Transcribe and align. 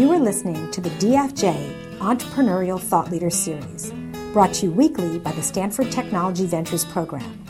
You 0.00 0.08
are 0.12 0.18
listening 0.18 0.70
to 0.70 0.80
the 0.80 0.88
DFJ 0.88 1.98
Entrepreneurial 1.98 2.80
Thought 2.80 3.10
Leader 3.10 3.28
Series, 3.28 3.92
brought 4.32 4.54
to 4.54 4.64
you 4.64 4.72
weekly 4.72 5.18
by 5.18 5.30
the 5.32 5.42
Stanford 5.42 5.92
Technology 5.92 6.46
Ventures 6.46 6.86
Program. 6.86 7.44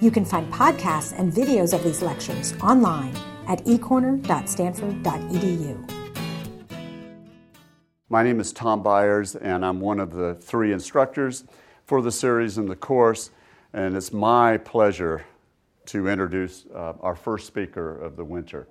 You 0.00 0.10
can 0.10 0.24
find 0.24 0.52
podcasts 0.52 1.16
and 1.16 1.32
videos 1.32 1.72
of 1.72 1.84
these 1.84 2.02
lectures 2.02 2.54
online 2.60 3.14
at 3.46 3.64
ecorner.stanford.edu. 3.66 5.90
My 8.08 8.24
name 8.24 8.40
is 8.40 8.52
Tom 8.52 8.82
Byers, 8.82 9.36
and 9.36 9.64
I'm 9.64 9.78
one 9.78 10.00
of 10.00 10.12
the 10.12 10.34
three 10.34 10.72
instructors 10.72 11.44
for 11.84 12.02
the 12.02 12.10
series 12.10 12.58
and 12.58 12.68
the 12.68 12.74
course. 12.74 13.30
And 13.72 13.96
it's 13.96 14.12
my 14.12 14.56
pleasure 14.56 15.24
to 15.86 16.08
introduce 16.08 16.66
uh, 16.74 16.94
our 17.00 17.14
first 17.14 17.46
speaker 17.46 17.96
of 17.96 18.16
the 18.16 18.24
winter, 18.24 18.66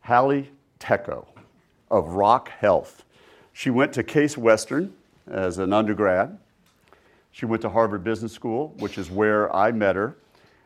Halle 0.00 0.50
Tecco 0.78 1.26
of 1.90 2.08
Rock 2.08 2.50
Health. 2.50 3.04
She 3.52 3.70
went 3.70 3.92
to 3.94 4.02
Case 4.02 4.38
Western 4.38 4.94
as 5.30 5.58
an 5.58 5.72
undergrad. 5.72 6.38
She 7.32 7.46
went 7.46 7.62
to 7.62 7.68
Harvard 7.68 8.04
Business 8.04 8.32
School, 8.32 8.74
which 8.78 8.98
is 8.98 9.10
where 9.10 9.54
I 9.54 9.72
met 9.72 9.96
her, 9.96 10.16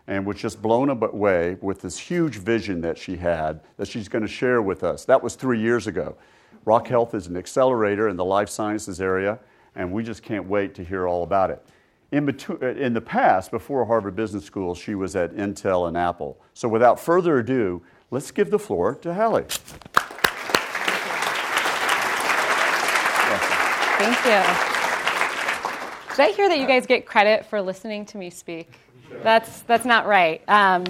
and 0.07 0.27
was 0.27 0.37
just 0.37 0.61
blown 0.61 0.89
away 0.91 1.57
with 1.61 1.81
this 1.81 1.99
huge 1.99 2.37
vision 2.37 2.81
that 2.81 2.99
she 2.99 3.17
had 3.17 3.61
that 3.77 3.89
she's 3.89 4.09
going 4.09 4.23
to 4.23 4.29
share 4.29 4.63
with 4.63 4.83
us. 4.83 5.05
That 5.05 5.23
was 5.23 5.35
three 5.35 5.61
years 5.61 5.87
ago. 5.87 6.17
Rock 6.65 6.89
Health 6.89 7.15
is 7.15 7.27
an 7.27 7.37
accelerator 7.37 8.09
in 8.09 8.17
the 8.17 8.25
life 8.25 8.49
sciences 8.49 9.01
area, 9.01 9.39
and 9.75 9.93
we 9.93 10.03
just 10.03 10.23
can't 10.23 10.47
wait 10.47 10.75
to 10.75 10.85
hear 10.85 11.09
all 11.09 11.23
about 11.23 11.51
it. 11.51 11.65
In, 12.13 12.27
between, 12.27 12.63
in 12.63 12.93
the 12.93 13.01
past, 13.01 13.51
before 13.51 13.87
Harvard 13.87 14.15
Business 14.15 14.45
School, 14.45 14.75
she 14.75 14.95
was 14.95 15.17
at 15.17 15.33
Intel 15.33 15.89
and 15.89 15.97
Apple. 15.97 16.39
So 16.53 16.69
without 16.69 17.01
further 17.01 17.39
ado, 17.39 17.83
let's 18.11 18.31
give 18.31 18.51
the 18.51 18.59
floor 18.59 18.95
to 18.97 19.15
Halle. 19.15 19.47
Thank 24.05 24.25
you. 24.25 24.31
Did 26.17 26.21
I 26.21 26.33
hear 26.35 26.49
that 26.49 26.59
you 26.59 26.67
guys 26.67 26.87
get 26.87 27.07
credit 27.07 27.47
for 27.47 27.63
listening 27.63 28.05
to 28.07 28.19
me 28.19 28.31
speak? 28.31 28.69
That's, 29.23 29.61
that's 29.61 29.85
not 29.85 30.09
right. 30.09 30.43
Um, 30.49 30.87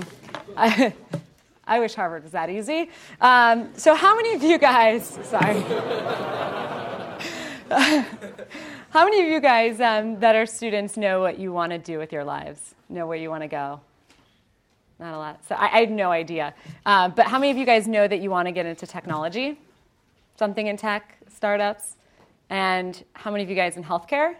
I, 0.56 0.94
I 1.66 1.78
wish 1.78 1.92
Harvard 1.92 2.22
was 2.22 2.32
that 2.32 2.48
easy. 2.48 2.88
Um, 3.20 3.68
so, 3.76 3.94
how 3.94 4.16
many 4.16 4.32
of 4.32 4.42
you 4.42 4.56
guys, 4.56 5.18
sorry. 5.24 5.60
how 8.88 9.04
many 9.04 9.20
of 9.20 9.26
you 9.26 9.40
guys 9.40 9.78
um, 9.78 10.18
that 10.20 10.34
are 10.34 10.46
students 10.46 10.96
know 10.96 11.20
what 11.20 11.38
you 11.38 11.52
want 11.52 11.72
to 11.72 11.78
do 11.78 11.98
with 11.98 12.14
your 12.14 12.24
lives? 12.24 12.74
Know 12.88 13.06
where 13.06 13.18
you 13.18 13.28
want 13.28 13.42
to 13.42 13.48
go? 13.48 13.78
Not 14.98 15.12
a 15.12 15.18
lot. 15.18 15.44
So, 15.46 15.54
I, 15.54 15.82
I 15.82 15.84
no 15.84 16.10
idea. 16.10 16.54
Uh, 16.86 17.10
but 17.10 17.26
how 17.26 17.38
many 17.38 17.50
of 17.50 17.58
you 17.58 17.66
guys 17.66 17.86
know 17.86 18.08
that 18.08 18.22
you 18.22 18.30
want 18.30 18.48
to 18.48 18.52
get 18.52 18.64
into 18.64 18.86
technology? 18.86 19.58
Something 20.38 20.68
in 20.68 20.78
tech, 20.78 21.18
startups? 21.28 21.96
And 22.52 23.02
how 23.14 23.30
many 23.30 23.42
of 23.42 23.48
you 23.48 23.56
guys 23.56 23.78
in 23.78 23.82
healthcare? 23.82 24.34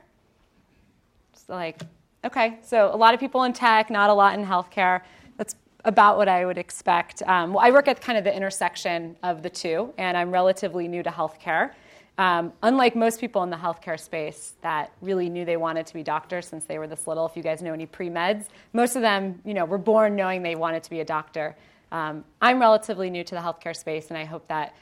Just 1.32 1.48
like, 1.48 1.80
okay, 2.26 2.58
so 2.60 2.90
a 2.92 2.96
lot 2.96 3.14
of 3.14 3.20
people 3.20 3.44
in 3.44 3.54
tech, 3.54 3.88
not 3.88 4.10
a 4.10 4.12
lot 4.12 4.38
in 4.38 4.44
healthcare. 4.44 5.00
That's 5.38 5.54
about 5.86 6.18
what 6.18 6.28
I 6.28 6.44
would 6.44 6.58
expect. 6.58 7.22
Um, 7.22 7.54
well, 7.54 7.64
I 7.64 7.70
work 7.70 7.88
at 7.88 8.02
kind 8.02 8.18
of 8.18 8.24
the 8.24 8.36
intersection 8.36 9.16
of 9.22 9.42
the 9.42 9.48
two, 9.48 9.94
and 9.96 10.14
I'm 10.14 10.30
relatively 10.30 10.88
new 10.88 11.02
to 11.02 11.08
healthcare. 11.08 11.72
Um, 12.18 12.52
unlike 12.62 12.94
most 12.94 13.18
people 13.18 13.42
in 13.44 13.48
the 13.48 13.56
healthcare 13.56 13.98
space 13.98 14.56
that 14.60 14.92
really 15.00 15.30
knew 15.30 15.46
they 15.46 15.56
wanted 15.56 15.86
to 15.86 15.94
be 15.94 16.02
doctors 16.02 16.46
since 16.46 16.66
they 16.66 16.78
were 16.78 16.86
this 16.86 17.06
little, 17.06 17.24
if 17.24 17.34
you 17.34 17.42
guys 17.42 17.62
know 17.62 17.72
any 17.72 17.86
pre 17.86 18.10
meds, 18.10 18.48
most 18.74 18.94
of 18.94 19.00
them, 19.00 19.40
you 19.42 19.54
know, 19.54 19.64
were 19.64 19.78
born 19.78 20.14
knowing 20.14 20.42
they 20.42 20.54
wanted 20.54 20.82
to 20.82 20.90
be 20.90 21.00
a 21.00 21.04
doctor. 21.06 21.56
Um, 21.90 22.26
I'm 22.42 22.60
relatively 22.60 23.08
new 23.08 23.24
to 23.24 23.34
the 23.34 23.40
healthcare 23.40 23.74
space, 23.74 24.08
and 24.10 24.18
I 24.18 24.24
hope 24.26 24.46
that 24.48 24.74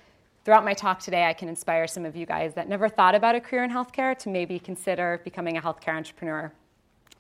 throughout 0.51 0.65
my 0.65 0.75
talk 0.75 0.99
today, 0.99 1.27
I 1.27 1.33
can 1.33 1.49
inspire 1.49 1.87
some 1.87 2.05
of 2.05 2.17
you 2.17 2.27
guys 2.27 2.55
that 2.55 2.69
never 2.69 2.89
thought 2.89 3.15
about 3.15 3.37
a 3.37 3.41
career 3.41 3.63
in 3.63 3.71
healthcare 3.71 4.19
to 4.19 4.29
maybe 4.29 4.59
consider 4.59 5.21
becoming 5.23 5.59
a 5.59 5.63
healthcare 5.63 5.95
entrepreneur. 5.95 6.51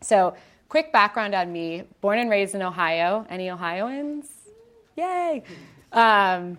So, 0.00 0.34
quick 0.68 0.92
background 0.92 1.32
on 1.36 1.52
me 1.52 1.84
born 2.00 2.18
and 2.18 2.28
raised 2.28 2.56
in 2.56 2.62
Ohio. 2.62 3.24
Any 3.30 3.48
Ohioans? 3.48 4.26
Yay! 4.96 5.44
Um, 5.92 6.58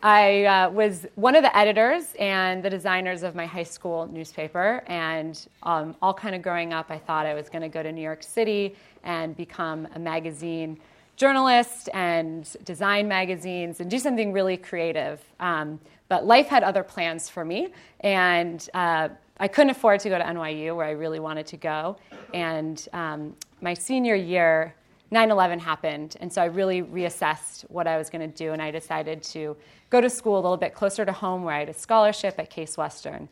I 0.00 0.44
uh, 0.44 0.70
was 0.70 1.06
one 1.16 1.34
of 1.34 1.42
the 1.42 1.56
editors 1.58 2.14
and 2.20 2.62
the 2.62 2.70
designers 2.70 3.24
of 3.24 3.34
my 3.34 3.44
high 3.44 3.64
school 3.64 4.06
newspaper. 4.06 4.84
And 4.86 5.44
um, 5.64 5.96
all 6.00 6.14
kind 6.14 6.36
of 6.36 6.42
growing 6.42 6.72
up, 6.72 6.92
I 6.92 6.98
thought 6.98 7.26
I 7.26 7.34
was 7.34 7.48
going 7.48 7.62
to 7.62 7.68
go 7.68 7.82
to 7.82 7.90
New 7.90 8.00
York 8.00 8.22
City 8.22 8.76
and 9.02 9.36
become 9.36 9.88
a 9.96 9.98
magazine 9.98 10.78
journalist 11.16 11.88
and 11.94 12.56
design 12.64 13.06
magazines 13.08 13.80
and 13.80 13.90
do 13.90 13.98
something 13.98 14.32
really 14.32 14.56
creative. 14.56 15.20
Um, 15.40 15.80
but 16.12 16.26
life 16.26 16.46
had 16.46 16.62
other 16.62 16.82
plans 16.82 17.30
for 17.30 17.42
me, 17.42 17.68
and 18.00 18.68
uh, 18.74 19.08
I 19.40 19.48
couldn't 19.48 19.70
afford 19.70 20.00
to 20.00 20.10
go 20.10 20.18
to 20.18 20.24
NYU, 20.24 20.76
where 20.76 20.84
I 20.84 20.90
really 20.90 21.20
wanted 21.20 21.46
to 21.46 21.56
go. 21.56 21.96
And 22.34 22.86
um, 22.92 23.34
my 23.62 23.72
senior 23.72 24.14
year, 24.14 24.74
9 25.10 25.30
11 25.30 25.58
happened, 25.58 26.16
and 26.20 26.30
so 26.30 26.42
I 26.42 26.44
really 26.44 26.82
reassessed 26.82 27.62
what 27.70 27.86
I 27.86 27.96
was 27.96 28.10
going 28.10 28.30
to 28.30 28.36
do, 28.36 28.52
and 28.52 28.60
I 28.60 28.70
decided 28.70 29.22
to 29.22 29.56
go 29.88 30.02
to 30.02 30.10
school 30.10 30.34
a 30.34 30.42
little 30.42 30.58
bit 30.58 30.74
closer 30.74 31.06
to 31.06 31.12
home, 31.12 31.44
where 31.44 31.54
I 31.54 31.60
had 31.60 31.70
a 31.70 31.72
scholarship 31.72 32.34
at 32.38 32.50
Case 32.50 32.76
Western. 32.76 33.26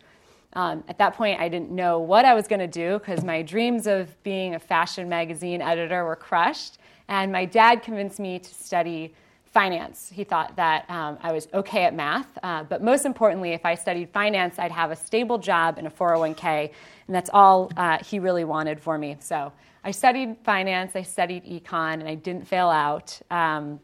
Um, 0.54 0.82
at 0.88 0.96
that 0.96 1.12
point, 1.12 1.38
I 1.38 1.50
didn't 1.50 1.70
know 1.70 1.98
what 1.98 2.24
I 2.24 2.32
was 2.32 2.48
going 2.48 2.60
to 2.60 2.66
do 2.66 2.98
because 2.98 3.22
my 3.22 3.42
dreams 3.42 3.86
of 3.86 4.22
being 4.22 4.54
a 4.54 4.58
fashion 4.58 5.06
magazine 5.06 5.60
editor 5.60 6.02
were 6.06 6.16
crushed. 6.16 6.78
And 7.08 7.30
my 7.30 7.44
dad 7.44 7.82
convinced 7.82 8.18
me 8.18 8.38
to 8.38 8.54
study 8.54 9.12
finance. 9.52 10.10
He 10.14 10.22
thought 10.24 10.54
that 10.56 10.88
um, 10.88 11.18
I 11.22 11.32
was 11.32 11.48
okay 11.52 11.84
at 11.84 11.94
math, 11.94 12.38
uh, 12.42 12.62
but 12.64 12.82
most 12.82 13.04
importantly, 13.04 13.52
if 13.52 13.66
I 13.66 13.74
studied 13.74 14.10
finance, 14.10 14.58
I'd 14.58 14.70
have 14.70 14.90
a 14.90 14.96
stable 14.96 15.38
job 15.38 15.76
and 15.78 15.86
a 15.86 15.90
401k, 15.90 16.70
and 17.06 17.16
that's 17.16 17.30
all 17.32 17.70
uh, 17.76 17.98
he 17.98 18.18
really 18.18 18.44
wanted 18.44 18.80
for 18.80 18.96
me. 18.96 19.16
So 19.18 19.52
I 19.82 19.90
studied 19.90 20.36
finance, 20.44 20.94
I 20.94 21.02
studied 21.02 21.44
econ, 21.44 21.94
and 21.94 22.08
I 22.08 22.14
didn't 22.14 22.46
fail 22.46 22.68
out. 22.68 23.20
Um, 23.30 23.80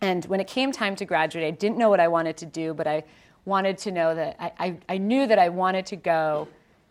and 0.00 0.24
when 0.26 0.40
it 0.40 0.48
came 0.48 0.72
time 0.72 0.96
to 0.96 1.04
graduate, 1.04 1.44
I 1.46 1.52
didn't 1.52 1.78
know 1.78 1.90
what 1.90 2.00
I 2.00 2.08
wanted 2.08 2.36
to 2.38 2.46
do, 2.46 2.74
but 2.74 2.86
I 2.86 3.04
wanted 3.44 3.78
to 3.78 3.92
know 3.92 4.14
that 4.14 4.36
I, 4.40 4.52
I, 4.58 4.78
I 4.88 4.98
knew 4.98 5.26
that 5.26 5.38
I 5.38 5.48
wanted 5.48 5.86
to 5.86 5.96
go 5.96 6.48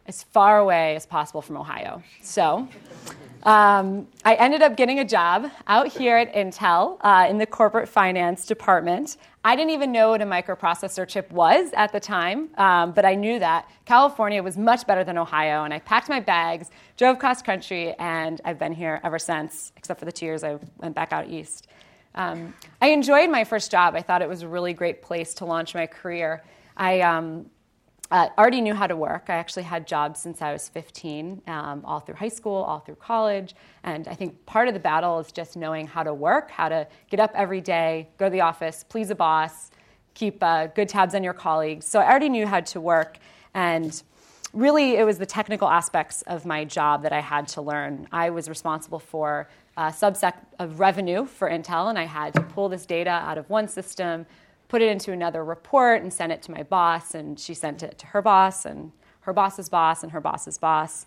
as 0.08 0.24
far 0.24 0.60
away 0.60 0.96
as 0.96 1.06
possible 1.06 1.42
from 1.42 1.58
Ohio. 1.58 2.02
So 2.22 2.68
um, 3.44 4.08
I 4.24 4.36
ended 4.36 4.62
up 4.62 4.78
getting 4.78 5.00
a 5.00 5.06
job 5.06 5.52
out 5.68 5.88
here 5.88 6.16
at 6.16 6.34
Intel 6.34 6.98
uh, 7.02 7.28
in 7.30 7.38
the 7.38 7.46
corporate 7.46 7.90
finance 7.90 8.46
department. 8.46 9.18
I 9.44 9.58
didn't 9.58 9.72
even 9.72 9.92
know 9.92 10.12
what 10.12 10.22
a 10.22 10.26
microprocessor 10.26 11.06
chip 11.06 11.30
was 11.30 11.72
at 11.74 11.92
the 11.92 12.00
time, 12.00 12.50
um, 12.58 12.94
but 12.94 13.04
I 13.04 13.16
knew 13.16 13.40
that 13.40 13.70
California 13.84 14.42
was 14.42 14.58
much 14.58 14.88
better 14.88 15.04
than 15.04 15.18
Ohio, 15.18 15.66
and 15.66 15.74
I 15.74 15.80
packed 15.80 16.08
my 16.08 16.22
bags, 16.22 16.72
drove 16.96 17.20
cross 17.20 17.42
country, 17.42 17.94
and 18.00 18.40
I've 18.46 18.58
been 18.58 18.72
here 18.72 19.02
ever 19.04 19.20
since, 19.20 19.74
except 19.76 20.00
for 20.00 20.06
the 20.06 20.12
two 20.14 20.26
years 20.26 20.46
I 20.46 20.58
went 20.78 20.96
back 20.96 21.12
out 21.12 21.28
east. 21.28 21.68
Um, 22.16 22.54
I 22.82 22.88
enjoyed 22.90 23.30
my 23.30 23.44
first 23.44 23.72
job. 23.72 23.96
I 23.96 24.02
thought 24.02 24.22
it 24.22 24.30
was 24.30 24.44
a 24.44 24.48
really 24.48 24.74
great 24.74 25.02
place 25.02 25.34
to 25.36 25.46
launch 25.46 25.76
my 25.76 25.88
career. 25.88 26.44
I 26.78 27.02
um, 27.02 27.48
uh, 28.12 28.30
already 28.38 28.62
knew 28.62 28.74
how 28.74 28.86
to 28.86 28.96
work. 28.96 29.26
I 29.30 29.36
actually 29.36 29.64
had 29.64 29.88
jobs 29.88 30.20
since 30.20 30.42
I 30.42 30.54
was 30.54 30.70
15, 30.70 31.42
um, 31.48 31.82
all 31.86 32.00
through 32.00 32.16
high 32.16 32.28
school, 32.30 32.56
all 32.56 32.80
through 32.80 32.96
college. 32.96 33.56
And 33.84 34.08
I 34.08 34.14
think 34.14 34.46
part 34.46 34.68
of 34.68 34.74
the 34.74 34.80
battle 34.80 35.20
is 35.20 35.32
just 35.32 35.58
knowing 35.58 35.88
how 35.88 36.04
to 36.04 36.14
work, 36.14 36.52
how 36.52 36.70
to 36.70 36.88
get 37.10 37.20
up 37.20 37.32
every 37.34 37.62
day, 37.62 38.10
go 38.18 38.26
to 38.26 38.32
the 38.32 38.42
office, 38.42 38.84
please 38.88 39.10
a 39.10 39.16
boss, 39.16 39.72
keep 40.14 40.44
uh, 40.44 40.68
good 40.68 40.90
tabs 40.90 41.16
on 41.16 41.24
your 41.24 41.34
colleagues. 41.34 41.86
So 41.86 42.00
I 42.00 42.10
already 42.10 42.30
knew 42.30 42.46
how 42.46 42.60
to 42.60 42.80
work. 42.80 43.18
And 43.54 44.02
really, 44.54 44.98
it 44.98 45.06
was 45.06 45.18
the 45.18 45.26
technical 45.26 45.68
aspects 45.68 46.22
of 46.24 46.46
my 46.46 46.66
job 46.66 47.04
that 47.04 47.14
I 47.14 47.20
had 47.20 47.48
to 47.50 47.62
learn. 47.62 48.08
I 48.12 48.30
was 48.30 48.48
responsible 48.48 49.00
for 49.00 49.50
a 49.76 49.86
subset 49.86 50.36
of 50.60 50.80
revenue 50.80 51.26
for 51.26 51.50
Intel, 51.50 51.90
and 51.90 51.98
I 51.98 52.06
had 52.06 52.34
to 52.36 52.42
pull 52.42 52.70
this 52.70 52.86
data 52.86 53.10
out 53.10 53.40
of 53.40 53.50
one 53.50 53.68
system 53.68 54.28
put 54.74 54.82
it 54.82 54.90
into 54.90 55.12
another 55.12 55.46
report 55.46 56.02
and 56.02 56.12
sent 56.12 56.32
it 56.32 56.42
to 56.42 56.50
my 56.50 56.64
boss, 56.64 57.14
and 57.14 57.40
she 57.40 57.54
sent 57.54 57.84
it 57.84 57.96
to 58.00 58.08
her 58.08 58.24
boss, 58.24 58.66
and 58.66 58.92
her 59.20 59.32
boss's 59.32 59.70
boss, 59.70 60.02
and 60.02 60.12
her 60.12 60.20
boss's 60.20 60.58
boss. 60.58 61.06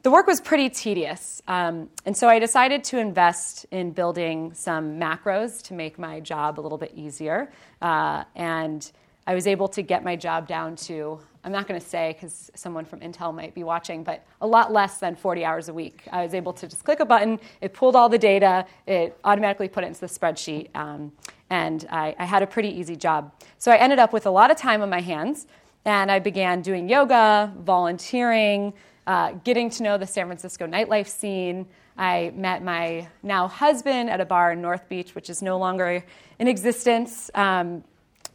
The 0.00 0.10
work 0.10 0.26
was 0.26 0.40
pretty 0.40 0.70
tedious, 0.70 1.42
um, 1.46 1.90
and 2.06 2.16
so 2.16 2.30
I 2.30 2.38
decided 2.38 2.82
to 2.84 2.98
invest 2.98 3.66
in 3.70 3.90
building 3.90 4.54
some 4.54 4.98
macros 4.98 5.62
to 5.64 5.74
make 5.74 5.98
my 5.98 6.18
job 6.18 6.58
a 6.58 6.62
little 6.62 6.78
bit 6.78 6.92
easier. 6.96 7.52
Uh, 7.82 8.24
and 8.36 8.90
I 9.26 9.34
was 9.34 9.46
able 9.46 9.68
to 9.68 9.82
get 9.82 10.02
my 10.02 10.16
job 10.16 10.48
down 10.48 10.74
to, 10.76 11.20
I'm 11.44 11.52
not 11.52 11.68
going 11.68 11.78
to 11.78 11.86
say 11.86 12.14
because 12.14 12.50
someone 12.54 12.86
from 12.86 13.00
Intel 13.00 13.34
might 13.34 13.54
be 13.54 13.64
watching, 13.64 14.02
but 14.02 14.24
a 14.40 14.46
lot 14.46 14.72
less 14.72 14.96
than 14.96 15.14
40 15.14 15.44
hours 15.44 15.68
a 15.68 15.74
week. 15.74 16.04
I 16.10 16.22
was 16.22 16.32
able 16.32 16.54
to 16.54 16.66
just 16.66 16.84
click 16.84 17.00
a 17.00 17.04
button, 17.04 17.38
it 17.60 17.74
pulled 17.74 17.96
all 17.96 18.08
the 18.08 18.18
data, 18.18 18.64
it 18.86 19.18
automatically 19.24 19.68
put 19.68 19.84
it 19.84 19.88
into 19.88 20.00
the 20.00 20.06
spreadsheet. 20.06 20.68
Um, 20.74 21.12
and 21.54 21.86
I, 21.88 22.16
I 22.18 22.24
had 22.24 22.42
a 22.42 22.48
pretty 22.48 22.68
easy 22.80 22.96
job. 22.96 23.32
So 23.58 23.70
I 23.70 23.76
ended 23.76 24.00
up 24.00 24.12
with 24.12 24.26
a 24.26 24.30
lot 24.30 24.50
of 24.50 24.56
time 24.56 24.82
on 24.82 24.90
my 24.90 25.00
hands, 25.00 25.46
and 25.84 26.10
I 26.10 26.18
began 26.18 26.62
doing 26.62 26.88
yoga, 26.88 27.52
volunteering, 27.58 28.72
uh, 29.06 29.32
getting 29.44 29.70
to 29.70 29.84
know 29.84 29.96
the 29.96 30.06
San 30.06 30.26
Francisco 30.26 30.66
nightlife 30.66 31.06
scene. 31.06 31.66
I 31.96 32.32
met 32.34 32.64
my 32.64 33.06
now 33.22 33.46
husband 33.46 34.10
at 34.10 34.20
a 34.20 34.24
bar 34.24 34.50
in 34.52 34.60
North 34.60 34.88
Beach, 34.88 35.14
which 35.14 35.30
is 35.30 35.42
no 35.42 35.56
longer 35.56 36.04
in 36.40 36.48
existence. 36.48 37.30
Um, 37.36 37.84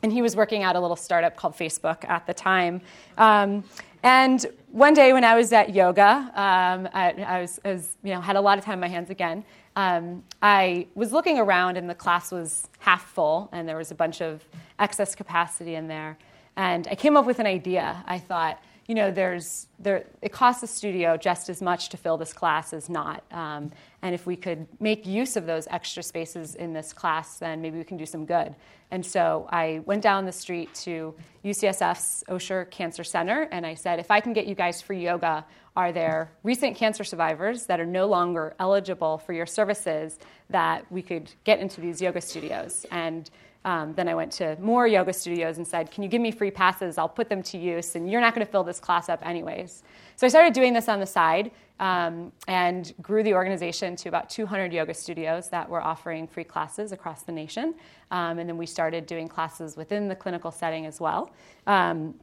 and 0.02 0.14
he 0.14 0.22
was 0.22 0.38
working 0.38 0.64
at 0.64 0.78
a 0.78 0.80
little 0.80 0.96
startup 0.96 1.36
called 1.36 1.56
Facebook 1.56 2.08
at 2.08 2.26
the 2.26 2.34
time. 2.34 2.80
Um, 3.18 3.66
and 4.02 4.46
one 4.72 4.94
day 4.94 5.12
when 5.12 5.26
I 5.26 5.36
was 5.36 5.52
at 5.52 5.76
yoga, 5.76 6.32
um, 6.36 6.88
I, 6.94 7.14
I, 7.28 7.42
was, 7.42 7.60
I, 7.66 7.74
was, 7.74 7.98
you 8.02 8.14
know, 8.14 8.22
had 8.22 8.38
a 8.38 8.42
lot 8.42 8.58
of 8.58 8.64
time 8.64 8.76
on 8.76 8.80
my 8.80 8.88
hands 8.88 9.10
again. 9.10 9.44
Um, 9.76 10.24
I 10.42 10.88
was 10.96 11.12
looking 11.12 11.40
around 11.40 11.78
and 11.78 11.90
the 11.90 11.96
class 11.96 12.32
was 12.32 12.68
half 12.80 13.06
full, 13.06 13.50
and 13.52 13.68
there 13.68 13.78
was 13.78 13.92
a 13.92 13.96
bunch 13.96 14.22
of 14.22 14.44
excess 14.80 15.16
capacity 15.16 15.76
in 15.76 15.88
there. 15.88 16.18
And 16.58 16.88
I 16.90 16.96
came 16.96 17.16
up 17.16 17.26
with 17.26 17.40
an 17.40 17.46
idea. 17.46 18.04
I 18.06 18.20
thought, 18.20 18.62
you 18.88 18.96
know, 18.96 19.12
there's, 19.12 19.68
there, 19.78 20.06
it 20.22 20.32
costs 20.32 20.62
the 20.62 20.68
studio 20.68 21.16
just 21.16 21.48
as 21.48 21.62
much 21.62 21.90
to 21.90 21.98
fill 21.98 22.18
this 22.18 22.34
class 22.34 22.74
as 22.74 22.90
not. 22.90 23.24
Um, 23.32 23.72
and 24.02 24.16
if 24.16 24.26
we 24.26 24.36
could 24.36 24.66
make 24.80 25.06
use 25.06 25.38
of 25.38 25.46
those 25.46 25.68
extra 25.70 26.02
spaces 26.02 26.56
in 26.56 26.74
this 26.74 26.92
class, 26.92 27.38
then 27.38 27.62
maybe 27.62 27.78
we 27.78 27.84
can 27.84 27.98
do 27.98 28.06
some 28.08 28.26
good. 28.26 28.56
And 28.90 29.06
so 29.06 29.48
I 29.52 29.82
went 29.86 30.02
down 30.02 30.26
the 30.26 30.32
street 30.32 30.74
to 30.86 31.14
UCSF's 31.46 32.24
Osher 32.30 32.70
Cancer 32.72 33.04
Center 33.04 33.48
and 33.52 33.64
I 33.64 33.76
said, 33.76 34.00
if 34.00 34.10
I 34.10 34.20
can 34.20 34.34
get 34.34 34.48
you 34.48 34.56
guys 34.56 34.82
free 34.82 35.04
yoga, 35.04 35.46
are 35.80 35.94
there 35.94 36.30
recent 36.44 36.76
cancer 36.76 37.06
survivors 37.06 37.66
that 37.68 37.80
are 37.80 37.86
no 37.86 38.06
longer 38.06 38.54
eligible 38.60 39.18
for 39.18 39.32
your 39.32 39.46
services 39.46 40.20
that 40.50 40.84
we 40.92 41.02
could 41.02 41.32
get 41.46 41.58
into 41.60 41.80
these 41.80 42.02
yoga 42.02 42.20
studios? 42.20 42.86
And 42.92 43.30
um, 43.64 43.94
then 43.94 44.10
I 44.10 44.14
went 44.14 44.34
to 44.34 44.58
more 44.60 44.88
yoga 44.88 45.14
studios 45.14 45.58
and 45.58 45.66
said, 45.66 45.90
Can 45.90 46.04
you 46.04 46.10
give 46.10 46.22
me 46.22 46.32
free 46.32 46.52
passes? 46.52 46.98
I'll 46.98 47.08
put 47.08 47.30
them 47.30 47.42
to 47.44 47.58
use, 47.58 47.96
and 47.96 48.12
you're 48.12 48.20
not 48.20 48.36
going 48.36 48.46
to 48.46 48.52
fill 48.52 48.66
this 48.66 48.78
class 48.78 49.08
up 49.08 49.26
anyways. 49.26 49.84
So 50.18 50.28
I 50.28 50.30
started 50.30 50.52
doing 50.52 50.74
this 50.74 50.90
on 50.90 51.00
the 51.00 51.06
side 51.06 51.52
um, 51.80 52.34
and 52.50 52.94
grew 53.02 53.24
the 53.24 53.34
organization 53.34 53.96
to 53.98 54.10
about 54.10 54.30
200 54.30 54.74
yoga 54.74 54.94
studios 54.94 55.48
that 55.48 55.70
were 55.70 55.82
offering 55.82 56.28
free 56.28 56.44
classes 56.44 56.92
across 56.92 57.22
the 57.22 57.32
nation. 57.32 57.74
Um, 58.12 58.38
and 58.40 58.50
then 58.50 58.58
we 58.58 58.66
started 58.66 59.06
doing 59.06 59.30
classes 59.30 59.78
within 59.78 60.10
the 60.10 60.16
clinical 60.16 60.52
setting 60.52 60.86
as 60.86 61.00
well. 61.00 61.32
Um, 61.68 62.16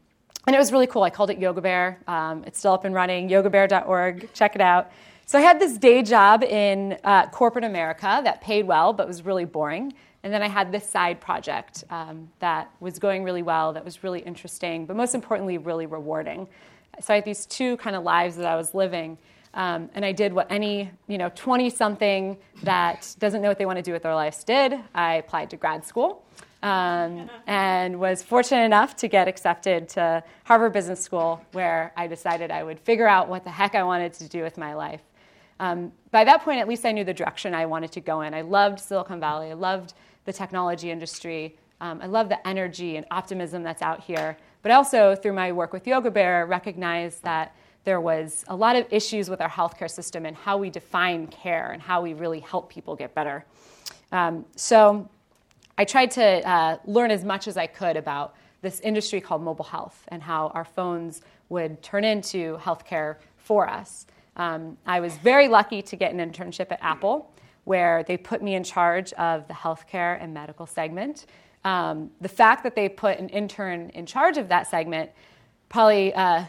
and 0.46 0.54
it 0.54 0.58
was 0.58 0.70
really 0.70 0.86
cool. 0.86 1.02
I 1.02 1.10
called 1.10 1.30
it 1.30 1.38
Yoga 1.38 1.60
Bear. 1.60 1.98
Um, 2.06 2.44
it's 2.46 2.58
still 2.58 2.72
up 2.72 2.84
and 2.84 2.94
running, 2.94 3.28
yogabear.org. 3.28 4.32
Check 4.32 4.54
it 4.54 4.60
out. 4.60 4.92
So 5.26 5.38
I 5.38 5.42
had 5.42 5.58
this 5.58 5.76
day 5.76 6.02
job 6.02 6.44
in 6.44 6.96
uh, 7.02 7.26
corporate 7.30 7.64
America 7.64 8.20
that 8.22 8.40
paid 8.40 8.64
well 8.66 8.92
but 8.92 9.08
was 9.08 9.24
really 9.24 9.44
boring. 9.44 9.92
And 10.22 10.32
then 10.32 10.42
I 10.42 10.48
had 10.48 10.70
this 10.70 10.88
side 10.88 11.20
project 11.20 11.84
um, 11.90 12.30
that 12.38 12.70
was 12.78 12.98
going 12.98 13.24
really 13.24 13.42
well, 13.42 13.72
that 13.72 13.84
was 13.84 14.04
really 14.04 14.20
interesting, 14.20 14.86
but 14.86 14.96
most 14.96 15.14
importantly, 15.14 15.58
really 15.58 15.86
rewarding. 15.86 16.46
So 17.00 17.12
I 17.12 17.16
had 17.16 17.24
these 17.24 17.46
two 17.46 17.76
kind 17.78 17.96
of 17.96 18.04
lives 18.04 18.36
that 18.36 18.46
I 18.46 18.56
was 18.56 18.72
living. 18.74 19.18
Um, 19.54 19.90
and 19.94 20.04
I 20.04 20.12
did 20.12 20.32
what 20.32 20.46
any 20.50 20.90
you 21.08 21.18
know 21.18 21.30
20 21.34 21.70
something 21.70 22.36
that 22.62 23.14
doesn't 23.18 23.42
know 23.42 23.48
what 23.48 23.58
they 23.58 23.66
want 23.66 23.78
to 23.78 23.82
do 23.82 23.92
with 23.92 24.02
their 24.02 24.14
lives 24.14 24.44
did. 24.44 24.78
I 24.94 25.14
applied 25.14 25.50
to 25.50 25.56
grad 25.56 25.84
school 25.84 26.24
um, 26.62 27.30
and 27.46 27.98
was 27.98 28.22
fortunate 28.22 28.64
enough 28.64 28.96
to 28.96 29.08
get 29.08 29.28
accepted 29.28 29.88
to 29.90 30.22
Harvard 30.44 30.72
Business 30.72 31.00
School, 31.00 31.40
where 31.52 31.92
I 31.96 32.06
decided 32.06 32.50
I 32.50 32.62
would 32.62 32.80
figure 32.80 33.06
out 33.06 33.28
what 33.28 33.44
the 33.44 33.50
heck 33.50 33.74
I 33.74 33.82
wanted 33.82 34.12
to 34.14 34.28
do 34.28 34.42
with 34.42 34.58
my 34.58 34.74
life. 34.74 35.02
Um, 35.60 35.92
by 36.10 36.24
that 36.24 36.42
point, 36.42 36.60
at 36.60 36.68
least 36.68 36.84
I 36.84 36.92
knew 36.92 37.04
the 37.04 37.14
direction 37.14 37.54
I 37.54 37.66
wanted 37.66 37.92
to 37.92 38.00
go 38.00 38.22
in. 38.22 38.34
I 38.34 38.42
loved 38.42 38.80
Silicon 38.80 39.20
Valley. 39.20 39.50
I 39.50 39.54
loved 39.54 39.94
the 40.24 40.32
technology 40.32 40.90
industry. 40.90 41.56
Um, 41.80 42.00
I 42.02 42.06
love 42.06 42.28
the 42.28 42.46
energy 42.46 42.96
and 42.96 43.06
optimism 43.10 43.62
that's 43.62 43.82
out 43.82 44.00
here. 44.00 44.36
But 44.62 44.72
also, 44.72 45.14
through 45.14 45.34
my 45.34 45.52
work 45.52 45.72
with 45.72 45.86
Yoga 45.86 46.10
Bear, 46.10 46.46
recognized 46.46 47.22
that 47.22 47.54
there 47.84 48.00
was 48.00 48.44
a 48.48 48.56
lot 48.56 48.74
of 48.74 48.86
issues 48.90 49.30
with 49.30 49.40
our 49.40 49.48
healthcare 49.48 49.90
system 49.90 50.26
and 50.26 50.36
how 50.36 50.56
we 50.56 50.70
define 50.70 51.28
care 51.28 51.70
and 51.70 51.80
how 51.80 52.02
we 52.02 52.14
really 52.14 52.40
help 52.40 52.68
people 52.68 52.96
get 52.96 53.14
better. 53.14 53.44
Um, 54.10 54.44
so 54.56 55.08
I 55.78 55.84
tried 55.84 56.12
to 56.12 56.48
uh, 56.48 56.78
learn 56.86 57.10
as 57.10 57.24
much 57.24 57.46
as 57.46 57.56
I 57.56 57.66
could 57.66 57.96
about 57.96 58.34
this 58.62 58.80
industry 58.80 59.20
called 59.20 59.42
mobile 59.42 59.64
health 59.64 60.04
and 60.08 60.22
how 60.22 60.48
our 60.48 60.64
phones 60.64 61.20
would 61.48 61.82
turn 61.82 62.02
into 62.04 62.56
healthcare 62.58 63.16
for 63.36 63.68
us. 63.68 64.06
Um, 64.36 64.78
I 64.86 65.00
was 65.00 65.16
very 65.18 65.48
lucky 65.48 65.82
to 65.82 65.96
get 65.96 66.12
an 66.12 66.18
internship 66.18 66.72
at 66.72 66.78
Apple 66.82 67.30
where 67.64 68.04
they 68.04 68.16
put 68.16 68.42
me 68.42 68.54
in 68.54 68.64
charge 68.64 69.12
of 69.14 69.46
the 69.48 69.54
healthcare 69.54 70.22
and 70.22 70.32
medical 70.32 70.66
segment. 70.66 71.26
Um, 71.64 72.10
the 72.20 72.28
fact 72.28 72.62
that 72.62 72.74
they 72.74 72.88
put 72.88 73.18
an 73.18 73.28
intern 73.28 73.90
in 73.90 74.06
charge 74.06 74.38
of 74.38 74.48
that 74.48 74.68
segment 74.68 75.10
probably 75.68 76.14
uh, 76.14 76.44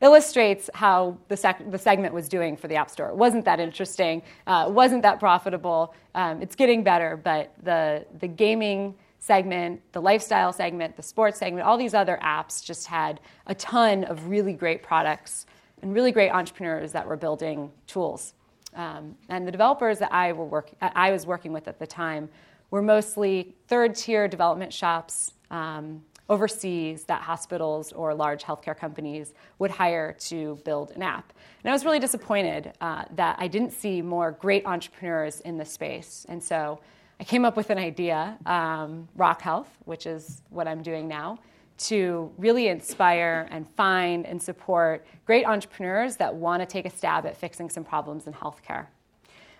illustrates 0.00 0.68
how 0.74 1.16
the, 1.28 1.36
sec- 1.36 1.70
the, 1.70 1.78
segment 1.78 2.12
was 2.12 2.28
doing 2.28 2.56
for 2.56 2.68
the 2.68 2.76
App 2.76 2.90
Store. 2.90 3.08
It 3.08 3.16
wasn't 3.16 3.44
that 3.46 3.60
interesting, 3.60 4.22
uh, 4.46 4.66
wasn't 4.68 5.02
that 5.02 5.18
profitable. 5.18 5.94
Um, 6.14 6.42
it's 6.42 6.54
getting 6.54 6.82
better, 6.82 7.16
but 7.16 7.52
the, 7.62 8.04
the 8.20 8.28
gaming 8.28 8.94
segment, 9.18 9.80
the 9.92 10.00
lifestyle 10.00 10.52
segment, 10.52 10.96
the 10.96 11.02
sports 11.02 11.38
segment, 11.38 11.66
all 11.66 11.78
these 11.78 11.94
other 11.94 12.18
apps 12.22 12.64
just 12.64 12.86
had 12.86 13.20
a 13.46 13.54
ton 13.54 14.04
of 14.04 14.28
really 14.28 14.52
great 14.52 14.82
products 14.82 15.46
and 15.82 15.94
really 15.94 16.12
great 16.12 16.30
entrepreneurs 16.30 16.92
that 16.92 17.06
were 17.06 17.16
building 17.16 17.70
tools. 17.86 18.34
Um, 18.74 19.16
and 19.28 19.46
the 19.46 19.52
developers 19.52 19.98
that 19.98 20.12
I, 20.12 20.32
were 20.32 20.44
work, 20.44 20.70
I 20.80 21.10
was 21.10 21.26
working 21.26 21.52
with 21.52 21.66
at 21.66 21.78
the 21.78 21.86
time 21.86 22.28
were 22.70 22.82
mostly 22.82 23.54
third 23.68 23.94
tier 23.94 24.28
development 24.28 24.72
shops 24.72 25.32
um, 25.50 26.02
overseas 26.28 27.04
that 27.04 27.22
hospitals 27.22 27.92
or 27.92 28.14
large 28.14 28.42
healthcare 28.42 28.76
companies 28.76 29.32
would 29.58 29.70
hire 29.70 30.12
to 30.18 30.58
build 30.64 30.90
an 30.92 31.02
app. 31.02 31.32
And 31.62 31.70
I 31.70 31.72
was 31.72 31.84
really 31.84 31.98
disappointed 31.98 32.72
uh, 32.80 33.04
that 33.14 33.36
I 33.38 33.48
didn't 33.48 33.72
see 33.72 34.02
more 34.02 34.32
great 34.32 34.66
entrepreneurs 34.66 35.40
in 35.40 35.56
this 35.56 35.70
space. 35.70 36.26
And 36.28 36.42
so 36.42 36.80
I 37.20 37.24
came 37.24 37.44
up 37.44 37.56
with 37.56 37.70
an 37.70 37.78
idea, 37.78 38.36
um, 38.44 39.08
Rock 39.16 39.40
Health, 39.40 39.68
which 39.84 40.06
is 40.06 40.42
what 40.50 40.68
I'm 40.68 40.82
doing 40.82 41.08
now, 41.08 41.38
to 41.78 42.32
really 42.38 42.68
inspire 42.68 43.48
and 43.50 43.68
find 43.70 44.26
and 44.26 44.42
support 44.42 45.06
great 45.26 45.46
entrepreneurs 45.46 46.16
that 46.16 46.34
want 46.34 46.60
to 46.60 46.66
take 46.66 46.86
a 46.86 46.90
stab 46.90 47.26
at 47.26 47.36
fixing 47.36 47.70
some 47.70 47.84
problems 47.84 48.26
in 48.26 48.32
healthcare. 48.32 48.86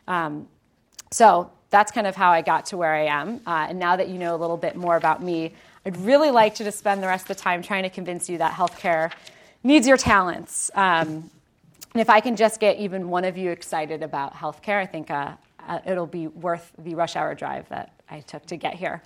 Um, 0.08 0.48
so 1.10 1.50
that's 1.70 1.92
kind 1.92 2.06
of 2.06 2.16
how 2.16 2.30
I 2.30 2.42
got 2.42 2.66
to 2.66 2.76
where 2.76 2.94
I 2.94 3.06
am. 3.06 3.40
Uh, 3.46 3.66
and 3.68 3.78
now 3.78 3.96
that 3.96 4.08
you 4.08 4.18
know 4.18 4.34
a 4.34 4.38
little 4.38 4.56
bit 4.56 4.76
more 4.76 4.96
about 4.96 5.22
me, 5.22 5.54
I'd 5.86 5.96
really 5.98 6.32
like 6.32 6.56
to 6.56 6.64
just 6.64 6.80
spend 6.80 7.00
the 7.00 7.06
rest 7.06 7.30
of 7.30 7.36
the 7.36 7.40
time 7.40 7.62
trying 7.62 7.84
to 7.84 7.90
convince 7.90 8.28
you 8.28 8.38
that 8.38 8.52
healthcare 8.52 9.12
needs 9.62 9.86
your 9.86 9.96
talents. 9.96 10.68
Um, 10.74 11.30
and 11.92 12.00
if 12.00 12.10
I 12.10 12.18
can 12.18 12.34
just 12.34 12.58
get 12.58 12.78
even 12.78 13.08
one 13.08 13.24
of 13.24 13.38
you 13.38 13.52
excited 13.52 14.02
about 14.02 14.34
healthcare, 14.34 14.80
I 14.80 14.86
think 14.86 15.12
uh, 15.12 15.34
uh, 15.64 15.78
it'll 15.86 16.08
be 16.08 16.26
worth 16.26 16.72
the 16.76 16.96
rush 16.96 17.14
hour 17.14 17.36
drive 17.36 17.68
that 17.68 17.92
I 18.10 18.18
took 18.18 18.44
to 18.46 18.56
get 18.56 18.74
here. 18.74 19.00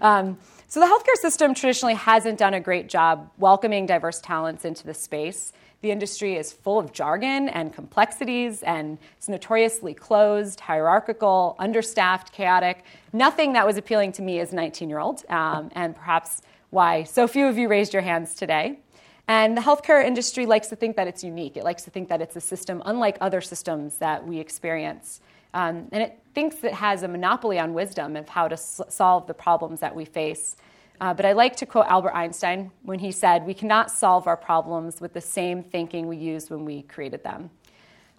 Um, 0.00 0.38
so, 0.68 0.78
the 0.78 0.86
healthcare 0.86 1.20
system 1.20 1.52
traditionally 1.52 1.94
hasn't 1.94 2.38
done 2.38 2.54
a 2.54 2.60
great 2.60 2.88
job 2.88 3.28
welcoming 3.36 3.84
diverse 3.86 4.20
talents 4.20 4.64
into 4.64 4.86
the 4.86 4.94
space. 4.94 5.52
The 5.82 5.90
industry 5.90 6.36
is 6.36 6.52
full 6.52 6.78
of 6.78 6.92
jargon 6.92 7.48
and 7.48 7.72
complexities, 7.72 8.62
and 8.62 8.98
it's 9.16 9.28
notoriously 9.28 9.94
closed, 9.94 10.60
hierarchical, 10.60 11.56
understaffed, 11.58 12.32
chaotic. 12.32 12.84
Nothing 13.14 13.54
that 13.54 13.66
was 13.66 13.78
appealing 13.78 14.12
to 14.12 14.22
me 14.22 14.40
as 14.40 14.52
a 14.52 14.56
19 14.56 14.90
year 14.90 14.98
old, 14.98 15.24
um, 15.30 15.70
and 15.74 15.96
perhaps 15.96 16.42
why 16.68 17.04
so 17.04 17.26
few 17.26 17.46
of 17.46 17.56
you 17.56 17.68
raised 17.68 17.94
your 17.94 18.02
hands 18.02 18.34
today. 18.34 18.78
And 19.26 19.56
the 19.56 19.60
healthcare 19.62 20.04
industry 20.04 20.44
likes 20.44 20.68
to 20.68 20.76
think 20.76 20.96
that 20.96 21.06
it's 21.06 21.24
unique. 21.24 21.56
It 21.56 21.64
likes 21.64 21.84
to 21.84 21.90
think 21.90 22.08
that 22.08 22.20
it's 22.20 22.36
a 22.36 22.40
system 22.40 22.82
unlike 22.84 23.16
other 23.20 23.40
systems 23.40 23.96
that 23.98 24.26
we 24.26 24.38
experience. 24.38 25.20
Um, 25.54 25.88
and 25.92 26.02
it 26.02 26.18
thinks 26.34 26.62
it 26.62 26.74
has 26.74 27.02
a 27.02 27.08
monopoly 27.08 27.58
on 27.58 27.72
wisdom 27.72 28.16
of 28.16 28.28
how 28.28 28.48
to 28.48 28.54
s- 28.54 28.80
solve 28.88 29.26
the 29.26 29.34
problems 29.34 29.80
that 29.80 29.94
we 29.94 30.04
face. 30.04 30.56
Uh, 31.00 31.14
but 31.14 31.24
I 31.24 31.32
like 31.32 31.56
to 31.56 31.66
quote 31.66 31.86
Albert 31.86 32.14
Einstein 32.14 32.70
when 32.82 32.98
he 32.98 33.10
said, 33.10 33.46
We 33.46 33.54
cannot 33.54 33.90
solve 33.90 34.26
our 34.26 34.36
problems 34.36 35.00
with 35.00 35.14
the 35.14 35.20
same 35.20 35.62
thinking 35.62 36.06
we 36.06 36.18
used 36.18 36.50
when 36.50 36.64
we 36.64 36.82
created 36.82 37.24
them. 37.24 37.50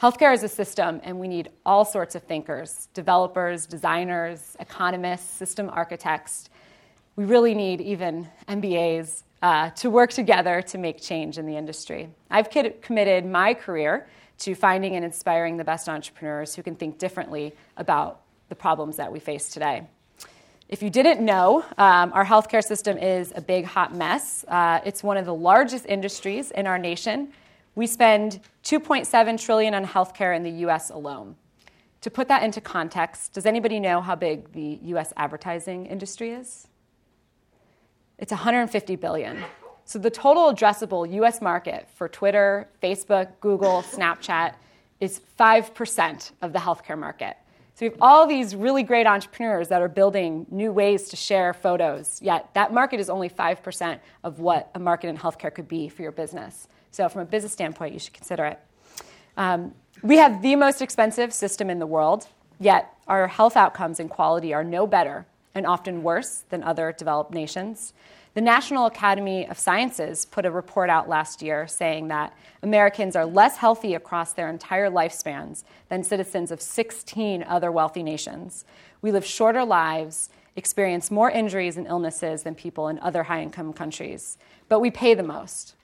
Healthcare 0.02 0.34
is 0.34 0.42
a 0.42 0.48
system, 0.48 1.00
and 1.04 1.20
we 1.20 1.28
need 1.28 1.50
all 1.64 1.86
sorts 1.86 2.16
of 2.16 2.24
thinkers 2.24 2.88
developers, 2.96 3.68
designers, 3.68 4.58
economists, 4.60 5.30
system 5.30 5.70
architects. 5.72 6.50
We 7.16 7.26
really 7.26 7.54
need 7.54 7.82
even 7.82 8.28
MBAs 8.48 9.24
uh, 9.44 9.70
to 9.72 9.92
work 9.92 10.12
together 10.12 10.64
to 10.64 10.78
make 10.80 11.00
change 11.00 11.38
in 11.38 11.46
the 11.46 11.56
industry. 11.56 12.10
I've 12.32 12.50
committed 12.82 13.28
my 13.28 13.54
career 13.54 14.08
to 14.40 14.56
finding 14.56 14.96
and 14.96 15.06
inspiring 15.06 15.58
the 15.58 15.64
best 15.64 15.88
entrepreneurs 15.88 16.56
who 16.56 16.64
can 16.64 16.76
think 16.76 16.98
differently 16.98 17.54
about 17.78 18.22
the 18.50 18.56
problems 18.56 18.98
that 18.98 19.12
we 19.12 19.20
face 19.20 19.50
today. 19.50 19.84
If 20.72 20.82
you 20.82 20.90
didn't 20.90 21.20
know, 21.20 21.66
um, 21.78 22.14
our 22.14 22.24
healthcare 22.24 22.64
system 22.64 22.98
is 22.98 23.34
a 23.36 23.42
big 23.42 23.66
hot 23.66 23.94
mess. 23.94 24.46
Uh, 24.48 24.80
it's 24.86 25.04
one 25.04 25.18
of 25.18 25.26
the 25.26 25.34
largest 25.34 25.86
industries 25.86 26.50
in 26.52 26.66
our 26.66 26.80
nation. 26.80 27.34
We 27.76 27.88
spend 27.88 28.40
2.7 28.64 29.38
trillion 29.38 29.74
on 29.74 29.86
healthcare 29.86 30.34
in 30.34 30.44
the 30.44 30.52
U.S. 30.66 30.90
alone. 30.90 31.36
To 32.00 32.10
put 32.10 32.30
that 32.30 32.44
into 32.44 32.62
context, 32.62 33.34
does 33.34 33.46
anybody 33.46 33.82
know 33.82 34.00
how 34.00 34.16
big 34.16 34.54
the 34.54 34.80
U.S. 34.84 35.12
advertising 35.18 35.88
industry 35.88 36.32
is? 36.32 36.70
It's 38.18 38.32
150 38.32 38.96
billion. 38.96 39.44
So 39.84 40.00
the 40.00 40.10
total 40.10 40.54
addressable 40.54 41.12
US 41.16 41.42
market 41.42 41.90
for 41.96 42.08
Twitter, 42.08 42.70
Facebook, 42.82 43.28
Google, 43.42 43.82
Snapchat 43.82 44.54
is 45.02 45.20
5% 45.38 46.32
of 46.42 46.54
the 46.54 46.60
healthcare 46.60 46.98
market. 46.98 47.36
So 47.82 47.88
we 47.88 47.90
have 47.94 47.98
all 48.00 48.28
these 48.28 48.56
really 48.56 48.84
great 48.84 49.08
entrepreneurs 49.08 49.70
that 49.70 49.82
are 49.82 49.88
building 49.88 50.46
new 50.52 50.72
ways 50.72 51.10
to 51.10 51.16
share 51.16 51.52
photos, 51.52 52.20
yet 52.22 52.54
that 52.54 52.72
market 52.72 53.00
is 53.00 53.10
only 53.10 53.28
5% 53.28 54.00
of 54.24 54.40
what 54.40 54.70
a 54.76 54.80
market 54.80 55.08
in 55.08 55.18
healthcare 55.18 55.52
could 55.52 55.68
be 55.68 55.90
for 55.90 56.04
your 56.04 56.12
business. 56.12 56.68
So, 56.92 57.10
from 57.10 57.24
a 57.24 57.26
business 57.26 57.54
standpoint, 57.54 57.94
you 57.94 58.00
should 58.00 58.14
consider 58.14 58.46
it. 58.46 58.60
Um, 59.36 59.74
we 60.04 60.18
have 60.18 60.44
the 60.44 60.56
most 60.58 60.84
expensive 60.84 61.34
system 61.34 61.72
in 61.72 61.80
the 61.80 61.88
world, 61.88 62.28
yet 62.60 62.94
our 63.08 63.28
health 63.28 63.58
outcomes 63.58 64.00
and 64.00 64.12
quality 64.12 64.54
are 64.54 64.64
no 64.64 64.86
better 64.86 65.26
and 65.56 65.66
often 65.66 66.04
worse 66.04 66.44
than 66.52 66.62
other 66.62 66.92
developed 66.96 67.34
nations. 67.34 67.94
The 68.34 68.40
National 68.40 68.86
Academy 68.86 69.46
of 69.46 69.60
Sciences 69.60 70.24
put 70.24 70.46
a 70.46 70.52
report 70.52 70.90
out 70.90 71.10
last 71.10 71.42
year 71.42 71.68
saying 71.68 72.08
that 72.08 72.34
Americans 72.64 73.14
are 73.18 73.26
less 73.26 73.58
healthy 73.58 73.94
across 73.94 74.32
their 74.32 74.50
entire 74.50 74.90
lifespans 74.90 75.66
than 75.90 76.02
citizens 76.02 76.50
of 76.50 76.62
16 76.62 77.44
other 77.44 77.74
wealthy 77.74 78.04
nations. 78.04 78.64
We 79.02 79.12
live 79.12 79.26
shorter 79.26 79.66
lives, 79.66 80.30
experience 80.56 81.12
more 81.12 81.30
injuries 81.30 81.76
and 81.76 81.86
illnesses 81.86 82.44
than 82.44 82.56
people 82.56 82.88
in 82.88 83.00
other 83.00 83.24
high 83.24 83.42
income 83.42 83.74
countries, 83.74 84.38
but 84.70 84.80
we 84.80 84.92
pay 84.92 85.14
the 85.14 85.24
most. 85.24 85.76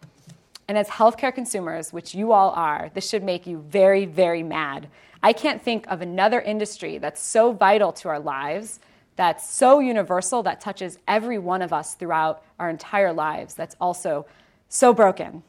And 0.69 0.77
as 0.77 0.87
healthcare 0.87 1.35
consumers, 1.35 1.91
which 1.91 2.15
you 2.15 2.31
all 2.31 2.51
are, 2.51 2.91
this 2.93 3.09
should 3.09 3.23
make 3.23 3.45
you 3.45 3.57
very, 3.67 4.05
very 4.05 4.43
mad. 4.43 4.87
I 5.21 5.33
can't 5.33 5.61
think 5.61 5.85
of 5.87 6.01
another 6.01 6.39
industry 6.39 6.97
that's 6.97 7.21
so 7.21 7.51
vital 7.51 7.91
to 7.93 8.07
our 8.07 8.19
lives 8.19 8.79
that's 9.17 9.49
so 9.51 9.79
universal 9.79 10.43
that 10.43 10.61
touches 10.61 10.97
every 11.07 11.37
one 11.37 11.61
of 11.61 11.73
us 11.73 11.95
throughout 11.95 12.43
our 12.59 12.69
entire 12.69 13.11
lives 13.11 13.55
that's 13.55 13.75
also 13.81 14.25
so 14.69 14.93
broken. 14.93 15.43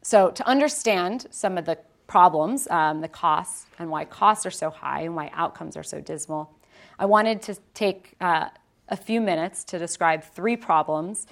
So, 0.00 0.30
to 0.30 0.46
understand 0.46 1.26
some 1.30 1.58
of 1.58 1.66
the 1.66 1.78
problems, 2.06 2.68
um, 2.68 3.00
the 3.00 3.08
costs, 3.08 3.66
and 3.78 3.90
why 3.90 4.04
costs 4.04 4.46
are 4.46 4.50
so 4.50 4.70
high 4.70 5.02
and 5.02 5.14
why 5.14 5.30
outcomes 5.34 5.76
are 5.76 5.82
so 5.82 6.00
dismal, 6.00 6.50
I 6.98 7.06
wanted 7.06 7.42
to 7.42 7.56
take 7.74 8.14
uh, 8.20 8.48
a 8.88 8.96
few 8.96 9.20
minutes 9.20 9.64
to 9.64 9.78
describe 9.78 10.22
three 10.22 10.56
problems 10.56 11.26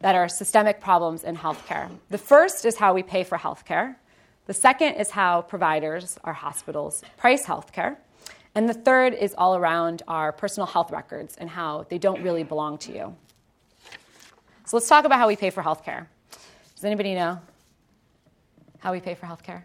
that 0.00 0.14
are 0.14 0.28
systemic 0.28 0.80
problems 0.80 1.24
in 1.24 1.36
healthcare. 1.36 1.90
The 2.10 2.18
first 2.18 2.64
is 2.64 2.76
how 2.76 2.94
we 2.94 3.02
pay 3.02 3.24
for 3.24 3.38
healthcare. 3.38 3.96
The 4.46 4.54
second 4.54 4.94
is 4.94 5.10
how 5.10 5.42
providers, 5.42 6.18
our 6.24 6.32
hospitals, 6.32 7.02
price 7.16 7.46
healthcare. 7.46 7.96
And 8.56 8.66
the 8.66 8.74
third 8.74 9.12
is 9.12 9.34
all 9.36 9.54
around 9.54 10.02
our 10.08 10.32
personal 10.32 10.66
health 10.66 10.90
records 10.90 11.36
and 11.36 11.50
how 11.50 11.84
they 11.90 11.98
don't 11.98 12.22
really 12.22 12.42
belong 12.42 12.78
to 12.78 12.92
you. 12.92 13.14
So 14.64 14.78
let's 14.78 14.88
talk 14.88 15.04
about 15.04 15.18
how 15.18 15.28
we 15.28 15.36
pay 15.36 15.50
for 15.50 15.62
healthcare. 15.62 16.06
Does 16.74 16.84
anybody 16.84 17.14
know 17.14 17.38
how 18.78 18.92
we 18.92 19.00
pay 19.00 19.14
for 19.14 19.26
healthcare? 19.26 19.64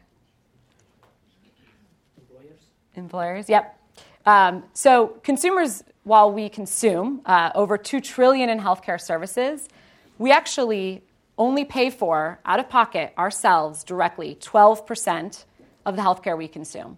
Employers. 2.18 2.60
Employers, 2.96 3.50
yep. 3.50 3.80
Um, 4.26 4.66
so 4.74 5.20
consumers, 5.24 5.86
while 6.04 6.30
we 6.30 6.50
consume 6.50 7.22
uh, 7.26 7.52
over 7.56 7.78
two 7.78 8.02
trillion 8.02 8.50
in 8.50 8.60
healthcare 8.60 9.00
services, 9.00 9.70
we 10.18 10.34
actually 10.34 11.02
only 11.38 11.64
pay 11.64 11.90
for 11.90 12.42
out 12.46 12.60
of 12.60 12.68
pocket 12.68 13.14
ourselves 13.18 13.86
directly 13.86 14.36
12% 14.42 15.46
of 15.86 15.96
the 15.96 16.02
healthcare 16.02 16.38
we 16.38 16.50
consume. 16.50 16.98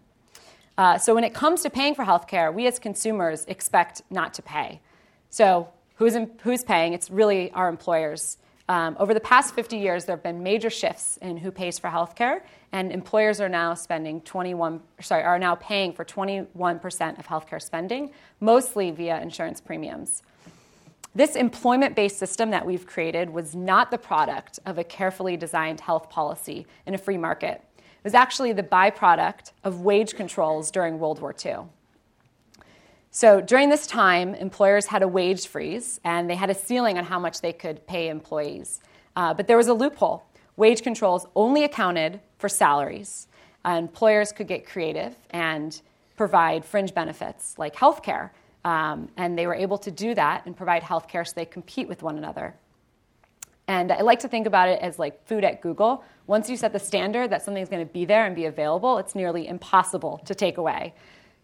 Uh, 0.78 0.98
so 0.98 1.14
when 1.14 1.24
it 1.24 1.34
comes 1.34 1.62
to 1.62 1.70
paying 1.70 1.94
for 1.94 2.04
healthcare, 2.04 2.54
we 2.54 2.66
as 2.68 2.80
consumers 2.80 3.46
expect 3.46 4.02
not 4.10 4.34
to 4.34 4.42
pay. 4.42 4.82
So 5.30 5.70
who's, 5.96 6.16
in, 6.16 6.32
who's 6.42 6.64
paying? 6.64 6.94
It's 6.94 7.10
really 7.10 7.52
our 7.52 7.70
employers. 7.70 8.38
Um, 8.70 8.96
over 9.00 9.14
the 9.14 9.20
past 9.20 9.54
50 9.54 9.78
years, 9.78 10.06
there 10.06 10.16
have 10.16 10.24
been 10.24 10.42
major 10.42 10.70
shifts 10.70 11.18
in 11.22 11.38
who 11.38 11.52
pays 11.52 11.78
for 11.78 11.90
healthcare, 11.90 12.42
and 12.72 12.92
employers 12.92 13.42
are 13.42 13.50
now 13.50 13.74
spending 13.74 14.22
21, 14.22 14.82
sorry, 15.02 15.24
are 15.24 15.38
now 15.38 15.56
paying 15.56 15.94
for 15.94 16.06
21% 16.06 17.20
of 17.20 17.28
healthcare 17.28 17.62
spending, 17.62 18.12
mostly 18.40 18.90
via 18.90 19.22
insurance 19.22 19.60
premiums. 19.60 20.24
This 21.14 21.36
employment 21.36 21.96
based 21.96 22.18
system 22.18 22.50
that 22.52 22.66
we've 22.66 22.88
created 22.88 23.30
was 23.30 23.54
not 23.54 23.92
the 23.92 23.98
product 24.00 24.60
of 24.66 24.80
a 24.80 24.84
carefully 24.84 25.38
designed 25.38 25.82
health 25.82 26.10
policy 26.10 26.66
in 26.88 26.96
a 26.96 26.98
free 26.98 27.18
market 27.18 27.62
was 28.04 28.14
actually 28.14 28.54
the 28.54 28.64
byproduct 28.64 29.52
of 29.64 29.82
wage 29.82 30.16
controls 30.16 30.72
during 30.72 31.00
World 31.00 31.20
War 31.22 31.34
II. 31.46 31.58
So 33.12 33.42
during 33.42 33.70
this 33.70 33.86
time, 33.86 34.34
employers 34.36 34.88
had 34.88 35.04
a 35.04 35.08
wage 35.08 35.48
freeze 35.48 36.00
and 36.04 36.30
they 36.30 36.36
had 36.36 36.50
a 36.50 36.56
ceiling 36.56 36.98
on 36.98 37.06
how 37.06 37.20
much 37.20 37.42
they 37.42 37.54
could 37.54 37.86
pay 37.86 38.10
employees. 38.10 38.80
Uh, 39.16 39.34
but 39.34 39.48
there 39.48 39.58
was 39.58 39.68
a 39.68 39.74
loophole. 39.74 40.24
Wage 40.58 40.82
controls 40.82 41.28
only 41.36 41.64
accounted 41.64 42.20
for 42.40 42.50
salaries. 42.50 43.28
Uh, 43.66 43.72
employers 43.72 44.32
could 44.32 44.48
get 44.48 44.66
creative 44.66 45.16
and 45.30 45.82
provide 46.18 46.66
fringe 46.66 46.94
benefits 46.94 47.58
like 47.58 47.76
health 47.76 48.02
care. 48.02 48.34
Um, 48.66 49.10
and 49.18 49.38
they 49.38 49.46
were 49.46 49.56
able 49.56 49.78
to 49.80 49.92
do 49.92 50.16
that 50.16 50.46
and 50.46 50.56
provide 50.56 50.84
health 50.84 51.08
care 51.08 51.24
so 51.26 51.34
they 51.36 51.46
compete 51.46 51.88
with 51.88 52.02
one 52.02 52.18
another. 52.18 52.56
And 53.68 53.92
I 53.92 54.02
like 54.02 54.20
to 54.20 54.28
think 54.28 54.46
about 54.46 54.70
it 54.70 54.82
as 54.82 55.00
like 55.00 55.26
food 55.26 55.44
at 55.44 55.62
Google. 55.62 56.04
Once 56.28 56.50
you 56.50 56.58
set 56.58 56.74
the 56.74 56.80
standard 56.80 57.30
that 57.30 57.44
something's 57.44 57.70
going 57.70 57.86
to 57.86 57.94
be 57.94 58.06
there 58.06 58.26
and 58.26 58.36
be 58.36 58.46
available, 58.46 58.98
it's 58.98 59.16
nearly 59.16 59.48
impossible 59.48 60.22
to 60.26 60.36
take 60.36 60.58
away. 60.58 60.94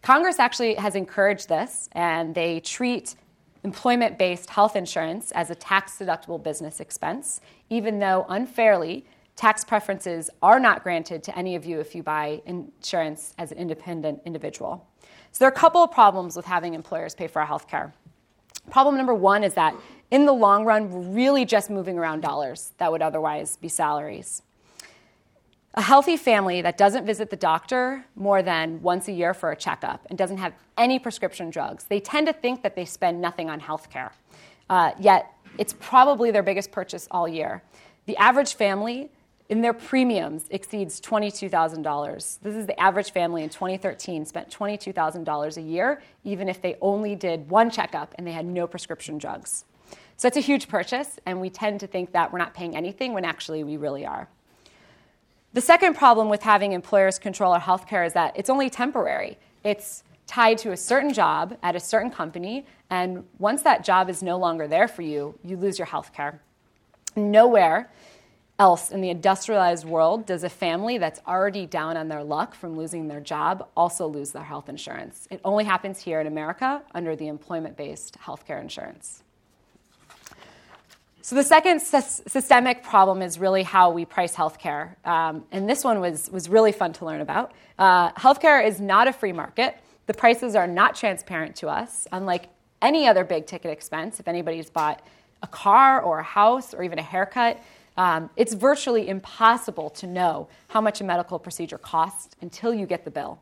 Congress 0.02 0.38
actually 0.38 0.74
has 0.74 0.94
encouraged 0.94 1.48
this, 1.48 1.88
and 1.92 2.34
they 2.34 2.60
treat 2.60 3.16
employment 3.64 4.18
based 4.18 4.48
health 4.48 4.74
insurance 4.76 5.30
as 5.32 5.50
a 5.50 5.54
tax 5.54 5.98
deductible 5.98 6.42
business 6.42 6.80
expense, 6.80 7.40
even 7.68 7.98
though 7.98 8.24
unfairly, 8.28 9.04
tax 9.36 9.64
preferences 9.64 10.30
are 10.42 10.60
not 10.60 10.82
granted 10.82 11.22
to 11.22 11.38
any 11.38 11.54
of 11.54 11.64
you 11.64 11.80
if 11.80 11.94
you 11.94 12.02
buy 12.02 12.42
insurance 12.46 13.34
as 13.38 13.52
an 13.52 13.58
independent 13.58 14.20
individual. 14.24 14.86
So 15.32 15.38
there 15.40 15.48
are 15.48 15.52
a 15.52 15.54
couple 15.54 15.82
of 15.82 15.90
problems 15.90 16.36
with 16.36 16.46
having 16.46 16.74
employers 16.74 17.14
pay 17.14 17.26
for 17.26 17.40
our 17.40 17.46
health 17.46 17.68
care. 17.68 17.94
Problem 18.70 18.96
number 18.96 19.14
one 19.14 19.44
is 19.44 19.54
that 19.54 19.74
in 20.10 20.26
the 20.26 20.32
long 20.32 20.64
run, 20.64 20.90
we're 20.90 21.14
really 21.14 21.44
just 21.44 21.70
moving 21.70 21.98
around 21.98 22.20
dollars 22.20 22.72
that 22.78 22.90
would 22.90 23.02
otherwise 23.02 23.56
be 23.56 23.68
salaries. 23.68 24.42
A 25.74 25.82
healthy 25.82 26.16
family 26.16 26.62
that 26.62 26.76
doesn't 26.76 27.06
visit 27.06 27.30
the 27.30 27.36
doctor 27.36 28.04
more 28.16 28.42
than 28.42 28.82
once 28.82 29.06
a 29.06 29.12
year 29.12 29.32
for 29.32 29.52
a 29.52 29.56
checkup 29.56 30.04
and 30.10 30.18
doesn't 30.18 30.38
have 30.38 30.52
any 30.76 30.98
prescription 30.98 31.48
drugs, 31.48 31.84
they 31.84 32.00
tend 32.00 32.26
to 32.26 32.32
think 32.32 32.62
that 32.64 32.74
they 32.74 32.84
spend 32.84 33.20
nothing 33.20 33.48
on 33.48 33.60
health 33.60 33.88
care. 33.88 34.12
Uh, 34.68 34.90
yet, 34.98 35.32
it's 35.58 35.74
probably 35.78 36.32
their 36.32 36.42
biggest 36.42 36.72
purchase 36.72 37.06
all 37.10 37.28
year. 37.28 37.62
The 38.06 38.16
average 38.16 38.54
family 38.54 39.10
in 39.50 39.62
their 39.62 39.72
premiums 39.72 40.46
exceeds 40.50 41.00
$22,000. 41.00 42.38
This 42.40 42.54
is 42.54 42.66
the 42.66 42.80
average 42.80 43.10
family 43.10 43.42
in 43.42 43.48
2013 43.48 44.24
spent 44.24 44.48
$22,000 44.48 45.56
a 45.56 45.60
year, 45.60 46.02
even 46.22 46.48
if 46.48 46.62
they 46.62 46.76
only 46.80 47.16
did 47.16 47.50
one 47.50 47.68
checkup 47.68 48.14
and 48.16 48.24
they 48.24 48.30
had 48.30 48.46
no 48.46 48.68
prescription 48.68 49.18
drugs. 49.18 49.64
So 50.16 50.28
it's 50.28 50.36
a 50.36 50.40
huge 50.40 50.68
purchase, 50.68 51.18
and 51.26 51.40
we 51.40 51.50
tend 51.50 51.80
to 51.80 51.88
think 51.88 52.12
that 52.12 52.32
we're 52.32 52.38
not 52.38 52.54
paying 52.54 52.76
anything 52.76 53.12
when 53.12 53.24
actually 53.24 53.64
we 53.64 53.76
really 53.76 54.06
are. 54.06 54.28
The 55.52 55.60
second 55.60 55.96
problem 55.96 56.28
with 56.28 56.42
having 56.42 56.70
employers 56.70 57.18
control 57.18 57.52
our 57.52 57.60
healthcare 57.60 58.06
is 58.06 58.12
that 58.12 58.36
it's 58.36 58.50
only 58.50 58.70
temporary. 58.70 59.36
It's 59.64 60.04
tied 60.28 60.58
to 60.58 60.70
a 60.70 60.76
certain 60.76 61.12
job 61.12 61.58
at 61.64 61.74
a 61.74 61.80
certain 61.80 62.10
company, 62.10 62.66
and 62.88 63.24
once 63.40 63.62
that 63.62 63.82
job 63.82 64.08
is 64.08 64.22
no 64.22 64.38
longer 64.38 64.68
there 64.68 64.86
for 64.86 65.02
you, 65.02 65.36
you 65.42 65.56
lose 65.56 65.76
your 65.76 65.88
healthcare. 65.88 66.38
Nowhere 67.16 67.90
else 68.60 68.90
in 68.90 69.00
the 69.00 69.08
industrialized 69.08 69.86
world 69.86 70.26
does 70.26 70.44
a 70.44 70.48
family 70.50 70.98
that's 70.98 71.18
already 71.26 71.64
down 71.64 71.96
on 71.96 72.08
their 72.08 72.22
luck 72.22 72.54
from 72.54 72.76
losing 72.76 73.08
their 73.08 73.18
job 73.18 73.66
also 73.74 74.06
lose 74.06 74.32
their 74.32 74.44
health 74.44 74.68
insurance. 74.68 75.26
It 75.30 75.40
only 75.46 75.64
happens 75.64 75.98
here 75.98 76.20
in 76.20 76.26
America 76.26 76.82
under 76.94 77.16
the 77.16 77.26
employment 77.26 77.78
based 77.78 78.18
healthcare 78.20 78.60
insurance. 78.60 79.22
So 81.22 81.36
the 81.36 81.42
second 81.42 81.80
systemic 81.80 82.82
problem 82.82 83.22
is 83.22 83.38
really 83.38 83.62
how 83.62 83.90
we 83.90 84.04
price 84.04 84.34
healthcare, 84.34 84.94
um, 85.06 85.44
and 85.52 85.68
this 85.68 85.82
one 85.84 86.00
was 86.00 86.30
was 86.30 86.48
really 86.48 86.72
fun 86.72 86.92
to 86.94 87.04
learn 87.04 87.20
about. 87.20 87.52
Uh, 87.78 88.12
healthcare 88.12 88.66
is 88.66 88.80
not 88.80 89.06
a 89.08 89.12
free 89.12 89.32
market. 89.32 89.76
The 90.06 90.14
prices 90.14 90.54
are 90.54 90.66
not 90.66 90.96
transparent 90.96 91.56
to 91.56 91.68
us, 91.68 92.06
unlike 92.10 92.48
any 92.82 93.06
other 93.06 93.24
big 93.24 93.46
ticket 93.46 93.70
expense. 93.70 94.18
If 94.18 94.28
anybody's 94.28 94.70
bought 94.70 95.02
a 95.42 95.46
car 95.46 96.00
or 96.02 96.18
a 96.18 96.24
house 96.24 96.74
or 96.74 96.82
even 96.82 96.98
a 96.98 97.02
haircut, 97.02 97.58
um, 98.00 98.30
it's 98.34 98.54
virtually 98.54 99.10
impossible 99.10 99.90
to 99.90 100.06
know 100.06 100.48
how 100.68 100.80
much 100.80 101.02
a 101.02 101.04
medical 101.04 101.38
procedure 101.38 101.76
costs 101.76 102.34
until 102.40 102.72
you 102.72 102.86
get 102.86 103.04
the 103.04 103.10
bill. 103.10 103.38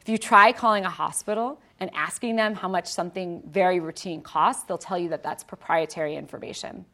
If 0.00 0.08
you 0.08 0.16
try 0.18 0.52
calling 0.52 0.84
a 0.84 0.88
hospital 0.88 1.60
and 1.80 1.90
asking 1.94 2.36
them 2.36 2.54
how 2.54 2.68
much 2.68 2.86
something 2.86 3.42
very 3.44 3.80
routine 3.80 4.22
costs, 4.22 4.62
they'll 4.62 4.78
tell 4.78 5.00
you 5.00 5.08
that 5.08 5.24
that's 5.24 5.42
proprietary 5.42 6.14
information. 6.14 6.84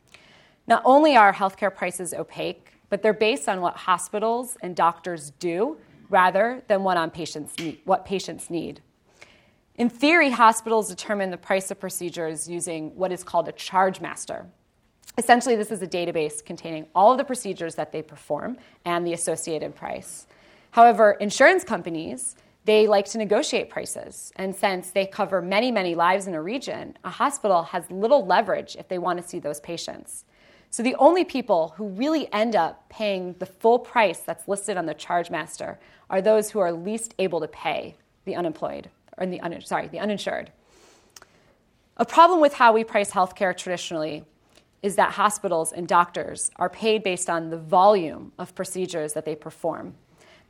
Not 0.67 0.81
only 0.87 1.15
are 1.15 1.35
healthcare 1.35 1.75
prices 1.75 2.15
opaque, 2.15 2.69
but 2.89 3.03
they're 3.03 3.13
based 3.13 3.51
on 3.51 3.61
what 3.61 3.77
hospitals 3.77 4.57
and 4.63 4.75
doctors 4.75 5.33
do 5.33 5.77
rather 6.09 6.63
than 6.69 6.85
what, 6.85 6.97
on 6.97 7.11
patients 7.11 7.53
need, 7.59 7.81
what 7.85 8.07
patients 8.07 8.49
need. 8.49 8.81
In 9.75 9.91
theory, 9.91 10.31
hospitals 10.31 10.89
determine 10.89 11.31
the 11.31 11.37
price 11.37 11.71
of 11.71 11.79
procedures 11.79 12.49
using 12.49 12.97
what 12.97 13.13
is 13.13 13.23
called 13.23 13.47
a 13.47 13.53
charge 13.53 14.01
master. 14.01 14.47
Essentially, 15.17 15.55
this 15.55 15.71
is 15.71 15.81
a 15.81 15.87
database 15.87 16.45
containing 16.45 16.87
all 16.95 17.13
of 17.13 17.19
the 17.19 17.25
procedures 17.25 17.77
that 17.77 17.93
they 17.93 18.03
perform 18.03 18.57
and 18.85 19.07
the 19.07 19.13
associated 19.13 19.75
price. 19.75 20.27
However, 20.73 21.13
insurance 21.13 21.63
companies 21.63 22.37
they 22.65 22.87
like 22.87 23.05
to 23.05 23.19
negotiate 23.19 23.69
prices. 23.69 24.33
And 24.37 24.55
since 24.55 24.91
they 24.91 25.07
cover 25.07 25.43
many, 25.43 25.71
many 25.71 25.95
lives 25.95 26.27
in 26.27 26.35
a 26.35 26.43
region, 26.43 26.97
a 27.05 27.11
hospital 27.11 27.63
has 27.65 27.91
little 27.91 28.25
leverage 28.25 28.75
if 28.77 28.89
they 28.89 28.99
want 28.99 29.21
to 29.21 29.29
see 29.29 29.39
those 29.39 29.61
patients. 29.61 30.25
So 30.71 30.83
the 30.83 30.95
only 30.97 31.25
people 31.25 31.75
who 31.77 31.89
really 31.89 32.33
end 32.33 32.57
up 32.57 32.89
paying 32.89 33.35
the 33.39 33.47
full 33.47 33.79
price 33.79 34.21
that's 34.21 34.49
listed 34.49 34.77
on 34.77 34.87
the 34.87 34.95
charge 34.95 35.31
master 35.31 35.79
are 36.11 36.21
those 36.23 36.51
who 36.51 36.59
are 36.59 36.73
least 36.73 37.15
able 37.19 37.41
to 37.41 37.49
pay 37.49 37.97
the 38.25 38.35
unemployed 38.35 38.91
or 39.19 39.27
the 39.27 39.41
un- 39.41 39.61
sorry, 39.61 39.89
the 39.89 40.01
uninsured. 40.01 40.51
A 41.99 42.05
problem 42.05 42.41
with 42.41 42.55
how 42.55 42.73
we 42.73 42.83
price 42.83 43.11
healthcare 43.11 43.57
traditionally 43.57 44.25
is 44.85 44.97
that 44.97 45.13
hospitals 45.13 45.73
and 45.73 45.89
doctors 45.89 46.51
are 46.57 46.69
paid 46.69 47.03
based 47.03 47.31
on 47.31 47.49
the 47.49 47.57
volume 47.57 48.31
of 48.39 48.55
procedures 48.55 49.15
that 49.15 49.25
they 49.25 49.35
perform. 49.35 49.95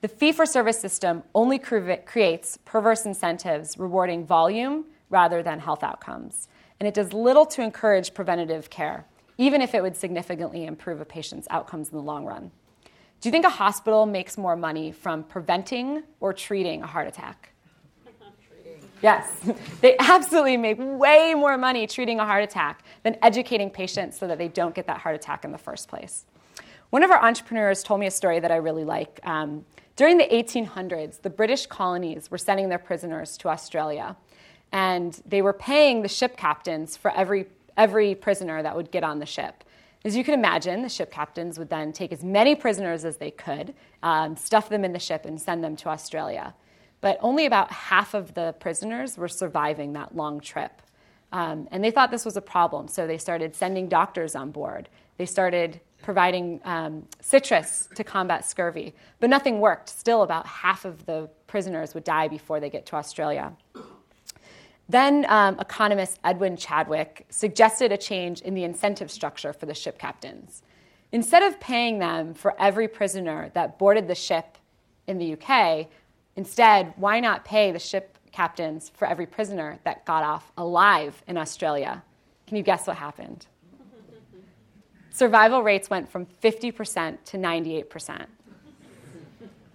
The 0.01 0.09
fee 0.09 0.33
for 0.33 0.45
service 0.45 0.81
system 0.81 1.23
only 1.37 1.57
creates 1.57 2.59
perverse 2.65 3.07
incentives 3.07 3.79
rewarding 3.79 4.27
volume 4.27 4.87
rather 5.09 5.41
than 5.41 5.61
health 5.61 5.85
outcomes. 5.85 6.49
And 6.81 6.89
it 6.89 6.95
does 6.95 7.13
little 7.13 7.47
to 7.47 7.63
encourage 7.63 8.13
preventative 8.13 8.71
care, 8.71 9.07
even 9.39 9.63
if 9.63 9.73
it 9.73 9.83
would 9.83 9.97
significantly 9.97 10.67
improve 10.67 11.01
a 11.01 11.05
patient's 11.05 11.47
outcomes 11.49 11.91
in 11.91 11.97
the 11.97 12.03
long 12.03 12.25
run. 12.25 12.51
Do 13.21 13.29
you 13.29 13.31
think 13.31 13.47
a 13.47 13.51
hospital 13.51 14.05
makes 14.05 14.37
more 14.37 14.57
money 14.57 14.91
from 14.91 15.23
preventing 15.23 16.03
or 16.19 16.33
treating 16.33 16.83
a 16.83 16.89
heart 16.89 17.07
attack? 17.07 17.54
Yes, 19.05 19.37
they 19.83 19.97
absolutely 19.99 20.57
make 20.57 20.79
way 20.81 21.35
more 21.35 21.59
money 21.59 21.87
treating 21.87 22.21
a 22.21 22.25
heart 22.25 22.43
attack 22.43 22.83
than 23.03 23.19
educating 23.21 23.69
patients 23.69 24.19
so 24.19 24.27
that 24.27 24.39
they 24.39 24.49
don't 24.49 24.75
get 24.75 24.87
that 24.87 24.97
heart 24.97 25.15
attack 25.15 25.45
in 25.45 25.53
the 25.53 25.59
first 25.59 25.89
place. 25.89 26.25
One 26.89 27.03
of 27.03 27.11
our 27.11 27.23
entrepreneurs 27.23 27.83
told 27.83 28.01
me 28.01 28.07
a 28.07 28.11
story 28.11 28.41
that 28.41 28.51
I 28.51 28.57
really 28.57 28.85
like. 28.85 29.21
Um, 29.25 29.67
during 29.97 30.17
the 30.17 30.25
1800s, 30.25 31.21
the 31.21 31.29
British 31.29 31.67
colonies 31.67 32.31
were 32.31 32.39
sending 32.39 32.71
their 32.71 32.79
prisoners 32.79 33.37
to 33.39 33.51
Australia, 33.51 34.17
and 34.73 35.21
they 35.27 35.43
were 35.43 35.53
paying 35.53 36.01
the 36.01 36.09
ship 36.09 36.39
captains 36.39 36.97
for 36.97 37.11
every, 37.11 37.45
every 37.77 38.15
prisoner 38.15 38.63
that 38.63 38.75
would 38.75 38.91
get 38.91 39.05
on 39.05 39.19
the 39.19 39.27
ship. 39.27 39.65
As 40.07 40.17
you 40.17 40.25
can 40.25 40.33
imagine, 40.33 40.81
the 40.81 40.89
ship 40.89 41.11
captains 41.11 41.59
would 41.59 41.69
then 41.69 41.93
take 41.93 42.11
as 42.11 42.25
many 42.25 42.55
prisoners 42.55 43.05
as 43.05 43.19
they 43.19 43.31
could, 43.31 43.75
um, 44.03 44.35
stuff 44.35 44.71
them 44.71 44.83
in 44.83 44.95
the 44.95 44.99
ship, 44.99 45.27
and 45.27 45.39
send 45.39 45.63
them 45.63 45.77
to 45.77 45.91
Australia. 45.91 46.55
But 47.05 47.19
only 47.21 47.45
about 47.45 47.71
half 47.71 48.15
of 48.15 48.33
the 48.33 48.55
prisoners 48.61 49.19
were 49.19 49.29
surviving 49.29 49.93
that 49.93 50.17
long 50.17 50.41
trip. 50.41 50.81
Um, 51.33 51.69
and 51.71 51.85
they 51.85 51.91
thought 51.91 52.11
this 52.11 52.25
was 52.25 52.39
a 52.39 52.41
problem, 52.41 52.89
so 52.89 53.07
they 53.07 53.19
started 53.19 53.55
sending 53.55 53.91
doctors 53.91 54.35
on 54.35 54.51
board. 54.51 54.89
They 55.19 55.27
started 55.27 55.83
providing 56.01 56.63
um, 56.65 57.07
citrus 57.21 57.91
to 57.95 58.05
combat 58.05 58.47
scurvy. 58.47 58.95
But 59.21 59.29
nothing 59.29 59.61
worked. 59.61 59.91
Still, 59.91 60.23
about 60.23 60.47
half 60.47 60.87
of 60.87 61.05
the 61.05 61.29
prisoners 61.47 61.93
would 61.93 62.05
die 62.05 62.27
before 62.27 62.59
they 62.59 62.71
get 62.71 62.87
to 62.87 62.97
Australia. 62.97 63.53
Then 64.89 65.27
um, 65.29 65.61
economist 65.61 66.19
Edwin 66.25 66.57
Chadwick 66.57 67.27
suggested 67.29 67.93
a 67.93 67.99
change 67.99 68.41
in 68.41 68.55
the 68.55 68.65
incentive 68.65 69.11
structure 69.11 69.53
for 69.53 69.67
the 69.67 69.75
ship 69.75 69.99
captains. 69.99 70.63
Instead 71.13 71.43
of 71.43 71.61
paying 71.61 71.99
them 71.99 72.33
for 72.33 72.59
every 72.59 72.89
prisoner 72.89 73.51
that 73.53 73.79
boarded 73.79 74.09
the 74.09 74.15
ship 74.15 74.57
in 75.07 75.19
the 75.19 75.35
UK, 75.35 75.89
instead, 76.37 76.93
why 76.97 77.21
not 77.21 77.45
pay 77.45 77.73
the 77.73 77.79
ship 77.79 78.19
captains 78.33 78.91
for 78.95 79.07
every 79.07 79.27
prisoner 79.27 79.79
that 79.85 80.05
got 80.05 80.25
off 80.25 80.53
alive 80.57 81.23
in 81.27 81.37
Australia? 81.37 82.03
Can 82.47 82.57
you 82.57 82.63
guess 82.63 82.87
what 82.87 82.97
happened? 82.97 83.47
survival 85.15 85.63
rates 85.63 85.89
went 85.89 86.11
from 86.11 86.27
50% 86.27 87.19
to 87.25 87.39
98%. 87.39 88.27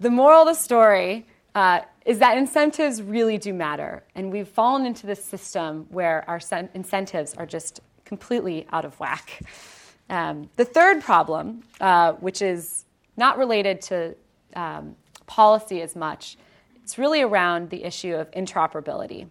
The 0.02 0.10
moral 0.10 0.42
of 0.42 0.48
the 0.48 0.54
story 0.54 1.26
uh, 1.56 1.82
is 2.06 2.20
that 2.20 2.38
incentives 2.38 3.02
really 3.02 3.38
do 3.38 3.54
matter, 3.54 4.04
and 4.16 4.32
we've 4.32 4.48
fallen 4.48 4.86
into 4.86 5.08
this 5.08 5.24
system 5.24 5.88
where 5.90 6.24
our 6.28 6.40
sen- 6.40 6.70
incentives 6.74 7.34
are 7.36 7.46
just 7.46 7.80
completely 8.06 8.68
out 8.72 8.86
of 8.86 9.00
whack. 9.00 9.42
Um, 10.10 10.50
the 10.56 10.66
third 10.66 11.02
problem, 11.02 11.64
uh, 11.80 12.14
which 12.14 12.42
is 12.42 12.86
not 13.16 13.38
related 13.38 13.82
to 13.84 14.16
um, 14.56 14.96
policy 15.26 15.82
as 15.82 15.96
much, 15.96 16.38
it's 16.90 16.98
really 16.98 17.22
around 17.22 17.70
the 17.70 17.84
issue 17.84 18.16
of 18.16 18.32
interoperability. 18.32 19.28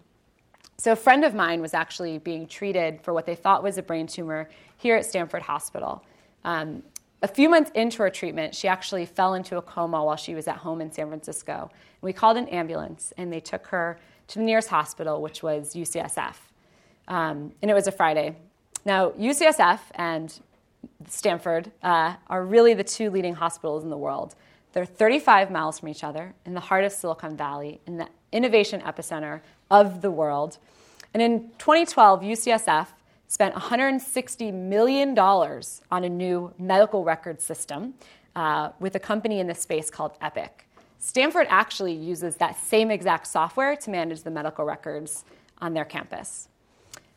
So, 0.77 0.93
a 0.93 0.95
friend 0.95 1.25
of 1.25 1.35
mine 1.35 1.59
was 1.59 1.73
actually 1.73 2.17
being 2.17 2.47
treated 2.47 3.01
for 3.01 3.13
what 3.13 3.25
they 3.25 3.35
thought 3.35 3.63
was 3.63 3.77
a 3.77 3.83
brain 3.83 4.07
tumor 4.07 4.49
here 4.77 4.95
at 4.95 5.05
Stanford 5.05 5.41
Hospital. 5.41 6.01
Um, 6.45 6.83
a 7.21 7.27
few 7.27 7.49
months 7.49 7.69
into 7.75 7.97
her 7.97 8.09
treatment, 8.09 8.55
she 8.55 8.69
actually 8.69 9.05
fell 9.05 9.33
into 9.33 9.57
a 9.57 9.61
coma 9.61 10.01
while 10.05 10.15
she 10.15 10.35
was 10.35 10.47
at 10.47 10.55
home 10.55 10.79
in 10.79 10.89
San 10.89 11.09
Francisco. 11.09 11.69
We 11.99 12.13
called 12.13 12.37
an 12.37 12.47
ambulance, 12.47 13.11
and 13.17 13.29
they 13.29 13.41
took 13.41 13.67
her 13.67 13.99
to 14.29 14.39
the 14.39 14.45
nearest 14.45 14.69
hospital, 14.69 15.21
which 15.21 15.43
was 15.43 15.75
UCSF. 15.75 16.35
Um, 17.09 17.51
and 17.61 17.69
it 17.69 17.73
was 17.73 17.87
a 17.87 17.91
Friday. 17.91 18.37
Now, 18.85 19.09
UCSF 19.09 19.81
and 19.95 20.39
Stanford 21.09 21.73
uh, 21.83 22.13
are 22.27 22.45
really 22.45 22.73
the 22.73 22.85
two 22.85 23.09
leading 23.09 23.33
hospitals 23.33 23.83
in 23.83 23.89
the 23.89 23.97
world. 23.97 24.35
They're 24.73 24.85
35 24.85 25.49
miles 25.49 25.79
from 25.79 25.89
each 25.89 26.03
other 26.03 26.33
in 26.45 26.53
the 26.53 26.59
heart 26.59 26.83
of 26.83 26.91
Silicon 26.91 27.35
Valley, 27.35 27.81
in 27.87 27.97
the 27.97 28.07
innovation 28.31 28.81
epicenter 28.81 29.41
of 29.71 30.01
the 30.01 30.11
world. 30.11 30.57
And 31.13 31.23
in 31.23 31.49
2012, 31.57 32.21
UCSF 32.21 32.87
spent 33.27 33.55
$160 33.55 34.53
million 34.53 35.17
on 35.17 36.03
a 36.03 36.09
new 36.09 36.53
medical 36.57 37.03
record 37.03 37.41
system 37.41 37.93
uh, 38.35 38.69
with 38.79 38.95
a 38.95 38.99
company 38.99 39.39
in 39.39 39.47
this 39.47 39.59
space 39.59 39.89
called 39.89 40.13
Epic. 40.21 40.67
Stanford 40.99 41.47
actually 41.49 41.93
uses 41.93 42.35
that 42.37 42.57
same 42.57 42.91
exact 42.91 43.27
software 43.27 43.75
to 43.75 43.89
manage 43.89 44.23
the 44.23 44.31
medical 44.31 44.65
records 44.65 45.23
on 45.59 45.73
their 45.73 45.85
campus. 45.85 46.49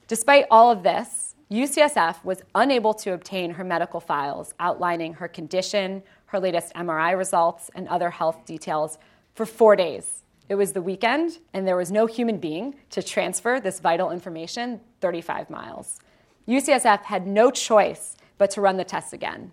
Despite 0.07 0.47
all 0.51 0.71
of 0.71 0.83
this, 0.83 1.35
UCSF 1.51 2.25
was 2.25 2.43
unable 2.55 2.95
to 2.95 3.13
obtain 3.13 3.51
her 3.53 3.65
medical 3.65 4.01
files 4.01 4.55
outlining 4.59 5.15
her 5.15 5.29
condition, 5.29 6.03
her 6.33 6.41
latest 6.41 6.73
MRI 6.75 7.17
results, 7.17 7.71
and 7.75 7.87
other 7.89 8.09
health 8.09 8.47
details 8.47 8.99
for 9.35 9.45
four 9.45 9.77
days. 9.77 10.23
It 10.49 10.55
was 10.55 10.73
the 10.73 10.81
weekend, 10.81 11.39
and 11.53 11.69
there 11.69 11.77
was 11.77 11.93
no 11.93 12.07
human 12.07 12.39
being 12.39 12.75
to 12.91 13.03
transfer 13.03 13.61
this 13.61 13.81
vital 13.81 14.11
information 14.11 14.81
35 15.03 15.51
miles. 15.51 16.01
UCSF 16.49 17.03
had 17.03 17.27
no 17.27 17.51
choice 17.51 18.17
but 18.39 18.51
to 18.53 18.63
run 18.63 18.79
the 18.79 18.85
tests 18.85 19.13
again. 19.13 19.53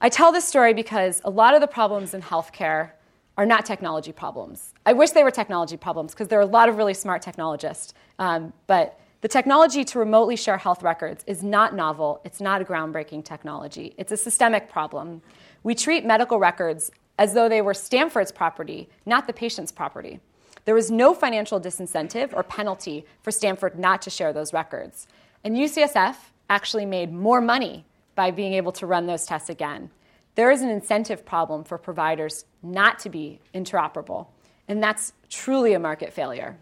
I 0.00 0.08
tell 0.08 0.32
this 0.32 0.44
story 0.44 0.74
because 0.74 1.22
a 1.24 1.30
lot 1.30 1.54
of 1.54 1.60
the 1.60 1.68
problems 1.68 2.12
in 2.12 2.22
healthcare 2.22 2.90
are 3.38 3.46
not 3.46 3.64
technology 3.64 4.12
problems. 4.12 4.74
I 4.84 4.94
wish 4.94 5.10
they 5.10 5.22
were 5.22 5.30
technology 5.30 5.76
problems 5.76 6.12
because 6.12 6.26
there 6.26 6.40
are 6.40 6.42
a 6.42 6.46
lot 6.46 6.68
of 6.68 6.76
really 6.76 6.94
smart 6.94 7.22
technologists. 7.22 7.94
Um, 8.18 8.52
but 8.66 8.98
the 9.26 9.32
technology 9.32 9.84
to 9.84 9.98
remotely 9.98 10.36
share 10.36 10.56
health 10.56 10.84
records 10.84 11.24
is 11.26 11.42
not 11.42 11.74
novel, 11.74 12.20
it's 12.24 12.40
not 12.40 12.62
a 12.62 12.64
groundbreaking 12.64 13.24
technology, 13.24 13.92
it's 13.98 14.12
a 14.12 14.16
systemic 14.16 14.68
problem. 14.68 15.20
We 15.64 15.74
treat 15.74 16.04
medical 16.04 16.38
records 16.38 16.92
as 17.18 17.34
though 17.34 17.48
they 17.48 17.60
were 17.60 17.74
Stanford's 17.74 18.30
property, 18.30 18.88
not 19.04 19.26
the 19.26 19.32
patient's 19.32 19.72
property. 19.72 20.20
There 20.64 20.76
was 20.76 20.92
no 20.92 21.12
financial 21.12 21.60
disincentive 21.60 22.32
or 22.34 22.44
penalty 22.44 23.04
for 23.20 23.32
Stanford 23.32 23.76
not 23.76 24.00
to 24.02 24.10
share 24.10 24.32
those 24.32 24.52
records. 24.52 25.08
And 25.42 25.56
UCSF 25.56 26.14
actually 26.48 26.86
made 26.86 27.12
more 27.12 27.40
money 27.40 27.84
by 28.14 28.30
being 28.30 28.52
able 28.52 28.70
to 28.70 28.86
run 28.86 29.08
those 29.08 29.26
tests 29.26 29.48
again. 29.48 29.90
There 30.36 30.52
is 30.52 30.62
an 30.62 30.68
incentive 30.68 31.26
problem 31.26 31.64
for 31.64 31.78
providers 31.78 32.44
not 32.62 33.00
to 33.00 33.08
be 33.08 33.40
interoperable, 33.52 34.28
and 34.68 34.80
that's 34.80 35.14
truly 35.28 35.72
a 35.72 35.80
market 35.80 36.12
failure. 36.12 36.58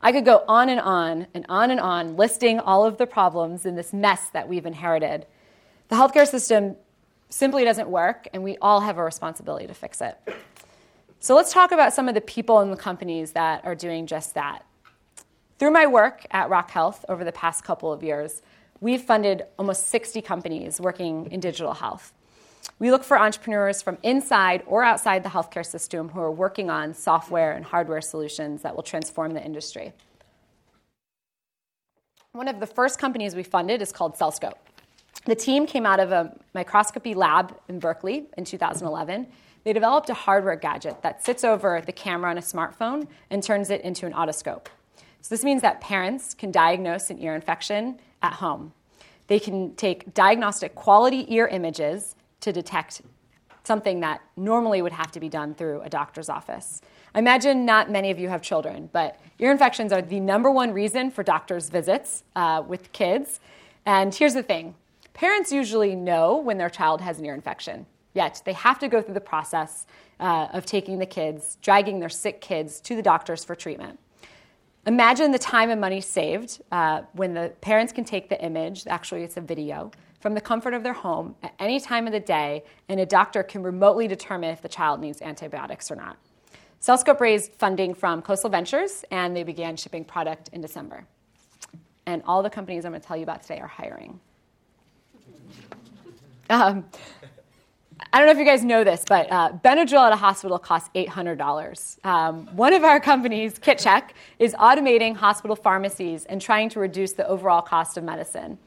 I 0.00 0.12
could 0.12 0.24
go 0.24 0.44
on 0.46 0.68
and 0.68 0.80
on 0.80 1.26
and 1.34 1.46
on 1.48 1.70
and 1.70 1.80
on 1.80 2.16
listing 2.16 2.60
all 2.60 2.84
of 2.84 2.98
the 2.98 3.06
problems 3.06 3.66
in 3.66 3.76
this 3.76 3.92
mess 3.92 4.28
that 4.30 4.48
we've 4.48 4.66
inherited. 4.66 5.26
The 5.88 5.96
healthcare 5.96 6.26
system 6.26 6.76
simply 7.28 7.64
doesn't 7.64 7.88
work, 7.88 8.28
and 8.32 8.42
we 8.42 8.56
all 8.58 8.80
have 8.80 8.98
a 8.98 9.04
responsibility 9.04 9.66
to 9.66 9.74
fix 9.74 10.00
it. 10.00 10.18
So 11.18 11.34
let's 11.34 11.52
talk 11.52 11.72
about 11.72 11.92
some 11.92 12.08
of 12.08 12.14
the 12.14 12.20
people 12.20 12.60
and 12.60 12.72
the 12.72 12.76
companies 12.76 13.32
that 13.32 13.64
are 13.64 13.74
doing 13.74 14.06
just 14.06 14.34
that. 14.34 14.64
Through 15.58 15.70
my 15.70 15.86
work 15.86 16.26
at 16.30 16.50
Rock 16.50 16.70
Health 16.70 17.04
over 17.08 17.24
the 17.24 17.32
past 17.32 17.64
couple 17.64 17.92
of 17.92 18.02
years, 18.02 18.42
we've 18.80 19.00
funded 19.00 19.44
almost 19.58 19.86
60 19.88 20.20
companies 20.22 20.80
working 20.80 21.30
in 21.32 21.40
digital 21.40 21.72
health. 21.72 22.12
We 22.78 22.90
look 22.90 23.04
for 23.04 23.18
entrepreneurs 23.18 23.80
from 23.80 23.96
inside 24.02 24.62
or 24.66 24.84
outside 24.84 25.22
the 25.22 25.30
healthcare 25.30 25.64
system 25.64 26.10
who 26.10 26.20
are 26.20 26.30
working 26.30 26.68
on 26.68 26.92
software 26.92 27.52
and 27.52 27.64
hardware 27.64 28.02
solutions 28.02 28.62
that 28.62 28.76
will 28.76 28.82
transform 28.82 29.32
the 29.32 29.42
industry. 29.42 29.92
One 32.32 32.48
of 32.48 32.60
the 32.60 32.66
first 32.66 32.98
companies 32.98 33.34
we 33.34 33.42
funded 33.42 33.80
is 33.80 33.92
called 33.92 34.14
CellScope. 34.16 34.58
The 35.24 35.34
team 35.34 35.66
came 35.66 35.86
out 35.86 36.00
of 36.00 36.12
a 36.12 36.36
microscopy 36.54 37.14
lab 37.14 37.56
in 37.68 37.78
Berkeley 37.78 38.26
in 38.36 38.44
2011. 38.44 39.26
They 39.64 39.72
developed 39.72 40.10
a 40.10 40.14
hardware 40.14 40.54
gadget 40.54 41.02
that 41.02 41.24
sits 41.24 41.44
over 41.44 41.82
the 41.84 41.92
camera 41.92 42.30
on 42.30 42.38
a 42.38 42.42
smartphone 42.42 43.08
and 43.30 43.42
turns 43.42 43.70
it 43.70 43.80
into 43.80 44.06
an 44.06 44.12
otoscope. 44.12 44.66
So, 45.22 45.34
this 45.34 45.42
means 45.42 45.62
that 45.62 45.80
parents 45.80 46.34
can 46.34 46.52
diagnose 46.52 47.10
an 47.10 47.18
ear 47.20 47.34
infection 47.34 47.98
at 48.22 48.34
home. 48.34 48.72
They 49.26 49.40
can 49.40 49.74
take 49.74 50.14
diagnostic 50.14 50.74
quality 50.76 51.26
ear 51.34 51.48
images 51.48 52.14
to 52.46 52.52
detect 52.52 53.02
something 53.64 53.98
that 53.98 54.20
normally 54.36 54.80
would 54.80 54.92
have 54.92 55.10
to 55.10 55.18
be 55.18 55.28
done 55.28 55.52
through 55.52 55.80
a 55.80 55.88
doctor's 55.88 56.28
office. 56.28 56.80
I 57.12 57.18
imagine 57.18 57.66
not 57.66 57.90
many 57.90 58.12
of 58.12 58.20
you 58.20 58.28
have 58.28 58.40
children, 58.40 58.88
but 58.92 59.18
ear 59.40 59.50
infections 59.50 59.92
are 59.92 60.00
the 60.00 60.20
number 60.20 60.48
one 60.48 60.72
reason 60.72 61.10
for 61.10 61.24
doctor's 61.24 61.68
visits 61.68 62.22
uh, 62.36 62.62
with 62.64 62.92
kids. 62.92 63.40
And 63.84 64.14
here's 64.14 64.34
the 64.34 64.44
thing 64.44 64.76
parents 65.12 65.50
usually 65.50 65.96
know 65.96 66.36
when 66.36 66.56
their 66.56 66.70
child 66.70 67.00
has 67.00 67.18
an 67.18 67.24
ear 67.24 67.34
infection, 67.34 67.84
yet 68.14 68.40
they 68.44 68.52
have 68.52 68.78
to 68.78 68.86
go 68.86 69.02
through 69.02 69.14
the 69.14 69.20
process 69.20 69.86
uh, 70.20 70.46
of 70.52 70.64
taking 70.64 71.00
the 71.00 71.06
kids, 71.06 71.58
dragging 71.60 71.98
their 71.98 72.08
sick 72.08 72.40
kids 72.40 72.80
to 72.82 72.94
the 72.94 73.02
doctors 73.02 73.44
for 73.44 73.56
treatment. 73.56 73.98
Imagine 74.86 75.32
the 75.32 75.38
time 75.40 75.70
and 75.70 75.80
money 75.80 76.00
saved 76.00 76.62
uh, 76.70 77.02
when 77.14 77.34
the 77.34 77.52
parents 77.60 77.92
can 77.92 78.04
take 78.04 78.28
the 78.28 78.40
image, 78.40 78.86
actually, 78.86 79.24
it's 79.24 79.36
a 79.36 79.40
video, 79.40 79.90
from 80.26 80.34
the 80.34 80.40
comfort 80.40 80.74
of 80.74 80.82
their 80.82 80.92
home 80.92 81.36
at 81.44 81.54
any 81.60 81.78
time 81.78 82.08
of 82.08 82.12
the 82.12 82.18
day, 82.18 82.64
and 82.88 82.98
a 82.98 83.06
doctor 83.06 83.44
can 83.44 83.62
remotely 83.62 84.08
determine 84.08 84.50
if 84.50 84.60
the 84.60 84.68
child 84.68 84.98
needs 84.98 85.22
antibiotics 85.22 85.88
or 85.88 85.94
not. 85.94 86.16
CellScope 86.80 87.20
raised 87.20 87.52
funding 87.52 87.94
from 87.94 88.22
Khosla 88.22 88.50
Ventures, 88.50 89.04
and 89.12 89.36
they 89.36 89.44
began 89.44 89.76
shipping 89.76 90.04
product 90.04 90.50
in 90.52 90.60
December. 90.60 91.06
And 92.06 92.24
all 92.26 92.42
the 92.42 92.50
companies 92.50 92.84
I'm 92.84 92.90
going 92.90 93.00
to 93.00 93.06
tell 93.06 93.16
you 93.16 93.22
about 93.22 93.42
today 93.42 93.60
are 93.60 93.68
hiring. 93.68 94.18
Um, 96.50 96.84
I 98.12 98.18
don't 98.18 98.26
know 98.26 98.32
if 98.32 98.38
you 98.38 98.44
guys 98.44 98.64
know 98.64 98.82
this, 98.82 99.04
but 99.06 99.30
uh, 99.30 99.52
Benadryl 99.64 100.06
at 100.06 100.12
a 100.12 100.16
hospital 100.16 100.58
costs 100.58 100.90
$800. 100.96 102.04
Um, 102.04 102.46
one 102.56 102.72
of 102.72 102.82
our 102.82 102.98
companies, 102.98 103.60
KitCheck, 103.60 104.10
is 104.40 104.54
automating 104.54 105.14
hospital 105.14 105.54
pharmacies 105.54 106.24
and 106.24 106.42
trying 106.42 106.68
to 106.70 106.80
reduce 106.80 107.12
the 107.12 107.26
overall 107.28 107.62
cost 107.62 107.96
of 107.96 108.02
medicine. 108.02 108.58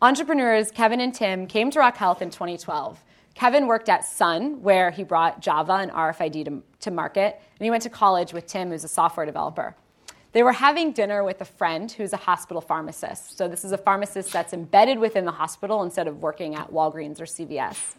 Entrepreneurs 0.00 0.70
Kevin 0.70 1.00
and 1.00 1.12
Tim 1.12 1.48
came 1.48 1.72
to 1.72 1.80
Rock 1.80 1.96
Health 1.96 2.22
in 2.22 2.30
2012. 2.30 3.02
Kevin 3.34 3.66
worked 3.66 3.88
at 3.88 4.04
Sun, 4.04 4.62
where 4.62 4.92
he 4.92 5.02
brought 5.02 5.40
Java 5.40 5.72
and 5.72 5.90
RFID 5.90 6.44
to, 6.44 6.62
to 6.80 6.90
market, 6.92 7.40
and 7.58 7.64
he 7.64 7.70
went 7.70 7.82
to 7.82 7.90
college 7.90 8.32
with 8.32 8.46
Tim, 8.46 8.70
who's 8.70 8.84
a 8.84 8.88
software 8.88 9.26
developer. 9.26 9.74
They 10.30 10.44
were 10.44 10.52
having 10.52 10.92
dinner 10.92 11.24
with 11.24 11.40
a 11.40 11.44
friend 11.44 11.90
who's 11.90 12.12
a 12.12 12.16
hospital 12.16 12.60
pharmacist. 12.60 13.36
So, 13.36 13.48
this 13.48 13.64
is 13.64 13.72
a 13.72 13.78
pharmacist 13.78 14.32
that's 14.32 14.52
embedded 14.52 15.00
within 15.00 15.24
the 15.24 15.32
hospital 15.32 15.82
instead 15.82 16.06
of 16.06 16.22
working 16.22 16.54
at 16.54 16.70
Walgreens 16.70 17.20
or 17.20 17.24
CVS. 17.24 17.94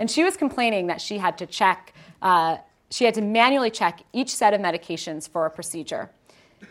And 0.00 0.10
she 0.10 0.24
was 0.24 0.36
complaining 0.36 0.88
that 0.88 1.00
she 1.00 1.18
had 1.18 1.38
to 1.38 1.46
check, 1.46 1.94
uh, 2.20 2.56
she 2.90 3.04
had 3.04 3.14
to 3.14 3.22
manually 3.22 3.70
check 3.70 4.00
each 4.12 4.34
set 4.34 4.54
of 4.54 4.60
medications 4.60 5.28
for 5.28 5.46
a 5.46 5.50
procedure. 5.50 6.10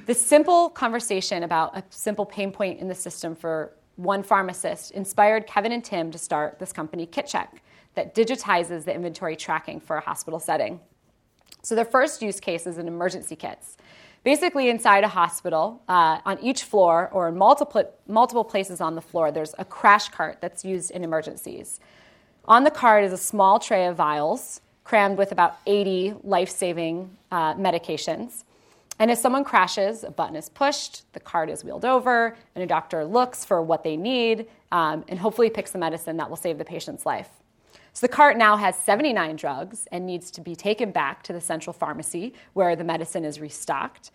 This 0.07 0.25
simple 0.25 0.69
conversation 0.69 1.43
about 1.43 1.77
a 1.77 1.83
simple 1.89 2.25
pain 2.25 2.51
point 2.51 2.81
in 2.81 2.89
the 2.89 2.95
system 2.95 3.33
for 3.33 3.71
one 3.95 4.23
pharmacist 4.23 4.91
inspired 4.91 5.47
Kevin 5.47 5.71
and 5.71 5.83
Tim 5.83 6.11
to 6.11 6.17
start 6.17 6.59
this 6.59 6.73
company, 6.73 7.05
KitCheck, 7.05 7.47
that 7.95 8.15
digitizes 8.15 8.85
the 8.85 8.93
inventory 8.93 9.35
tracking 9.35 9.79
for 9.79 9.97
a 9.97 10.01
hospital 10.01 10.39
setting. 10.39 10.79
So, 11.61 11.75
their 11.75 11.85
first 11.85 12.21
use 12.21 12.39
case 12.39 12.67
is 12.67 12.77
in 12.77 12.87
emergency 12.87 13.35
kits. 13.35 13.77
Basically, 14.23 14.69
inside 14.69 15.03
a 15.03 15.09
hospital, 15.09 15.81
uh, 15.87 16.19
on 16.25 16.39
each 16.39 16.63
floor 16.63 17.09
or 17.11 17.27
in 17.27 17.37
multiple, 17.37 17.83
multiple 18.07 18.43
places 18.43 18.79
on 18.81 18.95
the 18.95 19.01
floor, 19.01 19.31
there's 19.31 19.53
a 19.57 19.65
crash 19.65 20.09
cart 20.09 20.37
that's 20.41 20.63
used 20.63 20.91
in 20.91 21.03
emergencies. 21.03 21.79
On 22.45 22.63
the 22.63 22.71
cart 22.71 23.03
is 23.03 23.13
a 23.13 23.17
small 23.17 23.59
tray 23.59 23.85
of 23.85 23.95
vials 23.95 24.61
crammed 24.83 25.17
with 25.17 25.31
about 25.31 25.57
80 25.65 26.15
life 26.23 26.49
saving 26.49 27.09
uh, 27.31 27.53
medications. 27.55 28.43
And 28.99 29.09
if 29.09 29.17
someone 29.17 29.43
crashes, 29.43 30.03
a 30.03 30.11
button 30.11 30.35
is 30.35 30.49
pushed, 30.49 31.11
the 31.13 31.19
cart 31.19 31.49
is 31.49 31.63
wheeled 31.63 31.85
over, 31.85 32.37
and 32.55 32.63
a 32.63 32.67
doctor 32.67 33.03
looks 33.03 33.43
for 33.43 33.61
what 33.61 33.83
they 33.83 33.97
need 33.97 34.47
um, 34.71 35.03
and 35.07 35.19
hopefully 35.19 35.49
picks 35.49 35.71
the 35.71 35.79
medicine 35.79 36.17
that 36.17 36.29
will 36.29 36.37
save 36.37 36.57
the 36.57 36.65
patient's 36.65 37.05
life. 37.05 37.29
So 37.93 38.07
the 38.07 38.13
cart 38.13 38.37
now 38.37 38.55
has 38.57 38.75
79 38.75 39.35
drugs 39.35 39.87
and 39.91 40.05
needs 40.05 40.31
to 40.31 40.41
be 40.41 40.55
taken 40.55 40.91
back 40.91 41.21
to 41.23 41.33
the 41.33 41.41
central 41.41 41.73
pharmacy 41.73 42.33
where 42.53 42.75
the 42.75 42.83
medicine 42.83 43.23
is 43.23 43.39
restocked. 43.39 44.11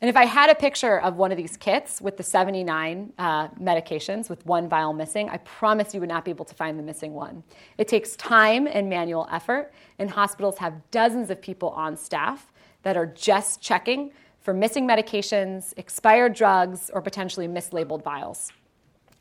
And 0.00 0.08
if 0.08 0.16
I 0.16 0.26
had 0.26 0.48
a 0.48 0.54
picture 0.54 1.00
of 1.00 1.16
one 1.16 1.32
of 1.32 1.36
these 1.36 1.56
kits 1.56 2.00
with 2.00 2.16
the 2.16 2.22
79 2.22 3.12
uh, 3.18 3.48
medications 3.48 4.30
with 4.30 4.46
one 4.46 4.68
vial 4.68 4.92
missing, 4.92 5.28
I 5.28 5.38
promise 5.38 5.92
you 5.92 5.98
would 5.98 6.08
not 6.08 6.24
be 6.24 6.30
able 6.30 6.44
to 6.44 6.54
find 6.54 6.78
the 6.78 6.84
missing 6.84 7.14
one. 7.14 7.42
It 7.78 7.88
takes 7.88 8.14
time 8.14 8.68
and 8.68 8.88
manual 8.88 9.28
effort, 9.32 9.72
and 9.98 10.08
hospitals 10.08 10.58
have 10.58 10.74
dozens 10.92 11.30
of 11.30 11.42
people 11.42 11.70
on 11.70 11.96
staff 11.96 12.52
that 12.82 12.96
are 12.96 13.06
just 13.06 13.60
checking 13.60 14.12
for 14.40 14.54
missing 14.54 14.86
medications, 14.86 15.74
expired 15.76 16.34
drugs, 16.34 16.90
or 16.92 17.02
potentially 17.02 17.46
mislabeled 17.46 18.02
vials. 18.02 18.52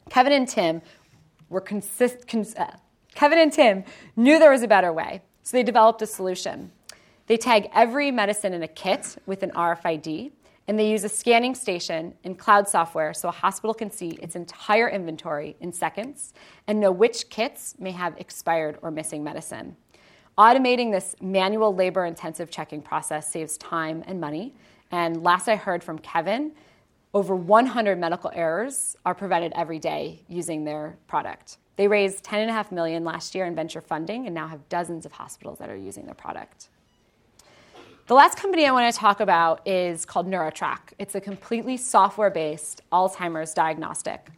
Kevin 0.10 0.34
and 0.34 0.48
Tim 0.48 0.82
were 1.50 1.62
consist- 1.62 2.28
cons- 2.28 2.56
uh, 2.56 2.76
Kevin 3.13 3.39
and 3.39 3.52
Tim 3.52 3.84
knew 4.15 4.39
there 4.39 4.52
was 4.52 4.63
a 4.63 4.67
better 4.67 4.93
way, 4.93 5.22
so 5.43 5.58
they 5.58 5.63
developed 5.63 6.02
a 6.02 6.08
solution. 6.08 6.72
They 7.26 7.36
tag 7.38 7.70
every 7.74 8.10
medicine 8.12 8.54
in 8.54 8.63
a 8.63 8.67
kit 8.67 9.17
with 9.26 9.43
an 9.43 9.52
RFID 9.52 10.32
and 10.67 10.78
they 10.78 10.89
use 10.89 11.04
a 11.04 11.10
scanning 11.10 11.56
station 11.56 12.13
and 12.24 12.38
cloud 12.38 12.67
software 12.67 13.13
so 13.13 13.30
a 13.30 13.32
hospital 13.32 13.74
can 13.74 13.89
see 13.89 14.10
its 14.22 14.36
entire 14.36 14.89
inventory 14.89 15.56
in 15.62 15.72
seconds 15.72 16.34
and 16.67 16.80
know 16.80 16.91
which 16.91 17.30
kits 17.30 17.76
may 17.80 17.91
have 17.91 18.17
expired 18.17 18.78
or 18.82 18.91
missing 18.91 19.24
medicine. 19.24 19.78
Automating 20.38 20.91
this 20.91 21.15
manual 21.19 21.73
labor 21.73 22.06
intensive 22.06 22.52
checking 22.52 22.80
process 22.80 23.32
saves 23.32 23.58
time 23.58 24.04
and 24.06 24.21
money. 24.21 24.54
And 24.91 25.23
last 25.23 25.47
I 25.47 25.56
heard 25.56 25.84
from 25.84 25.97
Kevin, 25.97 26.52
over 27.15 27.36
100 27.36 27.97
medical 27.97 28.32
errors 28.36 28.95
are 29.04 29.15
prevented 29.15 29.52
every 29.56 29.80
day 29.80 30.21
using 30.28 30.63
their 30.63 30.95
product. 31.08 31.58
They 31.76 31.88
raised 31.88 32.23
10.5 32.23 32.71
million 32.71 33.04
last 33.04 33.34
year 33.34 33.45
in 33.45 33.56
venture 33.56 33.82
funding 33.82 34.28
and 34.28 34.36
now 34.36 34.47
have 34.47 34.69
dozens 34.69 35.08
of 35.08 35.12
hospitals 35.12 35.58
that 35.58 35.71
are 35.71 35.76
using 35.76 36.06
their 36.06 36.13
product. 36.13 36.69
The 38.06 38.13
last 38.13 38.38
company 38.38 38.67
I 38.67 38.71
want 38.71 38.93
to 38.93 38.97
talk 38.97 39.19
about 39.19 39.67
is 39.67 40.06
called 40.06 40.28
NeuroTrack. 40.28 40.93
It's 41.00 41.15
a 41.15 41.21
completely 41.21 41.78
software 41.78 42.30
based 42.30 42.82
Alzheimer's 42.91 43.56
diagnostic. 43.56 44.30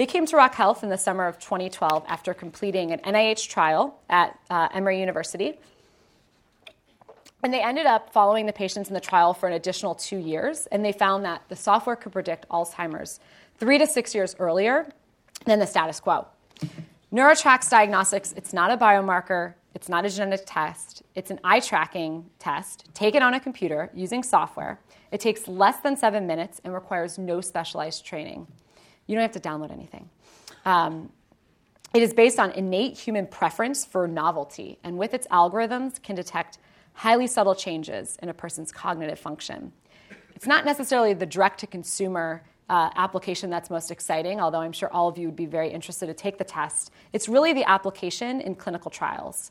They 0.00 0.06
came 0.06 0.24
to 0.24 0.36
Rock 0.38 0.54
Health 0.54 0.82
in 0.82 0.88
the 0.88 0.96
summer 0.96 1.26
of 1.26 1.38
2012 1.38 2.06
after 2.08 2.32
completing 2.32 2.90
an 2.90 3.00
NIH 3.00 3.50
trial 3.50 4.00
at 4.08 4.38
uh, 4.48 4.66
Emory 4.72 4.98
University. 4.98 5.58
And 7.42 7.52
they 7.52 7.60
ended 7.60 7.84
up 7.84 8.10
following 8.10 8.46
the 8.46 8.52
patients 8.54 8.88
in 8.88 8.94
the 8.94 9.00
trial 9.00 9.34
for 9.34 9.46
an 9.46 9.52
additional 9.52 9.94
two 9.94 10.16
years, 10.16 10.66
and 10.72 10.82
they 10.82 10.92
found 10.92 11.26
that 11.26 11.42
the 11.50 11.54
software 11.54 11.96
could 11.96 12.12
predict 12.12 12.48
Alzheimer's 12.48 13.20
three 13.58 13.76
to 13.76 13.86
six 13.86 14.14
years 14.14 14.34
earlier 14.38 14.90
than 15.44 15.58
the 15.58 15.66
status 15.66 16.00
quo. 16.00 16.26
NeuroTrack's 17.12 17.68
diagnostics, 17.68 18.32
it's 18.38 18.54
not 18.54 18.70
a 18.70 18.78
biomarker, 18.78 19.52
it's 19.74 19.90
not 19.90 20.06
a 20.06 20.08
genetic 20.08 20.46
test, 20.46 21.02
it's 21.14 21.30
an 21.30 21.38
eye 21.44 21.60
tracking 21.60 22.24
test 22.38 22.88
taken 22.94 23.22
on 23.22 23.34
a 23.34 23.40
computer 23.40 23.90
using 23.92 24.22
software. 24.22 24.80
It 25.12 25.20
takes 25.20 25.46
less 25.46 25.80
than 25.80 25.94
seven 25.94 26.26
minutes 26.26 26.58
and 26.64 26.72
requires 26.72 27.18
no 27.18 27.42
specialized 27.42 28.06
training. 28.06 28.46
You 29.10 29.16
don't 29.16 29.22
have 29.22 29.42
to 29.42 29.48
download 29.48 29.72
anything. 29.72 30.08
Um, 30.64 31.10
it 31.92 32.00
is 32.00 32.14
based 32.14 32.38
on 32.38 32.52
innate 32.52 32.96
human 32.96 33.26
preference 33.26 33.84
for 33.84 34.06
novelty, 34.06 34.78
and 34.84 34.96
with 34.96 35.14
its 35.14 35.26
algorithms, 35.26 36.00
can 36.00 36.14
detect 36.14 36.58
highly 36.92 37.26
subtle 37.26 37.56
changes 37.56 38.16
in 38.22 38.28
a 38.28 38.34
person's 38.34 38.70
cognitive 38.70 39.18
function. 39.18 39.72
It's 40.36 40.46
not 40.46 40.64
necessarily 40.64 41.12
the 41.12 41.26
direct 41.26 41.58
to 41.58 41.66
consumer 41.66 42.44
uh, 42.68 42.90
application 42.94 43.50
that's 43.50 43.68
most 43.68 43.90
exciting, 43.90 44.40
although 44.40 44.60
I'm 44.60 44.70
sure 44.70 44.88
all 44.92 45.08
of 45.08 45.18
you 45.18 45.26
would 45.26 45.34
be 45.34 45.46
very 45.46 45.70
interested 45.70 46.06
to 46.06 46.14
take 46.14 46.38
the 46.38 46.44
test. 46.44 46.92
It's 47.12 47.28
really 47.28 47.52
the 47.52 47.68
application 47.68 48.40
in 48.40 48.54
clinical 48.54 48.92
trials. 48.92 49.50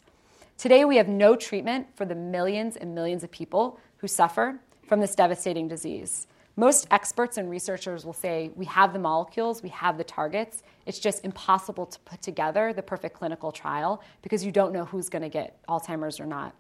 Today, 0.58 0.86
we 0.86 0.95
have 0.95 1.10
no 1.10 1.36
treatment 1.36 1.88
for 1.98 2.06
the 2.06 2.15
millions 2.15 2.78
and 2.78 2.95
millions 2.95 3.26
of 3.26 3.32
people 3.32 3.78
who 3.98 4.08
suffer 4.08 4.58
from 4.88 5.02
this 5.02 5.15
devastating 5.15 5.67
disease. 5.67 6.28
Most 6.60 6.88
experts 6.91 7.38
and 7.38 7.50
researchers 7.50 8.04
will 8.04 8.12
say 8.12 8.52
we 8.58 8.65
have 8.65 8.91
the 8.91 9.00
molecules, 9.00 9.63
we 9.63 9.69
have 9.69 9.98
the 9.98 10.04
targets. 10.04 10.62
It's 10.86 11.00
just 11.00 11.24
impossible 11.24 11.86
to 11.86 11.98
put 12.00 12.22
together 12.22 12.74
the 12.74 12.82
perfect 12.82 13.15
clinical 13.15 13.54
trial 13.54 14.04
because 14.24 14.43
you 14.43 14.52
don't 14.52 14.74
know 14.74 14.84
who's 14.84 15.08
going 15.08 15.22
to 15.22 15.30
get 15.30 15.58
Alzheimer's 15.69 16.19
or 16.19 16.26
not. 16.26 16.54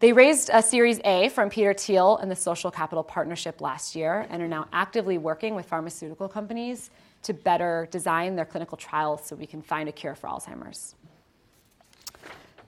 They 0.00 0.12
raised 0.12 0.50
a 0.52 0.60
Series 0.60 0.98
A 1.04 1.28
from 1.28 1.48
Peter 1.48 1.72
Thiel 1.72 2.16
and 2.16 2.28
the 2.28 2.34
Social 2.34 2.72
Capital 2.72 3.04
Partnership 3.04 3.60
last 3.60 3.94
year 3.94 4.26
and 4.30 4.42
are 4.42 4.48
now 4.48 4.66
actively 4.72 5.16
working 5.16 5.54
with 5.54 5.66
pharmaceutical 5.66 6.28
companies 6.28 6.90
to 7.22 7.32
better 7.32 7.86
design 7.92 8.34
their 8.34 8.44
clinical 8.44 8.76
trials 8.76 9.24
so 9.24 9.36
we 9.36 9.46
can 9.46 9.62
find 9.62 9.88
a 9.88 9.92
cure 9.92 10.16
for 10.16 10.26
Alzheimer's. 10.26 10.96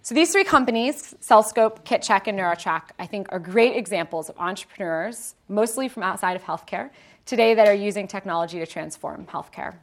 So 0.03 0.15
these 0.15 0.33
three 0.33 0.45
companies, 0.45 1.15
CellScope, 1.21 1.85
KitCheck, 1.85 2.27
and 2.27 2.39
NeuroTrack, 2.39 2.85
I 2.99 3.07
think 3.07 3.27
are 3.31 3.39
great 3.39 3.77
examples 3.77 4.31
of 4.31 4.39
entrepreneurs, 4.39 5.35
mostly 5.47 5.89
from 5.89 6.03
outside 6.03 6.37
of 6.37 6.43
healthcare, 6.43 6.89
today 7.27 7.55
that 7.55 7.69
are 7.69 7.75
using 7.75 8.09
technology 8.09 8.59
to 8.59 8.67
transform 8.67 9.27
healthcare. 9.27 9.75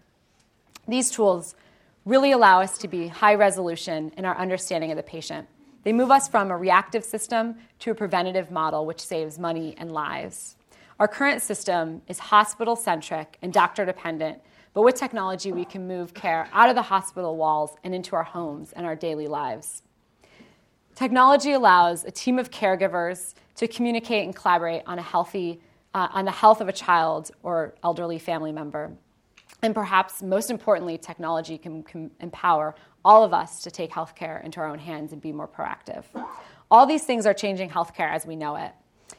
These 0.87 1.11
tools 1.11 1.53
really 2.03 2.31
allow 2.31 2.61
us 2.61 2.79
to 2.79 2.87
be 2.87 3.09
high 3.09 3.35
resolution 3.35 4.11
in 4.17 4.25
our 4.25 4.35
understanding 4.37 4.89
of 4.89 4.97
the 4.97 5.03
patient. 5.03 5.47
They 5.83 5.93
move 5.93 6.09
us 6.09 6.27
from 6.27 6.49
a 6.49 6.57
reactive 6.57 7.03
system 7.03 7.55
to 7.79 7.91
a 7.91 7.95
preventative 7.95 8.49
model 8.49 8.87
which 8.87 8.99
saves 8.99 9.37
money 9.37 9.75
and 9.77 9.91
lives. 9.91 10.55
Our 10.99 11.07
current 11.07 11.43
system 11.43 12.01
is 12.07 12.17
hospital 12.17 12.75
centric 12.75 13.37
and 13.43 13.53
doctor 13.53 13.85
dependent, 13.85 14.41
but 14.73 14.81
with 14.81 14.95
technology, 14.95 15.51
we 15.51 15.63
can 15.63 15.87
move 15.87 16.15
care 16.15 16.49
out 16.53 16.69
of 16.69 16.75
the 16.75 16.81
hospital 16.81 17.37
walls 17.37 17.75
and 17.83 17.93
into 17.93 18.15
our 18.15 18.23
homes 18.23 18.73
and 18.73 18.85
our 18.85 18.95
daily 18.95 19.27
lives. 19.27 19.83
Technology 20.97 21.51
allows 21.51 22.05
a 22.05 22.09
team 22.09 22.39
of 22.39 22.49
caregivers 22.49 23.35
to 23.53 23.67
communicate 23.67 24.25
and 24.25 24.35
collaborate 24.35 24.81
on 24.87 24.97
a 24.97 25.01
healthy, 25.03 25.61
uh, 25.93 26.07
on 26.11 26.25
the 26.25 26.31
health 26.31 26.59
of 26.59 26.69
a 26.69 26.71
child 26.71 27.29
or 27.43 27.75
elderly 27.83 28.17
family 28.17 28.51
member. 28.51 28.91
And 29.61 29.75
perhaps 29.75 30.23
most 30.23 30.49
importantly, 30.49 30.97
technology 30.97 31.59
can, 31.59 31.83
can 31.83 32.09
empower 32.19 32.73
all 33.05 33.23
of 33.23 33.31
us 33.31 33.61
to 33.61 33.69
take 33.69 33.91
healthcare 33.91 34.43
into 34.43 34.59
our 34.59 34.65
own 34.65 34.79
hands 34.79 35.13
and 35.13 35.21
be 35.21 35.31
more 35.31 35.47
proactive. 35.47 36.03
All 36.71 36.87
these 36.87 37.03
things 37.03 37.27
are 37.27 37.33
changing 37.35 37.69
healthcare 37.69 38.11
as 38.11 38.25
we 38.25 38.35
know 38.35 38.55
it. 38.55 38.71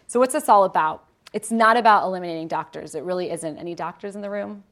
So, 0.08 0.18
what's 0.18 0.32
this 0.32 0.48
all 0.48 0.64
about? 0.64 1.04
It's 1.32 1.52
not 1.52 1.76
about 1.76 2.02
eliminating 2.02 2.48
doctors. 2.48 2.96
It 2.96 3.04
really 3.04 3.30
isn't. 3.30 3.56
Any 3.56 3.76
doctors 3.76 4.16
in 4.16 4.20
the 4.20 4.30
room? 4.30 4.64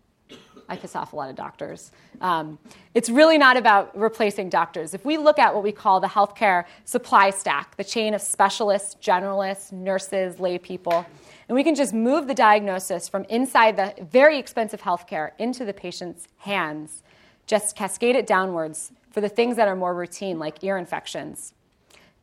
I 0.68 0.76
piss 0.76 0.96
off 0.96 1.12
a 1.12 1.16
lot 1.16 1.30
of 1.30 1.36
doctors. 1.36 1.92
Um, 2.20 2.58
it's 2.94 3.08
really 3.08 3.38
not 3.38 3.56
about 3.56 3.96
replacing 3.96 4.48
doctors. 4.48 4.94
If 4.94 5.04
we 5.04 5.16
look 5.16 5.38
at 5.38 5.54
what 5.54 5.62
we 5.62 5.72
call 5.72 6.00
the 6.00 6.08
healthcare 6.08 6.64
supply 6.84 7.30
stack, 7.30 7.76
the 7.76 7.84
chain 7.84 8.14
of 8.14 8.20
specialists, 8.20 8.96
generalists, 9.00 9.72
nurses, 9.72 10.40
lay 10.40 10.58
people, 10.58 11.06
and 11.48 11.54
we 11.54 11.62
can 11.62 11.74
just 11.74 11.94
move 11.94 12.26
the 12.26 12.34
diagnosis 12.34 13.08
from 13.08 13.24
inside 13.24 13.76
the 13.76 13.94
very 14.04 14.38
expensive 14.38 14.82
healthcare 14.82 15.30
into 15.38 15.64
the 15.64 15.72
patient's 15.72 16.26
hands, 16.38 17.02
just 17.46 17.76
cascade 17.76 18.16
it 18.16 18.26
downwards 18.26 18.90
for 19.10 19.20
the 19.20 19.28
things 19.28 19.56
that 19.56 19.68
are 19.68 19.76
more 19.76 19.94
routine, 19.94 20.38
like 20.38 20.62
ear 20.64 20.76
infections. 20.76 21.54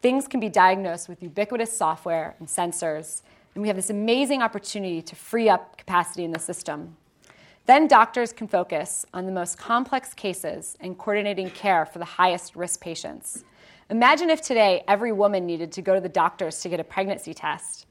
Things 0.01 0.27
can 0.27 0.41
be 0.41 0.49
diagnosed 0.49 1.07
with 1.07 1.23
ubiquitous 1.23 1.75
software 1.75 2.35
and 2.39 2.47
sensors, 2.49 3.21
and 3.55 3.61
we 3.61 3.69
have 3.69 3.77
this 3.77 3.89
amazing 3.89 4.41
opportunity 4.41 5.01
to 5.01 5.15
free 5.15 5.47
up 5.47 5.77
capacity 5.77 6.25
in 6.25 6.31
the 6.31 6.39
system. 6.39 6.97
Then 7.65 7.87
doctors 7.87 8.33
can 8.33 8.47
focus 8.47 9.05
on 9.13 9.25
the 9.25 9.31
most 9.31 9.57
complex 9.57 10.13
cases 10.13 10.75
and 10.81 10.97
coordinating 10.97 11.49
care 11.49 11.85
for 11.85 11.99
the 11.99 12.05
highest 12.05 12.55
risk 12.55 12.81
patients. 12.81 13.45
Imagine 13.89 14.29
if 14.29 14.41
today 14.41 14.83
every 14.87 15.13
woman 15.13 15.45
needed 15.45 15.71
to 15.73 15.81
go 15.81 15.95
to 15.95 16.01
the 16.01 16.09
doctors 16.09 16.59
to 16.61 16.69
get 16.69 16.79
a 16.79 16.83
pregnancy 16.83 17.33
test, 17.33 17.85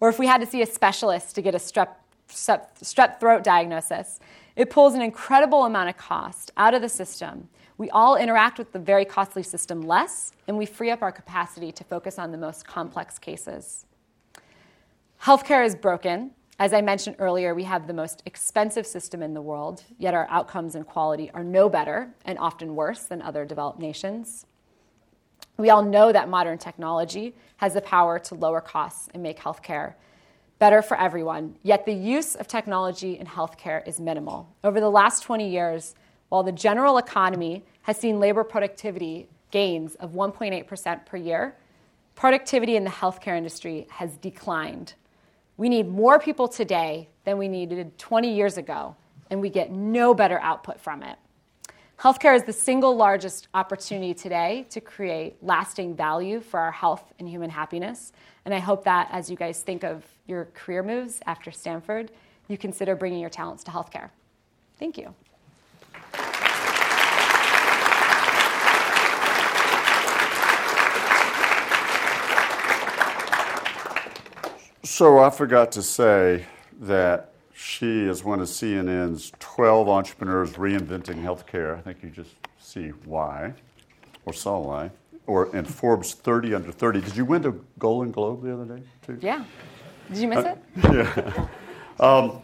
or 0.00 0.08
if 0.10 0.18
we 0.18 0.26
had 0.26 0.40
to 0.40 0.46
see 0.46 0.60
a 0.60 0.66
specialist 0.66 1.34
to 1.36 1.42
get 1.42 1.54
a 1.54 1.58
strep, 1.58 1.88
strep, 2.28 2.66
strep 2.82 3.18
throat 3.18 3.42
diagnosis. 3.42 4.20
It 4.56 4.70
pulls 4.70 4.94
an 4.94 5.00
incredible 5.00 5.64
amount 5.64 5.88
of 5.88 5.96
cost 5.96 6.52
out 6.56 6.74
of 6.74 6.82
the 6.82 6.88
system. 6.88 7.48
We 7.78 7.90
all 7.90 8.16
interact 8.16 8.58
with 8.58 8.72
the 8.72 8.78
very 8.78 9.04
costly 9.04 9.42
system 9.42 9.82
less, 9.82 10.32
and 10.46 10.56
we 10.58 10.66
free 10.66 10.90
up 10.90 11.02
our 11.02 11.12
capacity 11.12 11.72
to 11.72 11.84
focus 11.84 12.18
on 12.18 12.30
the 12.30 12.38
most 12.38 12.66
complex 12.66 13.18
cases. 13.18 13.86
Healthcare 15.22 15.64
is 15.64 15.74
broken, 15.74 16.32
as 16.58 16.72
I 16.72 16.80
mentioned 16.82 17.16
earlier, 17.18 17.54
we 17.54 17.64
have 17.64 17.86
the 17.86 17.92
most 17.92 18.22
expensive 18.26 18.86
system 18.86 19.22
in 19.22 19.34
the 19.34 19.42
world, 19.42 19.82
yet 19.98 20.14
our 20.14 20.28
outcomes 20.30 20.76
and 20.76 20.86
quality 20.86 21.30
are 21.34 21.42
no 21.42 21.68
better 21.68 22.14
and 22.24 22.38
often 22.38 22.76
worse 22.76 23.04
than 23.04 23.20
other 23.20 23.44
developed 23.44 23.80
nations. 23.80 24.46
We 25.56 25.70
all 25.70 25.82
know 25.82 26.12
that 26.12 26.28
modern 26.28 26.58
technology 26.58 27.34
has 27.56 27.74
the 27.74 27.80
power 27.80 28.18
to 28.20 28.34
lower 28.34 28.60
costs 28.60 29.08
and 29.12 29.22
make 29.22 29.38
healthcare 29.38 29.94
better 30.60 30.80
for 30.80 30.96
everyone, 30.98 31.56
yet 31.62 31.84
the 31.84 31.92
use 31.92 32.36
of 32.36 32.46
technology 32.46 33.18
in 33.18 33.26
healthcare 33.26 33.86
is 33.86 33.98
minimal. 33.98 34.48
Over 34.62 34.80
the 34.80 34.90
last 34.90 35.24
20 35.24 35.48
years, 35.48 35.94
while 36.28 36.44
the 36.44 36.52
general 36.52 36.98
economy 36.98 37.64
has 37.82 37.96
seen 37.96 38.20
labor 38.20 38.44
productivity 38.44 39.28
gains 39.50 39.96
of 39.96 40.12
1.8% 40.12 41.06
per 41.06 41.16
year, 41.16 41.56
productivity 42.14 42.76
in 42.76 42.84
the 42.84 42.90
healthcare 42.90 43.36
industry 43.36 43.86
has 43.90 44.16
declined 44.16 44.94
we 45.56 45.68
need 45.68 45.88
more 45.88 46.18
people 46.18 46.48
today 46.48 47.08
than 47.24 47.38
we 47.38 47.48
needed 47.48 47.96
20 47.98 48.34
years 48.34 48.56
ago, 48.56 48.96
and 49.30 49.40
we 49.40 49.48
get 49.48 49.70
no 49.70 50.14
better 50.14 50.38
output 50.40 50.80
from 50.80 51.02
it. 51.02 51.16
Healthcare 51.98 52.34
is 52.34 52.42
the 52.42 52.52
single 52.52 52.96
largest 52.96 53.48
opportunity 53.54 54.14
today 54.14 54.66
to 54.70 54.80
create 54.80 55.36
lasting 55.42 55.94
value 55.94 56.40
for 56.40 56.58
our 56.58 56.72
health 56.72 57.12
and 57.18 57.28
human 57.28 57.50
happiness. 57.50 58.12
And 58.44 58.52
I 58.52 58.58
hope 58.58 58.84
that 58.84 59.08
as 59.12 59.30
you 59.30 59.36
guys 59.36 59.62
think 59.62 59.84
of 59.84 60.04
your 60.26 60.46
career 60.54 60.82
moves 60.82 61.20
after 61.26 61.50
Stanford, 61.50 62.10
you 62.48 62.58
consider 62.58 62.96
bringing 62.96 63.20
your 63.20 63.30
talents 63.30 63.64
to 63.64 63.70
healthcare. 63.70 64.10
Thank 64.78 64.98
you. 64.98 65.14
So 74.84 75.18
I 75.18 75.30
forgot 75.30 75.72
to 75.72 75.82
say 75.82 76.44
that 76.82 77.32
she 77.54 78.02
is 78.02 78.22
one 78.22 78.40
of 78.40 78.48
CNN's 78.48 79.32
12 79.38 79.88
entrepreneurs 79.88 80.52
reinventing 80.52 81.22
healthcare. 81.22 81.78
I 81.78 81.80
think 81.80 82.02
you 82.02 82.10
just 82.10 82.34
see 82.58 82.90
why, 83.06 83.54
or 84.26 84.34
saw 84.34 84.58
why. 84.58 84.90
Or 85.26 85.56
in 85.56 85.64
Forbes 85.64 86.12
30 86.12 86.52
under 86.52 86.70
30. 86.70 87.00
Did 87.00 87.16
you 87.16 87.24
win 87.24 87.40
the 87.40 87.58
Golden 87.78 88.12
Globe 88.12 88.42
the 88.42 88.52
other 88.52 88.76
day 88.76 88.82
too? 89.06 89.18
Yeah. 89.22 89.44
Did 90.10 90.18
you 90.18 90.28
miss 90.28 90.44
uh, 90.44 90.54
it? 90.76 90.84
Yeah. 90.92 91.48
Um, 91.98 92.42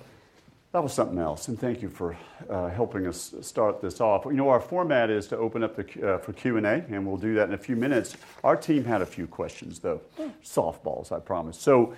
that 0.73 0.83
was 0.83 0.95
something 0.95 1.19
else, 1.19 1.49
and 1.49 1.61
thank 1.61 1.83
you 1.83 1.91
for 1.91 2.17
uh, 2.49 2.71
helping 2.71 3.07
us 3.07 3.35
start 3.43 3.83
this 3.83 4.01
off. 4.01 4.25
You 4.25 4.33
know, 4.33 4.49
our 4.49 4.61
format 4.61 5.11
is 5.11 5.27
to 5.29 5.37
open 5.37 5.63
up 5.63 5.77
the, 5.77 6.15
uh, 6.15 6.19
for 6.19 6.33
Q 6.33 6.57
and 6.57 6.65
A, 6.65 6.85
and 6.89 7.07
we'll 7.07 7.19
do 7.19 7.35
that 7.35 7.49
in 7.49 7.55
a 7.55 7.59
few 7.59 7.77
minutes. 7.77 8.17
Our 8.45 8.57
team 8.57 8.85
had 8.85 9.03
a 9.03 9.07
few 9.07 9.27
questions, 9.27 9.81
though, 9.81 10.01
softballs, 10.43 11.13
I 11.13 11.19
promise. 11.19 11.61
So, 11.61 11.95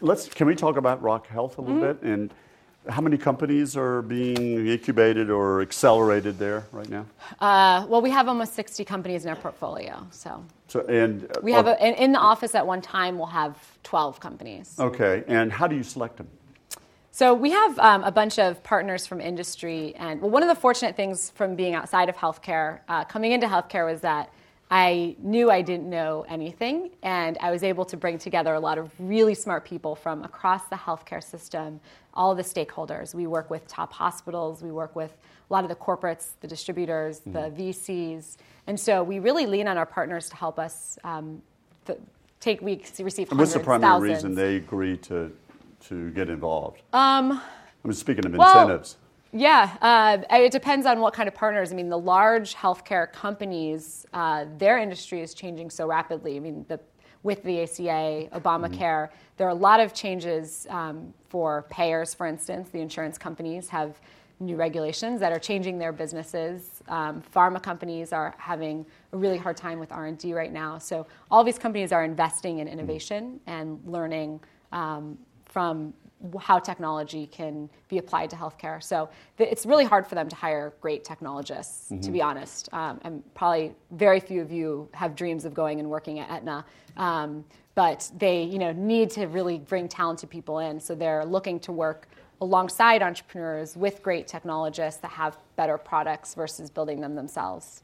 let's 0.00 0.28
can 0.28 0.46
we 0.46 0.54
talk 0.54 0.76
about 0.76 1.02
Rock 1.02 1.26
Health 1.26 1.58
a 1.58 1.60
little 1.60 1.76
mm-hmm. 1.76 2.00
bit 2.00 2.10
and 2.10 2.34
how 2.88 3.02
many 3.02 3.18
companies 3.18 3.76
are 3.76 4.00
being 4.02 4.66
incubated 4.66 5.30
or 5.30 5.60
accelerated 5.60 6.38
there 6.38 6.64
right 6.72 6.88
now? 6.88 7.04
Uh, 7.38 7.86
well, 7.88 8.00
we 8.00 8.10
have 8.10 8.26
almost 8.26 8.54
60 8.54 8.84
companies 8.86 9.24
in 9.24 9.30
our 9.30 9.36
portfolio. 9.36 10.06
So, 10.10 10.42
so 10.66 10.80
and 10.86 11.30
we 11.42 11.52
have 11.52 11.66
a, 11.66 12.02
in 12.02 12.12
the 12.12 12.18
office 12.18 12.54
at 12.54 12.66
one 12.66 12.80
time 12.80 13.18
we'll 13.18 13.26
have 13.26 13.56
12 13.82 14.18
companies. 14.18 14.76
Okay, 14.78 15.24
and 15.28 15.52
how 15.52 15.66
do 15.66 15.76
you 15.76 15.82
select 15.82 16.16
them? 16.16 16.28
So 17.12 17.34
we 17.34 17.50
have 17.50 17.78
um, 17.80 18.04
a 18.04 18.12
bunch 18.12 18.38
of 18.38 18.62
partners 18.62 19.06
from 19.06 19.20
industry, 19.20 19.94
and 19.96 20.22
well, 20.22 20.30
one 20.30 20.42
of 20.42 20.48
the 20.48 20.54
fortunate 20.54 20.96
things 20.96 21.30
from 21.30 21.56
being 21.56 21.74
outside 21.74 22.08
of 22.08 22.16
healthcare, 22.16 22.80
uh, 22.88 23.04
coming 23.04 23.32
into 23.32 23.46
healthcare, 23.46 23.84
was 23.84 24.00
that 24.00 24.32
I 24.70 25.16
knew 25.18 25.50
I 25.50 25.62
didn't 25.62 25.90
know 25.90 26.24
anything, 26.28 26.90
and 27.02 27.36
I 27.40 27.50
was 27.50 27.64
able 27.64 27.84
to 27.86 27.96
bring 27.96 28.18
together 28.18 28.54
a 28.54 28.60
lot 28.60 28.78
of 28.78 28.92
really 29.00 29.34
smart 29.34 29.64
people 29.64 29.96
from 29.96 30.22
across 30.22 30.68
the 30.68 30.76
healthcare 30.76 31.22
system, 31.22 31.80
all 32.14 32.36
the 32.36 32.42
stakeholders. 32.42 33.12
We 33.12 33.26
work 33.26 33.50
with 33.50 33.66
top 33.66 33.92
hospitals, 33.92 34.62
we 34.62 34.70
work 34.70 34.94
with 34.94 35.10
a 35.10 35.52
lot 35.52 35.64
of 35.64 35.70
the 35.70 35.74
corporates, 35.76 36.32
the 36.40 36.46
distributors, 36.46 37.20
mm-hmm. 37.20 37.32
the 37.32 37.70
VCs, 37.70 38.36
and 38.68 38.78
so 38.78 39.02
we 39.02 39.18
really 39.18 39.46
lean 39.46 39.66
on 39.66 39.76
our 39.76 39.86
partners 39.86 40.28
to 40.28 40.36
help 40.36 40.60
us 40.60 40.98
um, 41.02 41.42
th- 41.86 41.98
take. 42.38 42.62
We 42.62 42.80
receive 43.00 43.28
hundreds, 43.28 43.38
What's 43.38 43.52
the 43.54 43.60
primary 43.60 44.10
thousands. 44.10 44.12
reason 44.12 44.34
they 44.36 44.54
agree 44.54 44.96
to 44.98 45.32
to 45.88 46.10
get 46.10 46.30
involved? 46.30 46.82
Um, 46.92 47.42
I'm 47.84 47.92
speaking 47.92 48.24
of 48.24 48.34
well, 48.34 48.48
incentives. 48.48 48.98
Yeah, 49.32 49.76
uh, 49.80 50.18
it 50.30 50.50
depends 50.50 50.86
on 50.86 51.00
what 51.00 51.14
kind 51.14 51.28
of 51.28 51.34
partners. 51.34 51.72
I 51.72 51.76
mean, 51.76 51.88
the 51.88 51.98
large 51.98 52.54
healthcare 52.54 53.12
companies, 53.12 54.04
uh, 54.12 54.46
their 54.58 54.78
industry 54.78 55.20
is 55.20 55.34
changing 55.34 55.70
so 55.70 55.86
rapidly. 55.86 56.36
I 56.36 56.40
mean, 56.40 56.64
the, 56.68 56.80
with 57.22 57.42
the 57.44 57.62
ACA, 57.62 58.28
Obamacare, 58.32 58.70
mm-hmm. 58.70 59.14
there 59.36 59.46
are 59.46 59.50
a 59.50 59.54
lot 59.54 59.78
of 59.78 59.94
changes 59.94 60.66
um, 60.70 61.14
for 61.28 61.66
payers, 61.70 62.12
for 62.12 62.26
instance. 62.26 62.70
The 62.70 62.80
insurance 62.80 63.18
companies 63.18 63.68
have 63.68 64.00
new 64.40 64.56
regulations 64.56 65.20
that 65.20 65.32
are 65.32 65.38
changing 65.38 65.78
their 65.78 65.92
businesses. 65.92 66.82
Um, 66.88 67.22
pharma 67.34 67.62
companies 67.62 68.12
are 68.12 68.34
having 68.38 68.86
a 69.12 69.16
really 69.16 69.36
hard 69.36 69.56
time 69.56 69.78
with 69.78 69.92
R&D 69.92 70.32
right 70.32 70.52
now. 70.52 70.78
So 70.78 71.06
all 71.30 71.44
these 71.44 71.58
companies 71.58 71.92
are 71.92 72.04
investing 72.04 72.58
in 72.58 72.66
innovation 72.66 73.38
mm-hmm. 73.46 73.50
and 73.50 73.80
learning 73.86 74.40
um, 74.72 75.18
from 75.44 75.92
how 76.38 76.58
technology 76.58 77.26
can 77.26 77.68
be 77.88 77.98
applied 77.98 78.30
to 78.30 78.36
healthcare. 78.36 78.82
So 78.82 79.08
th- 79.38 79.50
it's 79.50 79.64
really 79.64 79.84
hard 79.84 80.06
for 80.06 80.14
them 80.14 80.28
to 80.28 80.36
hire 80.36 80.74
great 80.80 81.04
technologists, 81.04 81.90
mm-hmm. 81.90 82.00
to 82.00 82.10
be 82.10 82.20
honest. 82.20 82.68
Um, 82.72 83.00
and 83.02 83.34
probably 83.34 83.74
very 83.92 84.20
few 84.20 84.42
of 84.42 84.52
you 84.52 84.88
have 84.92 85.16
dreams 85.16 85.44
of 85.44 85.54
going 85.54 85.80
and 85.80 85.88
working 85.88 86.18
at 86.18 86.30
Aetna. 86.30 86.64
Um, 86.96 87.44
but 87.74 88.10
they 88.18 88.42
you 88.42 88.58
know, 88.58 88.72
need 88.72 89.10
to 89.10 89.26
really 89.26 89.58
bring 89.58 89.88
talented 89.88 90.28
people 90.28 90.58
in. 90.58 90.80
So 90.80 90.94
they're 90.94 91.24
looking 91.24 91.58
to 91.60 91.72
work 91.72 92.08
alongside 92.40 93.02
entrepreneurs 93.02 93.76
with 93.76 94.02
great 94.02 94.26
technologists 94.26 95.00
that 95.00 95.10
have 95.10 95.38
better 95.56 95.78
products 95.78 96.34
versus 96.34 96.70
building 96.70 97.00
them 97.00 97.14
themselves. 97.14 97.82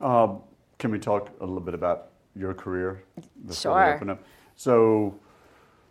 Um, 0.00 0.40
can 0.78 0.90
we 0.90 0.98
talk 0.98 1.30
a 1.40 1.44
little 1.44 1.60
bit 1.60 1.74
about 1.74 2.08
your 2.34 2.54
career 2.54 3.04
before 3.46 3.54
sure. 3.54 3.86
we 3.86 3.92
open 3.92 4.10
up? 4.10 4.24
So 4.56 5.14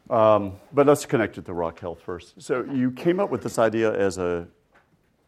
um, 0.09 0.53
but 0.73 0.87
let's 0.87 1.05
connect 1.05 1.37
it 1.37 1.45
to 1.45 1.53
Rock 1.53 1.79
Health 1.79 2.01
first. 2.01 2.41
So 2.41 2.63
you 2.63 2.91
came 2.91 3.19
up 3.19 3.29
with 3.29 3.43
this 3.43 3.59
idea 3.59 3.93
as 3.93 4.17
a 4.17 4.47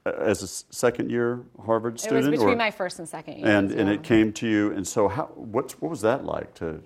as 0.05 0.43
a 0.43 0.47
second 0.47 1.09
year 1.09 1.41
Harvard 1.65 1.99
student. 1.99 2.27
It 2.27 2.31
was 2.31 2.39
between 2.39 2.55
or, 2.55 2.57
my 2.57 2.71
first 2.71 2.99
and 2.99 3.07
second 3.07 3.37
year. 3.37 3.47
And 3.47 3.71
and 3.71 3.89
it 3.89 4.03
came 4.03 4.33
to 4.33 4.47
you. 4.47 4.71
And 4.73 4.87
so 4.87 5.07
how 5.07 5.25
what 5.35 5.71
what 5.81 5.89
was 5.89 6.01
that 6.01 6.25
like 6.25 6.53
to 6.55 6.81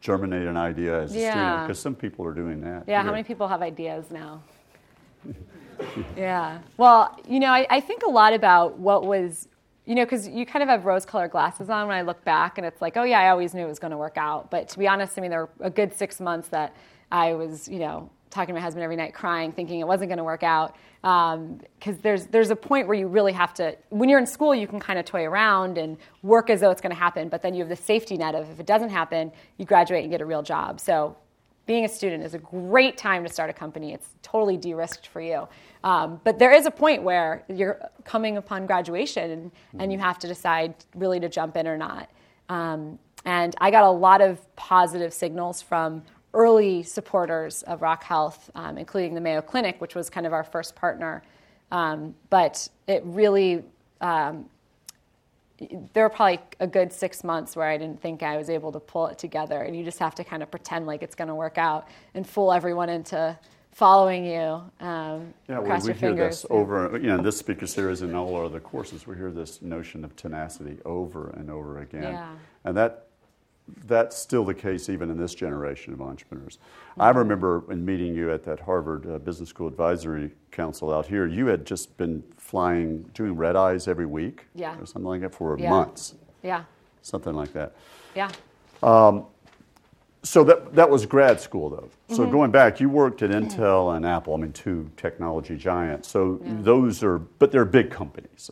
germinate 0.00 0.46
an 0.46 0.56
idea 0.56 1.02
as 1.02 1.14
a 1.14 1.18
student? 1.18 1.62
Because 1.62 1.78
some 1.78 1.94
people 1.94 2.24
are 2.24 2.34
doing 2.34 2.60
that. 2.62 2.84
Yeah. 2.86 3.02
How 3.02 3.10
many 3.10 3.22
people 3.22 3.46
have 3.48 3.62
ideas 3.62 4.10
now? 4.10 4.42
yeah. 6.16 6.58
Well, 6.76 7.16
you 7.28 7.40
know, 7.40 7.52
I, 7.52 7.66
I 7.70 7.80
think 7.80 8.02
a 8.02 8.10
lot 8.10 8.32
about 8.32 8.78
what 8.78 9.04
was 9.04 9.48
you 9.88 9.94
know, 9.94 10.04
because 10.04 10.28
you 10.28 10.44
kind 10.44 10.62
of 10.62 10.68
have 10.68 10.84
rose-colored 10.84 11.30
glasses 11.30 11.70
on 11.70 11.88
when 11.88 11.96
I 11.96 12.02
look 12.02 12.22
back, 12.22 12.58
and 12.58 12.66
it's 12.66 12.82
like, 12.82 12.98
oh 12.98 13.04
yeah, 13.04 13.20
I 13.20 13.30
always 13.30 13.54
knew 13.54 13.64
it 13.64 13.68
was 13.68 13.78
going 13.78 13.92
to 13.92 13.96
work 13.96 14.18
out. 14.18 14.50
But 14.50 14.68
to 14.68 14.78
be 14.78 14.86
honest, 14.86 15.16
I 15.16 15.22
mean, 15.22 15.30
there 15.30 15.46
were 15.46 15.66
a 15.66 15.70
good 15.70 15.94
six 15.94 16.20
months 16.20 16.48
that 16.50 16.76
I 17.10 17.32
was, 17.32 17.66
you 17.66 17.78
know, 17.78 18.10
talking 18.28 18.54
to 18.54 18.60
my 18.60 18.62
husband 18.62 18.84
every 18.84 18.96
night, 18.96 19.14
crying, 19.14 19.50
thinking 19.50 19.80
it 19.80 19.86
wasn't 19.86 20.10
going 20.10 20.18
to 20.18 20.24
work 20.24 20.42
out. 20.42 20.76
Because 21.00 21.94
um, 21.94 21.98
there's 22.02 22.26
there's 22.26 22.50
a 22.50 22.56
point 22.56 22.86
where 22.86 22.98
you 22.98 23.08
really 23.08 23.32
have 23.32 23.54
to. 23.54 23.78
When 23.88 24.10
you're 24.10 24.18
in 24.18 24.26
school, 24.26 24.54
you 24.54 24.66
can 24.66 24.78
kind 24.78 24.98
of 24.98 25.06
toy 25.06 25.24
around 25.24 25.78
and 25.78 25.96
work 26.22 26.50
as 26.50 26.60
though 26.60 26.70
it's 26.70 26.82
going 26.82 26.94
to 26.94 27.00
happen, 27.00 27.30
but 27.30 27.40
then 27.40 27.54
you 27.54 27.60
have 27.60 27.70
the 27.70 27.76
safety 27.76 28.18
net 28.18 28.34
of 28.34 28.50
if 28.50 28.60
it 28.60 28.66
doesn't 28.66 28.90
happen, 28.90 29.32
you 29.56 29.64
graduate 29.64 30.02
and 30.02 30.10
get 30.10 30.20
a 30.20 30.26
real 30.26 30.42
job. 30.42 30.80
So 30.80 31.16
being 31.68 31.84
a 31.84 31.88
student 31.88 32.24
is 32.24 32.32
a 32.32 32.38
great 32.38 32.96
time 32.96 33.22
to 33.22 33.28
start 33.28 33.50
a 33.50 33.52
company. 33.52 33.92
It's 33.92 34.08
totally 34.22 34.56
de-risked 34.56 35.06
for 35.06 35.20
you. 35.20 35.46
Um, 35.84 36.18
but 36.24 36.38
there 36.38 36.50
is 36.50 36.64
a 36.64 36.70
point 36.70 37.02
where 37.02 37.44
you're 37.54 37.78
coming 38.04 38.38
upon 38.38 38.66
graduation 38.66 39.30
and, 39.30 39.52
and 39.78 39.92
you 39.92 39.98
have 39.98 40.18
to 40.20 40.26
decide 40.26 40.74
really 40.94 41.20
to 41.20 41.28
jump 41.28 41.58
in 41.58 41.68
or 41.68 41.76
not. 41.76 42.08
Um, 42.48 42.98
and 43.26 43.54
I 43.60 43.70
got 43.70 43.84
a 43.84 43.90
lot 43.90 44.22
of 44.22 44.40
positive 44.56 45.12
signals 45.12 45.60
from 45.60 46.02
early 46.32 46.82
supporters 46.82 47.62
of 47.64 47.82
Rock 47.82 48.02
Health, 48.02 48.50
um, 48.54 48.78
including 48.78 49.14
the 49.14 49.20
Mayo 49.20 49.42
Clinic, 49.42 49.78
which 49.78 49.94
was 49.94 50.08
kind 50.08 50.26
of 50.26 50.32
our 50.32 50.44
first 50.44 50.74
partner. 50.74 51.22
Um, 51.70 52.14
but 52.30 52.66
it 52.86 53.02
really, 53.04 53.62
um, 54.00 54.46
there 55.92 56.04
were 56.04 56.08
probably 56.08 56.40
a 56.60 56.66
good 56.66 56.92
six 56.92 57.24
months 57.24 57.56
where 57.56 57.66
I 57.66 57.76
didn't 57.76 58.00
think 58.00 58.22
I 58.22 58.36
was 58.36 58.48
able 58.48 58.72
to 58.72 58.80
pull 58.80 59.08
it 59.08 59.18
together. 59.18 59.62
And 59.62 59.76
you 59.76 59.84
just 59.84 59.98
have 59.98 60.14
to 60.16 60.24
kind 60.24 60.42
of 60.42 60.50
pretend 60.50 60.86
like 60.86 61.02
it's 61.02 61.14
going 61.14 61.28
to 61.28 61.34
work 61.34 61.58
out 61.58 61.88
and 62.14 62.26
fool 62.26 62.52
everyone 62.52 62.88
into 62.88 63.36
following 63.72 64.24
you. 64.24 64.60
Um, 64.80 65.34
yeah, 65.48 65.60
we 65.60 65.92
hear 65.92 66.14
this 66.14 66.46
over, 66.50 66.98
you 66.98 67.06
know, 67.06 67.22
this 67.22 67.38
speaker 67.38 67.66
series 67.66 68.02
and 68.02 68.14
all 68.16 68.34
our 68.34 68.44
other 68.44 68.60
courses, 68.60 69.06
we 69.06 69.16
hear 69.16 69.30
this 69.30 69.62
notion 69.62 70.04
of 70.04 70.16
tenacity 70.16 70.78
over 70.84 71.30
and 71.30 71.50
over 71.50 71.78
again. 71.80 72.02
Yeah. 72.02 72.30
And 72.64 72.76
that 72.76 73.07
that's 73.86 74.16
still 74.16 74.44
the 74.44 74.54
case 74.54 74.88
even 74.88 75.10
in 75.10 75.18
this 75.18 75.34
generation 75.34 75.92
of 75.92 76.00
entrepreneurs. 76.00 76.58
Mm-hmm. 76.92 77.02
I 77.02 77.10
remember 77.10 77.64
in 77.70 77.84
meeting 77.84 78.14
you 78.14 78.32
at 78.32 78.44
that 78.44 78.60
Harvard 78.60 79.06
uh, 79.06 79.18
Business 79.18 79.48
School 79.48 79.68
Advisory 79.68 80.30
Council 80.50 80.92
out 80.92 81.06
here, 81.06 81.26
you 81.26 81.46
had 81.46 81.64
just 81.64 81.96
been 81.96 82.22
flying, 82.36 83.02
doing 83.14 83.36
red 83.36 83.56
eyes 83.56 83.88
every 83.88 84.06
week 84.06 84.46
yeah. 84.54 84.78
or 84.78 84.86
something 84.86 85.04
like 85.04 85.20
that 85.20 85.34
for 85.34 85.58
yeah. 85.58 85.70
months. 85.70 86.14
Yeah. 86.42 86.64
Something 87.02 87.34
like 87.34 87.52
that. 87.52 87.74
Yeah. 88.14 88.30
Um, 88.82 89.26
so 90.22 90.44
that, 90.44 90.74
that 90.74 90.90
was 90.90 91.06
grad 91.06 91.40
school 91.40 91.70
though. 91.70 91.88
So 92.08 92.22
mm-hmm. 92.22 92.32
going 92.32 92.50
back, 92.50 92.80
you 92.80 92.88
worked 92.88 93.22
at 93.22 93.30
Intel 93.30 93.96
and 93.96 94.04
Apple, 94.04 94.34
I 94.34 94.38
mean, 94.38 94.52
two 94.52 94.90
technology 94.96 95.56
giants. 95.56 96.08
So 96.08 96.40
yeah. 96.42 96.54
those 96.60 97.02
are, 97.02 97.18
but 97.18 97.52
they're 97.52 97.64
big 97.64 97.90
companies. 97.90 98.50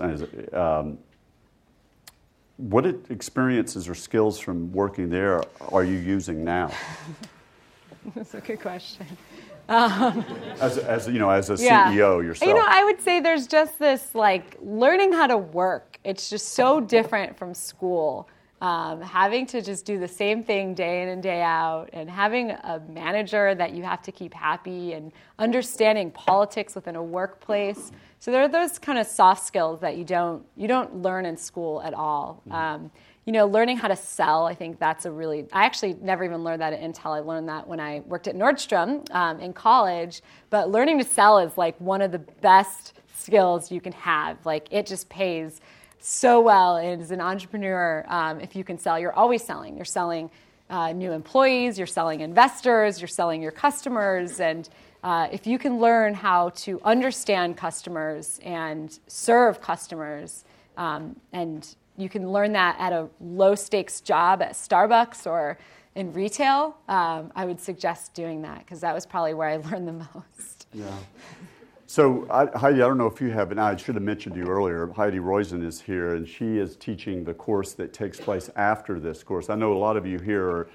Um, 0.53 0.99
what 2.57 2.87
experiences 3.11 3.89
or 3.89 3.95
skills 3.95 4.39
from 4.39 4.73
working 4.73 5.09
there 5.09 5.43
are 5.61 5.85
you 5.85 5.99
using 5.99 6.45
now? 6.45 6.71
That's 8.15 8.35
a 8.35 8.41
good 8.41 8.61
question. 8.61 9.07
Um, 9.69 10.25
as, 10.61 10.79
as 10.79 11.09
you 11.09 11.19
know, 11.19 11.31
as 11.31 11.51
a 11.51 11.63
yeah. 11.63 11.93
CEO 11.93 12.23
yourself, 12.23 12.49
you 12.49 12.55
know, 12.55 12.65
I 12.67 12.85
would 12.85 13.01
say 13.01 13.21
there's 13.21 13.47
just 13.47 13.79
this 13.79 14.15
like 14.15 14.57
learning 14.61 15.13
how 15.13 15.27
to 15.27 15.37
work. 15.37 15.99
It's 16.05 16.31
just 16.31 16.51
so 16.51 16.81
different 16.81 17.37
from 17.37 17.53
school. 17.53 18.29
Um, 18.63 19.03
having 19.03 19.45
to 19.49 19.61
just 19.61 19.85
do 19.85 19.99
the 19.99 20.09
same 20.09 20.43
thing 20.43 20.73
day 20.73 21.03
in 21.03 21.11
and 21.11 21.23
day 21.23 21.43
out, 21.43 21.91
and 21.93 22.09
having 22.09 22.53
a 22.53 22.81
manager 22.89 23.55
that 23.55 23.73
you 23.75 23.83
have 23.83 24.01
to 24.03 24.13
keep 24.13 24.33
happy, 24.33 24.95
and 24.95 25.13
understanding 25.39 26.11
politics 26.11 26.75
within 26.75 26.97
a 26.97 27.03
workplace. 27.03 27.93
So 28.27 28.33
there 28.33 28.43
are 28.43 28.49
those 28.49 28.81
kind 28.81 28.99
of 28.99 29.07
soft 29.07 29.47
skills 29.47 29.79
that 29.83 29.97
you 29.97 30.03
don't 30.03 30.45
you 30.57 30.67
don't 30.67 31.01
learn 31.01 31.27
in 31.27 31.37
school 31.37 31.81
at 31.83 31.95
all. 31.95 32.43
Mm-hmm. 32.49 32.53
Um, 32.57 32.91
you 33.25 33.33
know, 33.33 33.47
learning 33.47 33.77
how 33.77 33.87
to 33.87 33.95
sell, 33.95 34.47
I 34.47 34.53
think 34.53 34.81
that's 34.81 35.05
a 35.05 35.13
really. 35.13 35.47
I 35.53 35.65
actually 35.65 35.95
never 36.03 36.25
even 36.25 36.43
learned 36.43 36.61
that 36.61 36.73
at 36.73 36.81
Intel. 36.81 37.15
I 37.15 37.21
learned 37.21 37.49
that 37.49 37.69
when 37.69 37.79
I 37.79 38.01
worked 38.01 38.27
at 38.27 38.35
Nordstrom 38.35 39.09
um, 39.15 39.39
in 39.39 39.53
college. 39.53 40.23
But 40.51 40.73
learning 40.73 40.99
to 40.99 41.05
sell 41.05 41.39
is 41.39 41.57
like 41.57 41.81
one 41.81 42.03
of 42.03 42.11
the 42.11 42.19
best 42.19 42.95
skills 43.17 43.71
you 43.71 43.81
can 43.81 43.93
have. 43.93 44.45
Like 44.45 44.67
it 44.73 44.87
just 44.87 45.09
pays 45.09 45.61
so 46.01 46.41
well 46.41 46.79
And 46.79 47.01
as 47.01 47.13
an 47.13 47.21
entrepreneur 47.21 48.05
um, 48.09 48.41
if 48.41 48.57
you 48.57 48.65
can 48.65 48.77
sell. 48.77 48.99
You're 48.99 49.15
always 49.15 49.45
selling. 49.45 49.77
You're 49.77 49.85
selling 49.85 50.33
uh, 50.69 50.91
new 50.91 51.13
employees. 51.13 51.79
You're 51.79 51.87
selling 51.87 52.23
investors. 52.23 53.01
You're 53.01 53.07
selling 53.07 53.41
your 53.41 53.53
customers 53.53 54.41
and 54.41 54.69
uh, 55.07 55.29
if 55.31 55.47
you 55.47 55.57
can 55.57 55.79
learn 55.79 56.13
how 56.13 56.49
to 56.49 56.81
understand 56.83 57.57
customers 57.57 58.41
and 58.43 58.99
serve 59.07 59.61
customers, 59.61 60.45
um, 60.77 61.15
and 61.33 61.77
you 61.97 62.09
can 62.09 62.33
learn 62.33 62.53
that 62.53 62.75
at 62.81 62.93
a 62.93 63.09
low 63.21 63.55
stakes 63.55 64.01
job 64.01 64.43
at 64.43 64.55
Starbucks 64.55 65.25
or 65.25 65.59
in 65.95 66.13
retail, 66.13 66.77
um, 66.89 67.31
I 67.37 67.45
would 67.45 67.61
suggest 67.61 68.15
doing 68.15 68.43
that 68.43 68.59
because 68.59 68.81
that 68.81 68.93
was 68.93 69.07
probably 69.07 69.33
where 69.33 69.49
I 69.49 69.57
learned 69.71 69.87
the 69.87 69.93
most. 69.93 70.67
Yeah. 70.75 70.91
So, 71.87 72.27
I, 72.29 72.47
Heidi, 72.59 72.83
I 72.83 72.89
don't 72.89 72.99
know 72.99 73.07
if 73.07 73.21
you 73.21 73.31
have, 73.31 73.53
and 73.53 73.61
I 73.61 73.77
should 73.77 73.95
have 73.95 74.03
mentioned 74.03 74.35
you 74.35 74.49
earlier. 74.49 74.89
Heidi 74.89 75.21
Roizen 75.21 75.65
is 75.65 75.81
here, 75.81 76.17
and 76.17 76.29
she 76.29 76.59
is 76.59 76.75
teaching 76.75 77.23
the 77.23 77.33
course 77.33 77.75
that 77.75 77.93
takes 77.93 78.19
place 78.19 78.51
after 78.57 78.99
this 78.99 79.23
course. 79.23 79.51
I 79.51 79.55
know 79.55 79.73
a 79.73 79.79
lot 79.79 79.97
of 79.97 80.05
you 80.05 80.19
here 80.19 80.51
are 80.51 80.69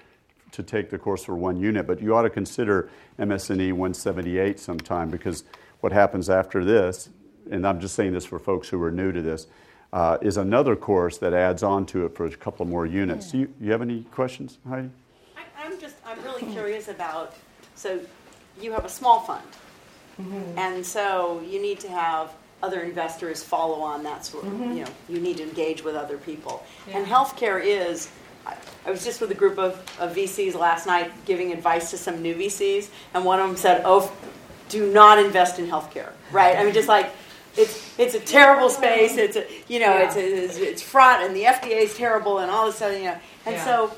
to 0.51 0.63
take 0.63 0.89
the 0.89 0.97
course 0.97 1.23
for 1.23 1.35
one 1.35 1.59
unit, 1.59 1.87
but 1.87 2.01
you 2.01 2.15
ought 2.15 2.23
to 2.23 2.29
consider 2.29 2.89
MS&E 3.17 3.71
178 3.71 4.59
sometime 4.59 5.09
because 5.09 5.43
what 5.79 5.91
happens 5.91 6.29
after 6.29 6.63
this, 6.63 7.09
and 7.49 7.65
I'm 7.65 7.79
just 7.79 7.95
saying 7.95 8.13
this 8.13 8.25
for 8.25 8.39
folks 8.39 8.69
who 8.69 8.81
are 8.83 8.91
new 8.91 9.11
to 9.11 9.21
this, 9.21 9.47
uh, 9.93 10.17
is 10.21 10.37
another 10.37 10.75
course 10.75 11.17
that 11.17 11.33
adds 11.33 11.63
on 11.63 11.85
to 11.87 12.05
it 12.05 12.15
for 12.15 12.25
a 12.25 12.31
couple 12.31 12.65
more 12.65 12.85
units. 12.85 13.27
Yeah. 13.27 13.31
Do 13.31 13.37
you, 13.39 13.53
you 13.61 13.71
have 13.71 13.81
any 13.81 14.03
questions, 14.11 14.57
Heidi? 14.67 14.89
I, 15.35 15.65
am 15.65 15.79
just, 15.79 15.95
I'm 16.05 16.21
really 16.23 16.43
curious 16.51 16.87
about, 16.87 17.35
so 17.75 17.99
you 18.61 18.71
have 18.71 18.85
a 18.85 18.89
small 18.89 19.21
fund, 19.21 19.47
mm-hmm. 20.19 20.57
and 20.57 20.85
so 20.85 21.41
you 21.41 21.61
need 21.61 21.79
to 21.81 21.89
have 21.89 22.33
other 22.63 22.81
investors 22.81 23.43
follow 23.43 23.81
on 23.81 24.03
that 24.03 24.25
sort 24.25 24.45
of, 24.45 24.53
mm-hmm. 24.53 24.77
you 24.77 24.83
know, 24.83 24.91
you 25.09 25.19
need 25.19 25.37
to 25.37 25.43
engage 25.43 25.83
with 25.83 25.95
other 25.95 26.17
people. 26.17 26.63
Yeah. 26.87 26.99
And 26.99 27.07
healthcare 27.07 27.61
is 27.63 28.09
I 28.85 28.89
was 28.89 29.03
just 29.03 29.21
with 29.21 29.31
a 29.31 29.35
group 29.35 29.59
of, 29.59 29.73
of 29.99 30.15
VCs 30.15 30.55
last 30.55 30.87
night 30.87 31.11
giving 31.25 31.51
advice 31.51 31.91
to 31.91 31.97
some 31.97 32.21
new 32.21 32.35
VCs, 32.35 32.89
and 33.13 33.23
one 33.23 33.39
of 33.39 33.47
them 33.47 33.57
said, 33.57 33.83
"Oh, 33.85 34.11
do 34.69 34.91
not 34.91 35.19
invest 35.19 35.59
in 35.59 35.67
healthcare." 35.67 36.11
Right? 36.31 36.57
I 36.57 36.63
mean, 36.63 36.73
just 36.73 36.87
like 36.87 37.11
it's 37.55 37.97
it's 37.99 38.15
a 38.15 38.19
terrible 38.19 38.69
space. 38.69 39.17
It's 39.17 39.35
a 39.35 39.45
you 39.67 39.79
know 39.79 39.93
yeah. 39.93 40.07
it's, 40.07 40.15
it's 40.15 40.57
it's 40.57 40.81
fraught, 40.81 41.21
and 41.21 41.35
the 41.35 41.43
FDA 41.43 41.83
is 41.83 41.95
terrible, 41.95 42.39
and 42.39 42.49
all 42.49 42.65
this 42.65 42.77
stuff. 42.77 42.93
You 42.93 43.05
know, 43.05 43.17
and 43.45 43.55
yeah. 43.55 43.65
so. 43.65 43.93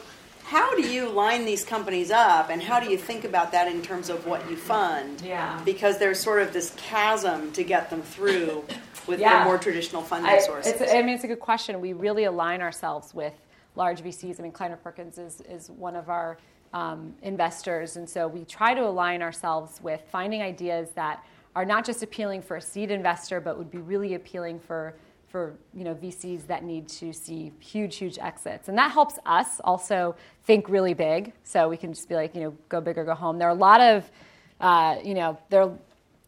How 0.45 0.75
do 0.75 0.83
you 0.83 1.09
line 1.09 1.45
these 1.45 1.63
companies 1.63 2.11
up, 2.11 2.49
and 2.49 2.61
how 2.61 2.79
do 2.79 2.91
you 2.91 2.97
think 2.97 3.23
about 3.23 3.53
that 3.53 3.67
in 3.69 3.81
terms 3.81 4.09
of 4.09 4.27
what 4.27 4.47
you 4.51 4.57
fund? 4.57 5.21
Yeah. 5.21 5.59
Because 5.63 5.99
there's 5.99 6.19
sort 6.19 6.41
of 6.41 6.51
this 6.51 6.75
chasm 6.75 7.53
to 7.53 7.63
get 7.63 7.89
them 7.89 8.01
through 8.01 8.63
with 9.07 9.19
yeah. 9.19 9.39
the 9.39 9.45
more 9.45 9.57
traditional 9.57 10.01
funding 10.01 10.29
I, 10.29 10.39
sources. 10.39 10.81
I 10.81 11.01
mean, 11.01 11.15
it's 11.15 11.23
a 11.23 11.27
good 11.27 11.39
question. 11.39 11.79
We 11.79 11.93
really 11.93 12.25
align 12.25 12.61
ourselves 12.61 13.13
with 13.15 13.33
large 13.75 14.01
VCs. 14.01 14.39
I 14.39 14.43
mean, 14.43 14.51
Kleiner 14.51 14.77
Perkins 14.77 15.17
is, 15.17 15.41
is 15.49 15.69
one 15.69 15.95
of 15.95 16.09
our 16.09 16.37
um, 16.73 17.13
investors, 17.21 17.97
and 17.97 18.09
so 18.09 18.27
we 18.27 18.45
try 18.45 18.73
to 18.73 18.81
align 18.81 19.21
ourselves 19.21 19.79
with 19.81 20.01
finding 20.11 20.41
ideas 20.41 20.89
that 20.95 21.23
are 21.55 21.65
not 21.65 21.85
just 21.85 22.01
appealing 22.01 22.41
for 22.41 22.57
a 22.57 22.61
seed 22.61 22.89
investor, 22.89 23.39
but 23.39 23.57
would 23.57 23.69
be 23.69 23.77
really 23.77 24.15
appealing 24.15 24.59
for 24.59 24.95
for 25.27 25.55
you 25.73 25.83
know 25.83 25.95
VCs 25.95 26.45
that 26.45 26.63
need 26.63 26.87
to 26.87 27.11
see 27.11 27.51
huge, 27.59 27.95
huge 27.95 28.19
exits, 28.19 28.69
and 28.69 28.77
that 28.77 28.91
helps 28.91 29.17
us 29.25 29.59
also 29.63 30.15
think 30.43 30.69
really 30.69 30.93
big. 30.93 31.33
So 31.43 31.69
we 31.69 31.77
can 31.77 31.93
just 31.93 32.07
be 32.07 32.15
like, 32.15 32.35
you 32.35 32.41
know, 32.41 32.57
go 32.69 32.81
big 32.81 32.97
or 32.97 33.03
go 33.03 33.15
home. 33.15 33.39
There 33.39 33.47
are 33.47 33.51
a 33.51 33.55
lot 33.55 33.81
of, 33.81 34.11
uh, 34.59 34.97
you 35.03 35.13
know, 35.13 35.37
there 35.49 35.71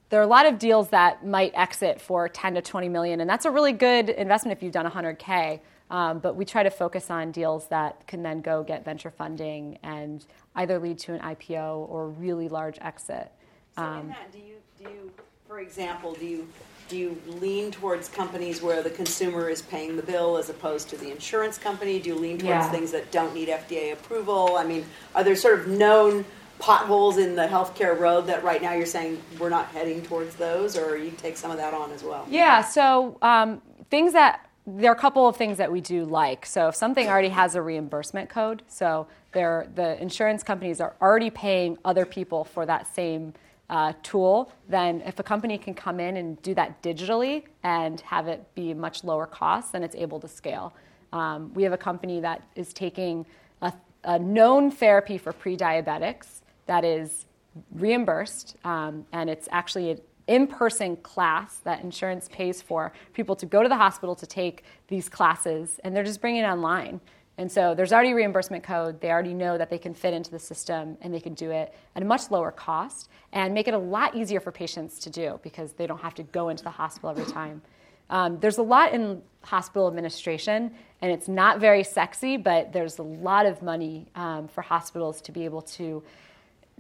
there 0.10 0.19
are 0.19 0.23
a 0.23 0.27
lot 0.27 0.45
of 0.45 0.60
deals 0.60 0.89
that 0.89 1.25
might 1.25 1.51
exit 1.55 1.99
for 1.99 2.29
10 2.29 2.55
to 2.55 2.62
20 2.62 2.89
million, 2.89 3.21
and 3.21 3.29
that's 3.29 3.45
a 3.45 3.51
really 3.51 3.73
good 3.73 4.10
investment 4.10 4.58
if 4.58 4.63
you've 4.63 4.73
done 4.73 4.89
100k. 4.89 5.60
Um, 5.89 6.19
but 6.19 6.36
we 6.36 6.45
try 6.45 6.63
to 6.63 6.71
focus 6.71 7.12
on 7.12 7.32
deals 7.32 7.67
that 7.67 8.08
can 8.08 8.24
then 8.24 8.41
go 8.41 8.63
get 8.63 8.84
venture 8.84 9.12
funding 9.12 9.78
and 9.84 10.26
either 10.56 10.80
lead 10.80 10.98
to 11.00 11.13
an 11.13 11.19
IPO 11.19 11.88
or 11.90 12.10
really 12.10 12.50
large 12.50 12.79
exit. 12.81 13.31
So 13.75 13.83
um, 13.83 14.00
in 14.00 14.08
that, 14.10 14.31
do 14.31 14.40
you, 14.40 14.56
do 14.77 14.83
you, 14.86 15.12
for 15.48 15.60
example, 15.60 16.13
do 16.13 16.25
you 16.25 16.48
do 16.88 16.98
you 16.98 17.19
lean 17.27 17.71
towards 17.71 18.10
companies 18.10 18.62
where 18.62 18.83
the 18.83 18.92
consumer 18.92 19.50
is 19.50 19.62
paying 19.63 19.96
the 19.96 20.04
bill 20.04 20.38
as 20.38 20.50
opposed 20.50 20.88
to 20.90 20.98
the 20.98 21.12
insurance 21.12 21.58
company? 21.58 22.00
Do 22.00 22.10
you 22.10 22.15
lean 22.15 22.38
towards 22.38 22.65
yeah. 22.65 22.69
things 22.69 22.92
that 22.92 23.12
don't 23.12 23.33
need 23.33 23.48
FDA 23.48 23.94
approval? 23.94 24.56
I 24.58 24.65
mean, 24.65 24.86
are 25.15 25.23
there 25.23 25.36
sort 25.36 25.60
of 25.60 25.67
known 25.67 26.25
potholes 26.60 27.17
in 27.17 27.36
the 27.36 27.48
healthcare 27.48 28.00
road 28.00 28.27
that 28.27 28.44
right 28.44 28.62
now 28.62 28.73
you're 28.73 28.86
saying 28.86 29.21
we're 29.40 29.50
not 29.50 29.67
heading 29.67 30.04
towards 30.04 30.36
those, 30.36 30.77
or 30.77 30.96
you 30.96 31.12
take 31.12 31.38
some 31.38 31.50
of 31.50 31.58
that 31.58 31.73
on 31.73 31.92
as 31.92 32.04
well? 32.04 32.25
Yeah, 32.29 32.62
so 32.62 33.17
um, 33.21 33.62
things 33.90 34.13
that 34.13 34.44
there 34.68 34.92
are 34.92 34.96
a 34.96 35.00
couple 35.00 35.28
of 35.28 35.36
things 35.36 35.58
that 35.58 35.72
we 35.72 35.80
do 35.80 36.06
like. 36.06 36.46
So 36.46 36.70
if 36.70 36.76
something 36.76 37.08
already 37.08 37.30
has 37.30 37.56
a 37.56 37.62
reimbursement 37.62 38.30
code, 38.30 38.63
so 38.68 39.08
the 39.32 39.98
insurance 40.00 40.44
companies 40.44 40.82
are 40.82 40.96
already 41.02 41.30
paying 41.30 41.78
other 41.86 42.06
people 42.06 42.44
for 42.44 42.66
that 42.66 42.94
same 42.94 43.34
uh, 43.70 43.94
tool, 44.02 44.52
then 44.70 45.02
if 45.06 45.20
a 45.20 45.24
company 45.24 45.58
can 45.58 45.74
come 45.74 46.00
in 46.00 46.18
and 46.18 46.42
do 46.42 46.54
that 46.56 46.82
digitally 46.82 47.44
and 47.63 48.02
have 48.02 48.28
it 48.28 48.44
be 48.56 48.74
much 48.74 49.04
lower 49.04 49.26
cost, 49.26 49.72
then 49.72 49.84
it's 49.84 49.96
able 49.96 50.20
to 50.20 50.28
scale. 50.28 50.74
Um, 51.13 51.54
we 51.54 51.63
have 51.63 51.74
a 51.74 51.78
company 51.78 52.20
that 52.22 52.42
is 52.56 52.74
taking 52.74 53.26
a, 53.62 53.74
a 54.04 54.20
known 54.20 54.72
therapy 54.72 55.18
for 55.18 55.32
pre-diabetics 55.32 56.42
that 56.66 56.84
is 56.84 57.26
reimbursed, 57.74 58.56
um, 58.66 59.06
and 59.12 59.30
it's 59.30 59.48
actually 59.52 60.00
an 60.28 60.36
in-person 60.36 60.98
class 60.98 61.58
that 61.60 61.84
insurance 61.84 62.28
pays 62.32 62.62
for 62.62 62.92
people 63.13 63.36
to 63.36 63.46
go 63.46 63.63
to 63.63 63.69
the 63.69 63.76
hospital 63.76 64.15
to 64.15 64.26
take 64.26 64.63
these 64.88 65.10
classes, 65.10 65.80
and 65.84 65.96
they're 65.96 66.04
just 66.04 66.21
bringing 66.21 66.44
it 66.44 66.48
online. 66.48 67.00
And 67.38 67.52
so 67.52 67.76
there's 67.76 67.92
already 67.92 68.13
reimbursement 68.13 68.63
code. 68.63 69.02
They 69.02 69.12
already 69.12 69.34
know 69.34 69.58
that 69.58 69.69
they 69.69 69.78
can 69.78 69.94
fit 69.94 70.13
into 70.13 70.32
the 70.32 70.40
system 70.40 70.98
and 71.02 71.13
they 71.13 71.19
can 71.19 71.34
do 71.34 71.52
it 71.52 71.73
at 71.96 72.02
a 72.02 72.06
much 72.06 72.32
lower 72.32 72.52
cost 72.52 73.10
and 73.34 73.54
make 73.54 73.67
it 73.67 73.73
a 73.73 73.78
lot 73.78 74.15
easier 74.15 74.40
for 74.40 74.52
patients 74.52 75.00
to 75.00 75.10
do 75.10 75.40
because 75.44 75.73
they 75.73 75.86
don't 75.86 76.00
have 76.00 76.13
to 76.15 76.23
go 76.23 76.50
into 76.50 76.63
the 76.63 76.69
hospital 76.69 77.10
every 77.10 77.26
time. 77.26 77.62
Um, 78.10 78.40
there's 78.40 78.58
a 78.58 78.63
lot 78.63 78.94
in 78.94 79.21
hospital 79.42 79.88
administration, 79.88 80.71
and 81.02 81.12
it's 81.12 81.28
not 81.28 81.60
very 81.60 81.84
sexy, 81.84 82.38
but 82.38 82.71
there's 82.71 83.00
a 83.00 83.04
lot 83.04 83.46
of 83.46 83.62
money 83.62 84.08
um, 84.15 84.48
for 84.48 84.62
hospitals 84.62 85.21
to 85.21 85.32
be 85.32 85.44
able 85.44 85.62
to 85.63 86.04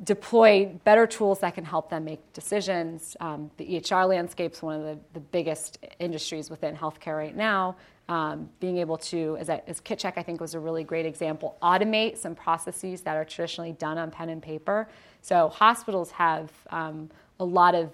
deploy 0.03 0.65
better 0.83 1.07
tools 1.07 1.39
that 1.39 1.55
can 1.55 1.63
help 1.63 1.89
them 1.89 2.03
make 2.03 2.33
decisions. 2.33 3.15
Um, 3.21 3.49
the 3.57 3.65
EHR 3.65 4.07
landscape 4.07 4.53
is 4.53 4.61
one 4.61 4.75
of 4.75 4.83
the, 4.83 4.99
the 5.13 5.19
biggest 5.19 5.79
industries 5.99 6.49
within 6.49 6.75
healthcare 6.75 7.17
right 7.17 7.35
now. 7.35 7.77
Um, 8.07 8.49
being 8.59 8.77
able 8.77 8.97
to, 8.97 9.35
as, 9.39 9.49
as 9.49 9.81
KitCheck 9.81 10.13
I 10.17 10.21
think 10.21 10.39
was 10.39 10.53
a 10.53 10.59
really 10.59 10.83
great 10.83 11.05
example, 11.05 11.57
automate 11.63 12.17
some 12.17 12.35
processes 12.35 13.01
that 13.01 13.15
are 13.15 13.25
traditionally 13.25 13.71
done 13.71 13.97
on 13.97 14.11
pen 14.11 14.29
and 14.29 14.41
paper. 14.41 14.87
So 15.21 15.49
hospitals 15.49 16.11
have 16.11 16.51
um, 16.69 17.09
a 17.39 17.45
lot 17.45 17.73
of 17.73 17.89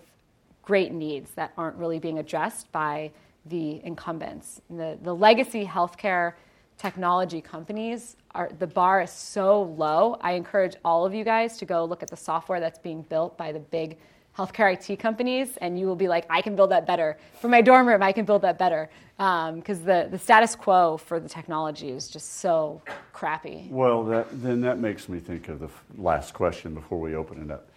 great 0.64 0.92
needs 0.92 1.32
that 1.36 1.54
aren't 1.58 1.78
really 1.78 2.00
being 2.00 2.20
addressed 2.20 2.72
by 2.72 3.12
the 3.46 3.80
incumbents. 3.86 4.62
The, 4.70 4.98
the 5.02 5.16
legacy 5.16 5.66
healthcare 5.66 6.34
technology 6.82 7.42
companies 7.42 8.16
are 8.32 8.50
the 8.58 8.66
bar 8.66 9.02
is 9.02 9.12
so 9.12 9.64
low. 9.78 10.18
I 10.22 10.32
encourage 10.32 10.76
all 10.84 11.06
of 11.06 11.14
you 11.14 11.24
guys 11.24 11.58
to 11.58 11.66
go 11.66 11.86
look 11.86 12.02
at 12.02 12.10
the 12.10 12.18
software 12.18 12.60
that's 12.60 12.80
being 12.80 13.04
built 13.04 13.38
by 13.38 13.52
the 13.52 13.60
big 13.60 13.98
healthcare 14.36 14.74
IT 14.74 14.98
companies, 14.98 15.58
and 15.58 15.78
you 15.78 15.86
will 15.86 15.96
be 15.96 16.08
like, 16.08 16.26
I 16.30 16.42
can 16.42 16.56
build 16.56 16.72
that 16.72 16.88
better. 16.88 17.18
For 17.40 17.50
my 17.50 17.62
dorm 17.62 17.88
room, 17.88 18.02
I 18.02 18.12
can 18.12 18.26
build 18.26 18.42
that 18.42 18.58
better. 18.58 18.90
Because 19.18 19.80
um, 19.80 19.86
the, 19.86 20.08
the 20.10 20.18
status 20.18 20.56
quo 20.56 20.98
for 20.98 21.20
the 21.20 21.30
technology 21.30 21.90
is 21.90 22.08
just 22.08 22.40
so 22.40 22.82
crappy. 23.14 23.68
Well, 23.70 24.04
that, 24.06 24.42
then 24.42 24.62
that 24.62 24.80
makes 24.80 25.08
me 25.08 25.20
think 25.20 25.50
of 25.50 25.60
the 25.60 25.70
last 25.98 26.34
question 26.34 26.74
before 26.74 27.00
we 27.00 27.14
open 27.14 27.44
it 27.44 27.52
up. 27.52 27.70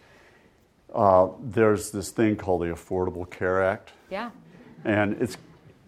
Uh, 0.94 1.34
there's 1.42 1.90
this 1.90 2.10
thing 2.10 2.36
called 2.36 2.62
the 2.62 2.66
Affordable 2.68 3.28
Care 3.28 3.62
Act. 3.62 3.90
Yeah. 4.08 4.30
And 4.84 5.20
it's, 5.20 5.36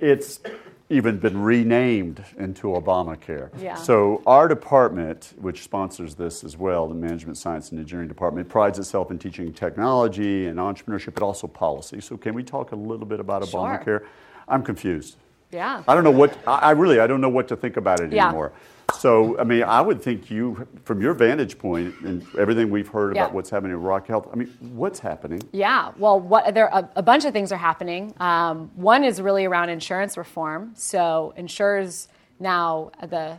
it's 0.01 0.41
even 0.89 1.19
been 1.19 1.43
renamed 1.43 2.25
into 2.39 2.69
Obamacare. 2.69 3.51
Yeah. 3.61 3.75
So 3.75 4.23
our 4.25 4.47
department, 4.47 5.35
which 5.37 5.63
sponsors 5.63 6.15
this 6.15 6.45
as 6.45 6.57
well, 6.57 6.87
the 6.87 6.95
Management 6.95 7.39
Science 7.39 7.71
and 7.71 7.81
Engineering 7.81 8.09
Department, 8.09 8.49
prides 8.49 8.79
itself 8.79 9.11
in 9.11 9.19
teaching 9.19 9.53
technology 9.53 10.47
and 10.47 10.59
entrepreneurship, 10.59 11.15
but 11.15 11.25
also 11.25 11.49
policy. 11.49 12.01
So 12.01 12.17
can 12.17 12.35
we 12.35 12.45
talk 12.45 12.71
a 12.71 12.77
little 12.77 13.07
bit 13.07 13.19
about 13.19 13.47
sure. 13.49 13.61
Obamacare? 13.61 14.07
I'm 14.47 14.63
confused. 14.63 15.17
Yeah. 15.51 15.83
I 15.89 15.95
don't 15.95 16.05
know 16.05 16.11
what 16.11 16.37
I 16.47 16.73
really 16.73 17.01
I 17.01 17.07
don't 17.07 17.21
know 17.21 17.29
what 17.29 17.49
to 17.49 17.57
think 17.57 17.77
about 17.77 18.01
it 18.01 18.13
yeah. 18.13 18.29
anymore. 18.29 18.53
So, 18.95 19.39
I 19.39 19.45
mean, 19.45 19.63
I 19.63 19.81
would 19.81 20.01
think 20.01 20.31
you, 20.31 20.67
from 20.85 21.01
your 21.01 21.13
vantage 21.13 21.59
point 21.59 21.95
and 22.01 22.27
everything 22.39 22.71
we've 22.71 22.89
heard 22.89 23.15
yeah. 23.15 23.25
about 23.25 23.35
what's 23.35 23.51
happening 23.51 23.73
in 23.73 23.83
Rock 23.83 24.07
Health, 24.07 24.29
I 24.33 24.37
mean, 24.37 24.49
what's 24.61 24.99
happening? 24.99 25.43
Yeah, 25.53 25.93
well, 25.99 26.19
what, 26.19 26.55
there 26.55 26.67
a, 26.67 26.89
a 26.97 27.03
bunch 27.03 27.25
of 27.25 27.33
things 27.33 27.53
are 27.53 27.59
happening. 27.59 28.15
Um, 28.21 28.71
one 28.75 29.05
is 29.05 29.21
really 29.21 29.45
around 29.45 29.69
insurance 29.69 30.17
reform. 30.17 30.73
So, 30.75 31.35
insurers 31.37 32.09
now, 32.41 32.91
the 33.09 33.39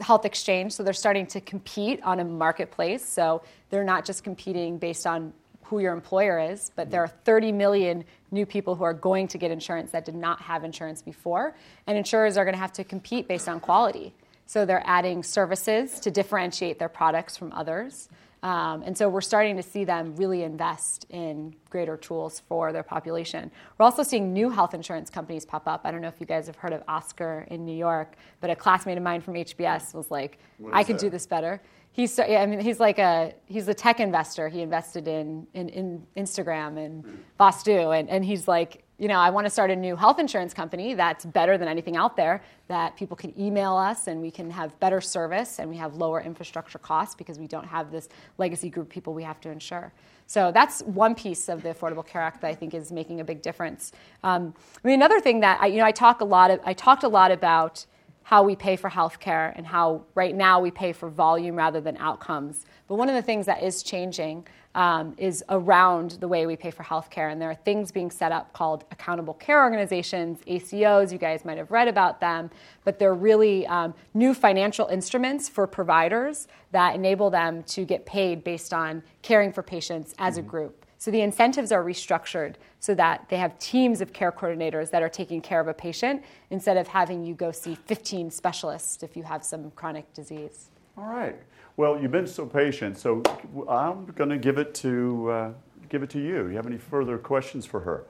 health 0.00 0.24
exchange, 0.24 0.72
so 0.72 0.82
they're 0.82 0.92
starting 0.94 1.26
to 1.26 1.40
compete 1.40 2.02
on 2.02 2.20
a 2.20 2.24
marketplace. 2.24 3.04
So, 3.04 3.42
they're 3.70 3.84
not 3.84 4.04
just 4.04 4.24
competing 4.24 4.78
based 4.78 5.06
on 5.06 5.32
who 5.66 5.80
your 5.80 5.92
employer 5.92 6.38
is, 6.38 6.70
but 6.76 6.90
there 6.90 7.02
are 7.02 7.08
30 7.08 7.50
million 7.50 8.04
new 8.30 8.46
people 8.46 8.76
who 8.76 8.84
are 8.84 8.94
going 8.94 9.26
to 9.28 9.36
get 9.36 9.50
insurance 9.50 9.90
that 9.90 10.04
did 10.04 10.14
not 10.14 10.40
have 10.40 10.62
insurance 10.62 11.02
before. 11.02 11.56
And 11.86 11.98
insurers 11.98 12.36
are 12.36 12.44
going 12.44 12.54
to 12.54 12.60
have 12.60 12.72
to 12.74 12.84
compete 12.84 13.26
based 13.26 13.48
on 13.48 13.58
quality. 13.58 14.14
So 14.46 14.64
they're 14.64 14.82
adding 14.86 15.22
services 15.22 16.00
to 16.00 16.10
differentiate 16.10 16.78
their 16.78 16.88
products 16.88 17.36
from 17.36 17.52
others. 17.52 18.08
Um, 18.42 18.82
and 18.82 18.96
so 18.96 19.08
we're 19.08 19.22
starting 19.22 19.56
to 19.56 19.62
see 19.62 19.84
them 19.84 20.14
really 20.14 20.44
invest 20.44 21.06
in 21.10 21.56
greater 21.68 21.96
tools 21.96 22.42
for 22.48 22.72
their 22.72 22.84
population. 22.84 23.50
We're 23.76 23.84
also 23.84 24.04
seeing 24.04 24.32
new 24.32 24.50
health 24.50 24.72
insurance 24.72 25.10
companies 25.10 25.44
pop 25.44 25.66
up. 25.66 25.80
I 25.84 25.90
don't 25.90 26.00
know 26.00 26.08
if 26.08 26.20
you 26.20 26.26
guys 26.26 26.46
have 26.46 26.54
heard 26.54 26.72
of 26.72 26.82
Oscar 26.86 27.46
in 27.50 27.64
New 27.64 27.76
York, 27.76 28.14
but 28.40 28.50
a 28.50 28.54
classmate 28.54 28.98
of 28.98 29.02
mine 29.02 29.20
from 29.20 29.34
HBS 29.34 29.94
was 29.94 30.12
like, 30.12 30.38
I 30.72 30.84
could 30.84 30.96
that? 30.96 31.00
do 31.00 31.10
this 31.10 31.26
better. 31.26 31.60
He's, 31.90 32.18
yeah, 32.18 32.42
I 32.42 32.46
mean, 32.46 32.60
he's 32.60 32.78
like 32.78 32.98
a 32.98 33.32
he's 33.46 33.68
a 33.68 33.74
tech 33.74 34.00
investor. 34.00 34.48
He 34.48 34.60
invested 34.60 35.08
in, 35.08 35.46
in, 35.54 35.70
in 35.70 36.06
Instagram 36.16 36.76
and 36.76 37.24
Vostu, 37.40 37.98
and, 37.98 38.08
and 38.10 38.22
he's 38.22 38.46
like, 38.46 38.84
you 38.98 39.08
know, 39.08 39.18
I 39.18 39.28
want 39.28 39.44
to 39.44 39.50
start 39.50 39.70
a 39.70 39.76
new 39.76 39.94
health 39.94 40.18
insurance 40.18 40.54
company 40.54 40.94
that's 40.94 41.24
better 41.24 41.58
than 41.58 41.68
anything 41.68 41.96
out 41.96 42.16
there, 42.16 42.42
that 42.68 42.96
people 42.96 43.16
can 43.16 43.38
email 43.38 43.76
us 43.76 44.06
and 44.06 44.22
we 44.22 44.30
can 44.30 44.50
have 44.50 44.78
better 44.80 45.00
service 45.02 45.58
and 45.58 45.68
we 45.68 45.76
have 45.76 45.96
lower 45.96 46.22
infrastructure 46.22 46.78
costs 46.78 47.14
because 47.14 47.38
we 47.38 47.46
don't 47.46 47.66
have 47.66 47.90
this 47.90 48.08
legacy 48.38 48.70
group 48.70 48.86
of 48.86 48.90
people 48.90 49.12
we 49.12 49.22
have 49.22 49.40
to 49.42 49.50
insure. 49.50 49.92
So 50.26 50.50
that's 50.50 50.80
one 50.82 51.14
piece 51.14 51.48
of 51.48 51.62
the 51.62 51.74
Affordable 51.74 52.06
Care 52.06 52.22
Act 52.22 52.40
that 52.40 52.48
I 52.48 52.54
think 52.54 52.72
is 52.72 52.90
making 52.90 53.20
a 53.20 53.24
big 53.24 53.42
difference. 53.42 53.92
Um, 54.24 54.54
I 54.82 54.88
mean, 54.88 54.94
another 54.94 55.20
thing 55.20 55.40
that 55.40 55.60
I, 55.60 55.66
you 55.66 55.76
know, 55.76 55.84
I 55.84 55.92
talk 55.92 56.20
a 56.22 56.24
lot. 56.24 56.50
Of, 56.50 56.60
I 56.64 56.72
talked 56.72 57.04
a 57.04 57.08
lot 57.08 57.30
about 57.30 57.84
how 58.22 58.42
we 58.42 58.56
pay 58.56 58.74
for 58.74 58.90
healthcare 58.90 59.52
and 59.54 59.64
how 59.64 60.02
right 60.16 60.34
now 60.34 60.58
we 60.58 60.70
pay 60.70 60.92
for 60.92 61.08
volume 61.08 61.54
rather 61.54 61.80
than 61.80 61.96
outcomes. 61.98 62.66
But 62.88 62.96
one 62.96 63.08
of 63.08 63.14
the 63.14 63.22
things 63.22 63.46
that 63.46 63.62
is 63.62 63.84
changing 63.84 64.48
um, 64.76 65.14
is 65.16 65.42
around 65.48 66.12
the 66.20 66.28
way 66.28 66.46
we 66.46 66.54
pay 66.54 66.70
for 66.70 66.84
healthcare. 66.84 67.32
And 67.32 67.40
there 67.40 67.50
are 67.50 67.54
things 67.54 67.90
being 67.90 68.10
set 68.10 68.30
up 68.30 68.52
called 68.52 68.84
accountable 68.92 69.34
care 69.34 69.62
organizations, 69.62 70.38
ACOs. 70.46 71.10
You 71.10 71.18
guys 71.18 71.44
might 71.44 71.56
have 71.56 71.70
read 71.70 71.88
about 71.88 72.20
them, 72.20 72.50
but 72.84 72.98
they're 72.98 73.14
really 73.14 73.66
um, 73.66 73.94
new 74.12 74.34
financial 74.34 74.86
instruments 74.88 75.48
for 75.48 75.66
providers 75.66 76.46
that 76.72 76.94
enable 76.94 77.30
them 77.30 77.62
to 77.64 77.86
get 77.86 78.04
paid 78.04 78.44
based 78.44 78.74
on 78.74 79.02
caring 79.22 79.50
for 79.50 79.62
patients 79.62 80.14
as 80.18 80.34
mm-hmm. 80.34 80.46
a 80.46 80.50
group. 80.50 80.86
So 80.98 81.10
the 81.10 81.22
incentives 81.22 81.72
are 81.72 81.82
restructured 81.82 82.54
so 82.78 82.94
that 82.94 83.26
they 83.28 83.36
have 83.36 83.58
teams 83.58 84.00
of 84.00 84.12
care 84.12 84.32
coordinators 84.32 84.90
that 84.90 85.02
are 85.02 85.08
taking 85.08 85.40
care 85.40 85.60
of 85.60 85.68
a 85.68 85.74
patient 85.74 86.22
instead 86.50 86.76
of 86.76 86.88
having 86.88 87.24
you 87.24 87.34
go 87.34 87.50
see 87.50 87.74
15 87.74 88.30
specialists 88.30 89.02
if 89.02 89.16
you 89.16 89.22
have 89.22 89.42
some 89.44 89.70
chronic 89.72 90.12
disease. 90.12 90.70
All 90.98 91.06
right. 91.06 91.36
Well, 91.76 92.00
you've 92.00 92.10
been 92.12 92.26
so 92.26 92.46
patient, 92.46 92.96
so 92.96 93.22
I'm 93.68 94.06
going 94.06 94.30
to 94.30 94.38
give 94.38 94.56
it 94.56 94.74
to 94.76 95.30
uh, 95.30 95.52
give 95.88 96.02
it 96.02 96.10
to 96.10 96.18
you. 96.18 96.48
You 96.48 96.56
have 96.56 96.66
any 96.66 96.78
further 96.78 97.18
questions 97.18 97.66
for 97.66 97.80
her? 97.80 98.06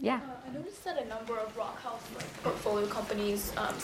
Yeah. 0.00 0.16
Uh, 0.16 0.48
I 0.48 0.52
noticed 0.54 0.84
that 0.84 1.02
a 1.02 1.08
number 1.08 1.36
of 1.36 1.56
Rock 1.56 1.80
Health 1.82 2.08
like, 2.14 2.42
portfolio 2.44 2.86
companies 2.86 3.52
um, 3.56 3.74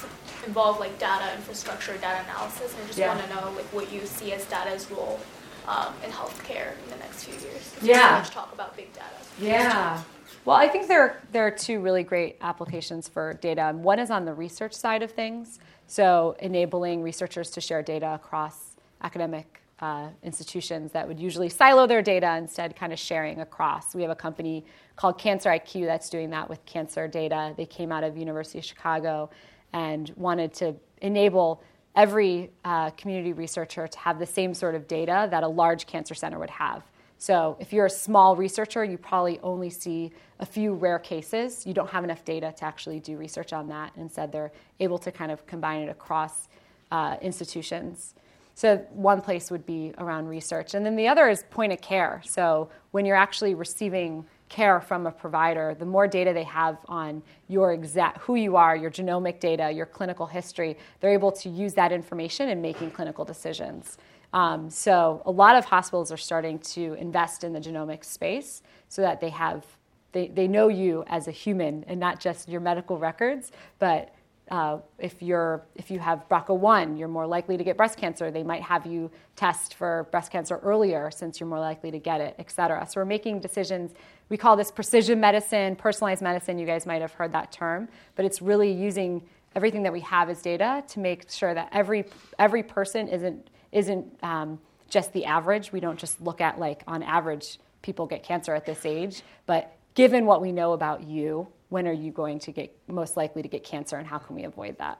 involve 0.46 0.78
like 0.78 0.96
data 1.00 1.34
infrastructure, 1.34 1.94
data 1.98 2.22
analysis, 2.24 2.72
and 2.74 2.84
I 2.84 2.86
just 2.86 2.98
Yeah. 2.98 3.08
want 3.08 3.28
to 3.28 3.34
know 3.34 3.50
like 3.56 3.66
what 3.72 3.92
you 3.92 4.06
see 4.06 4.32
as 4.32 4.44
data's 4.44 4.88
role 4.90 5.18
um, 5.66 5.92
in 6.04 6.10
healthcare 6.10 6.72
in 6.84 6.90
the 6.90 6.96
next 6.96 7.24
few 7.24 7.34
years. 7.34 7.74
Yeah. 7.82 8.08
So 8.08 8.18
much 8.18 8.30
talk 8.30 8.52
about 8.52 8.76
big 8.76 8.92
data. 8.92 9.06
Yeah. 9.40 10.00
Well, 10.44 10.56
I 10.56 10.68
think 10.68 10.86
there, 10.86 11.22
there 11.32 11.44
are 11.46 11.50
two 11.50 11.80
really 11.80 12.04
great 12.04 12.36
applications 12.40 13.08
for 13.08 13.34
data. 13.34 13.72
One 13.74 13.98
is 13.98 14.10
on 14.10 14.26
the 14.26 14.34
research 14.34 14.74
side 14.74 15.02
of 15.02 15.10
things, 15.10 15.58
so 15.88 16.36
enabling 16.38 17.02
researchers 17.02 17.50
to 17.52 17.60
share 17.60 17.82
data 17.82 18.14
across 18.14 18.63
academic 19.04 19.60
uh, 19.80 20.08
institutions 20.22 20.92
that 20.92 21.06
would 21.06 21.20
usually 21.20 21.48
silo 21.48 21.86
their 21.86 22.02
data 22.02 22.36
instead 22.36 22.74
kind 22.74 22.92
of 22.92 22.98
sharing 22.98 23.40
across. 23.40 23.94
We 23.94 24.02
have 24.02 24.10
a 24.10 24.16
company 24.16 24.64
called 24.96 25.18
Cancer 25.18 25.50
IQ 25.50 25.86
that's 25.86 26.08
doing 26.08 26.30
that 26.30 26.48
with 26.48 26.64
cancer 26.64 27.06
data. 27.06 27.52
They 27.56 27.66
came 27.66 27.92
out 27.92 28.02
of 28.02 28.16
University 28.16 28.58
of 28.58 28.64
Chicago 28.64 29.30
and 29.72 30.10
wanted 30.16 30.54
to 30.54 30.74
enable 31.02 31.62
every 31.94 32.50
uh, 32.64 32.90
community 32.90 33.32
researcher 33.32 33.86
to 33.86 33.98
have 33.98 34.18
the 34.18 34.26
same 34.26 34.54
sort 34.54 34.74
of 34.74 34.88
data 34.88 35.28
that 35.30 35.42
a 35.42 35.48
large 35.48 35.86
cancer 35.86 36.14
center 36.14 36.38
would 36.38 36.50
have. 36.50 36.82
So 37.18 37.56
if 37.60 37.72
you're 37.72 37.86
a 37.86 37.90
small 37.90 38.36
researcher, 38.36 38.84
you 38.84 38.98
probably 38.98 39.38
only 39.42 39.70
see 39.70 40.12
a 40.40 40.46
few 40.46 40.74
rare 40.74 40.98
cases. 40.98 41.66
You 41.66 41.72
don't 41.72 41.88
have 41.90 42.04
enough 42.04 42.24
data 42.24 42.52
to 42.58 42.64
actually 42.64 43.00
do 43.00 43.16
research 43.16 43.52
on 43.52 43.68
that. 43.68 43.92
Instead, 43.96 44.32
they're 44.32 44.52
able 44.80 44.98
to 44.98 45.12
kind 45.12 45.30
of 45.30 45.46
combine 45.46 45.82
it 45.82 45.88
across 45.88 46.48
uh, 46.90 47.16
institutions. 47.22 48.14
So 48.54 48.76
one 48.92 49.20
place 49.20 49.50
would 49.50 49.66
be 49.66 49.92
around 49.98 50.28
research. 50.28 50.74
And 50.74 50.86
then 50.86 50.96
the 50.96 51.08
other 51.08 51.28
is 51.28 51.44
point 51.50 51.72
of 51.72 51.80
care. 51.80 52.22
So 52.24 52.70
when 52.92 53.04
you're 53.04 53.16
actually 53.16 53.54
receiving 53.54 54.24
care 54.48 54.80
from 54.80 55.06
a 55.06 55.10
provider, 55.10 55.74
the 55.74 55.86
more 55.86 56.06
data 56.06 56.32
they 56.32 56.44
have 56.44 56.78
on 56.86 57.22
your 57.48 57.72
exact 57.72 58.18
who 58.18 58.36
you 58.36 58.56
are, 58.56 58.76
your 58.76 58.90
genomic 58.90 59.40
data, 59.40 59.72
your 59.72 59.86
clinical 59.86 60.26
history, 60.26 60.76
they're 61.00 61.12
able 61.12 61.32
to 61.32 61.48
use 61.48 61.74
that 61.74 61.90
information 61.90 62.48
in 62.48 62.62
making 62.62 62.92
clinical 62.92 63.24
decisions. 63.24 63.98
Um, 64.32 64.70
so 64.70 65.22
a 65.26 65.30
lot 65.30 65.56
of 65.56 65.64
hospitals 65.64 66.12
are 66.12 66.16
starting 66.16 66.58
to 66.60 66.94
invest 66.94 67.42
in 67.42 67.52
the 67.52 67.60
genomic 67.60 68.04
space 68.04 68.62
so 68.88 69.02
that 69.02 69.20
they 69.20 69.30
have 69.30 69.64
they, 70.12 70.28
they 70.28 70.46
know 70.46 70.68
you 70.68 71.02
as 71.08 71.26
a 71.26 71.32
human 71.32 71.84
and 71.88 71.98
not 71.98 72.20
just 72.20 72.48
your 72.48 72.60
medical 72.60 72.98
records, 72.98 73.50
but 73.80 74.13
uh, 74.50 74.78
if 74.98 75.22
you're 75.22 75.64
if 75.74 75.90
you 75.90 75.98
have 75.98 76.28
BRCA1, 76.28 76.98
you're 76.98 77.08
more 77.08 77.26
likely 77.26 77.56
to 77.56 77.64
get 77.64 77.76
breast 77.76 77.98
cancer. 77.98 78.30
They 78.30 78.42
might 78.42 78.62
have 78.62 78.84
you 78.86 79.10
test 79.36 79.74
for 79.74 80.06
breast 80.10 80.30
cancer 80.30 80.58
earlier 80.62 81.10
since 81.10 81.40
you're 81.40 81.48
more 81.48 81.60
likely 81.60 81.90
to 81.90 81.98
get 81.98 82.20
it, 82.20 82.34
et 82.38 82.50
cetera. 82.50 82.86
So 82.86 83.00
we're 83.00 83.06
making 83.06 83.40
decisions. 83.40 83.92
We 84.28 84.36
call 84.36 84.56
this 84.56 84.70
precision 84.70 85.18
medicine, 85.18 85.76
personalized 85.76 86.22
medicine. 86.22 86.58
You 86.58 86.66
guys 86.66 86.84
might 86.84 87.00
have 87.00 87.12
heard 87.12 87.32
that 87.32 87.52
term, 87.52 87.88
but 88.16 88.24
it's 88.26 88.42
really 88.42 88.70
using 88.70 89.22
everything 89.54 89.82
that 89.84 89.92
we 89.92 90.00
have 90.00 90.28
as 90.28 90.42
data 90.42 90.84
to 90.88 91.00
make 91.00 91.30
sure 91.30 91.54
that 91.54 91.68
every 91.72 92.04
every 92.38 92.62
person 92.62 93.08
isn't 93.08 93.48
isn't 93.72 94.06
um, 94.22 94.58
just 94.90 95.12
the 95.14 95.24
average. 95.24 95.72
We 95.72 95.80
don't 95.80 95.98
just 95.98 96.20
look 96.20 96.40
at 96.42 96.58
like 96.58 96.82
on 96.86 97.02
average 97.02 97.58
people 97.80 98.06
get 98.06 98.22
cancer 98.22 98.54
at 98.54 98.66
this 98.66 98.84
age, 98.84 99.22
but 99.46 99.76
given 99.94 100.26
what 100.26 100.42
we 100.42 100.52
know 100.52 100.72
about 100.72 101.02
you, 101.02 101.48
when 101.74 101.88
are 101.88 101.92
you 101.92 102.12
going 102.12 102.38
to 102.38 102.52
get 102.52 102.72
most 102.86 103.16
likely 103.16 103.42
to 103.42 103.48
get 103.48 103.64
cancer 103.64 103.96
and 103.96 104.06
how 104.06 104.16
can 104.16 104.36
we 104.36 104.44
avoid 104.44 104.78
that? 104.78 104.96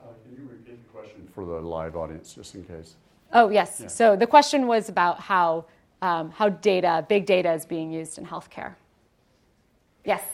Uh, 0.00 0.06
can 0.24 0.32
you 0.36 0.48
repeat 0.50 0.84
the 0.84 0.92
question 0.92 1.28
for 1.32 1.46
the 1.46 1.60
live 1.60 1.94
audience 1.94 2.34
just 2.34 2.56
in 2.56 2.64
case? 2.64 2.96
Oh, 3.32 3.48
yes. 3.48 3.78
Yeah. 3.80 3.86
So 3.86 4.16
the 4.16 4.26
question 4.26 4.66
was 4.66 4.88
about 4.88 5.20
how, 5.20 5.66
um, 6.02 6.32
how 6.32 6.48
data, 6.48 7.06
big 7.08 7.26
data, 7.26 7.52
is 7.52 7.64
being 7.64 7.92
used 7.92 8.18
in 8.18 8.26
healthcare. 8.26 8.74
Yes. 10.04 10.24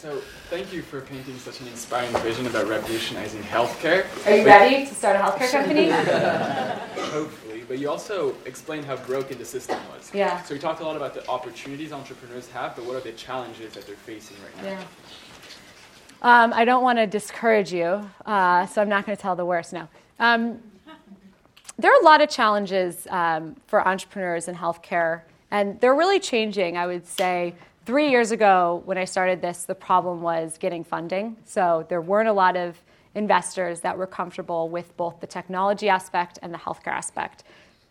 So, 0.00 0.18
thank 0.48 0.72
you 0.72 0.80
for 0.80 1.02
painting 1.02 1.36
such 1.36 1.60
an 1.60 1.68
inspiring 1.68 2.10
vision 2.22 2.46
about 2.46 2.66
revolutionizing 2.66 3.42
healthcare. 3.42 4.06
Are 4.26 4.34
you 4.34 4.46
ready 4.46 4.86
to 4.86 4.94
start 4.94 5.14
a 5.14 5.18
healthcare 5.18 5.50
company? 5.50 5.90
Hopefully, 7.10 7.64
but 7.68 7.78
you 7.78 7.90
also 7.90 8.34
explained 8.46 8.86
how 8.86 8.96
broken 8.96 9.36
the 9.36 9.44
system 9.44 9.78
was. 9.94 10.10
Yeah. 10.14 10.42
So, 10.44 10.54
we 10.54 10.58
talked 10.58 10.80
a 10.80 10.84
lot 10.84 10.96
about 10.96 11.12
the 11.12 11.28
opportunities 11.28 11.92
entrepreneurs 11.92 12.48
have, 12.48 12.76
but 12.76 12.86
what 12.86 12.96
are 12.96 13.00
the 13.00 13.12
challenges 13.12 13.74
that 13.74 13.86
they're 13.86 13.94
facing 13.94 14.38
right 14.42 14.64
now? 14.64 14.70
Yeah. 14.70 14.84
Um, 16.22 16.54
I 16.54 16.64
don't 16.64 16.82
want 16.82 16.98
to 16.98 17.06
discourage 17.06 17.70
you, 17.70 18.08
uh, 18.24 18.64
so 18.68 18.80
I'm 18.80 18.88
not 18.88 19.04
going 19.04 19.14
to 19.14 19.20
tell 19.20 19.36
the 19.36 19.44
worst 19.44 19.74
now. 19.74 19.90
Um, 20.18 20.62
there 21.78 21.92
are 21.92 22.00
a 22.00 22.04
lot 22.06 22.22
of 22.22 22.30
challenges 22.30 23.06
um, 23.10 23.54
for 23.66 23.86
entrepreneurs 23.86 24.48
in 24.48 24.54
healthcare, 24.54 25.20
and 25.50 25.78
they're 25.82 25.94
really 25.94 26.20
changing, 26.20 26.78
I 26.78 26.86
would 26.86 27.06
say 27.06 27.54
three 27.84 28.10
years 28.10 28.30
ago, 28.30 28.82
when 28.84 28.98
I 28.98 29.04
started 29.04 29.40
this, 29.40 29.64
the 29.64 29.74
problem 29.74 30.22
was 30.22 30.58
getting 30.58 30.84
funding. 30.84 31.36
So 31.44 31.86
there 31.88 32.00
weren't 32.00 32.28
a 32.28 32.32
lot 32.32 32.56
of 32.56 32.80
investors 33.14 33.80
that 33.80 33.96
were 33.98 34.06
comfortable 34.06 34.68
with 34.68 34.96
both 34.96 35.20
the 35.20 35.26
technology 35.26 35.88
aspect 35.88 36.38
and 36.42 36.54
the 36.54 36.58
healthcare 36.58 36.92
aspect. 36.92 37.44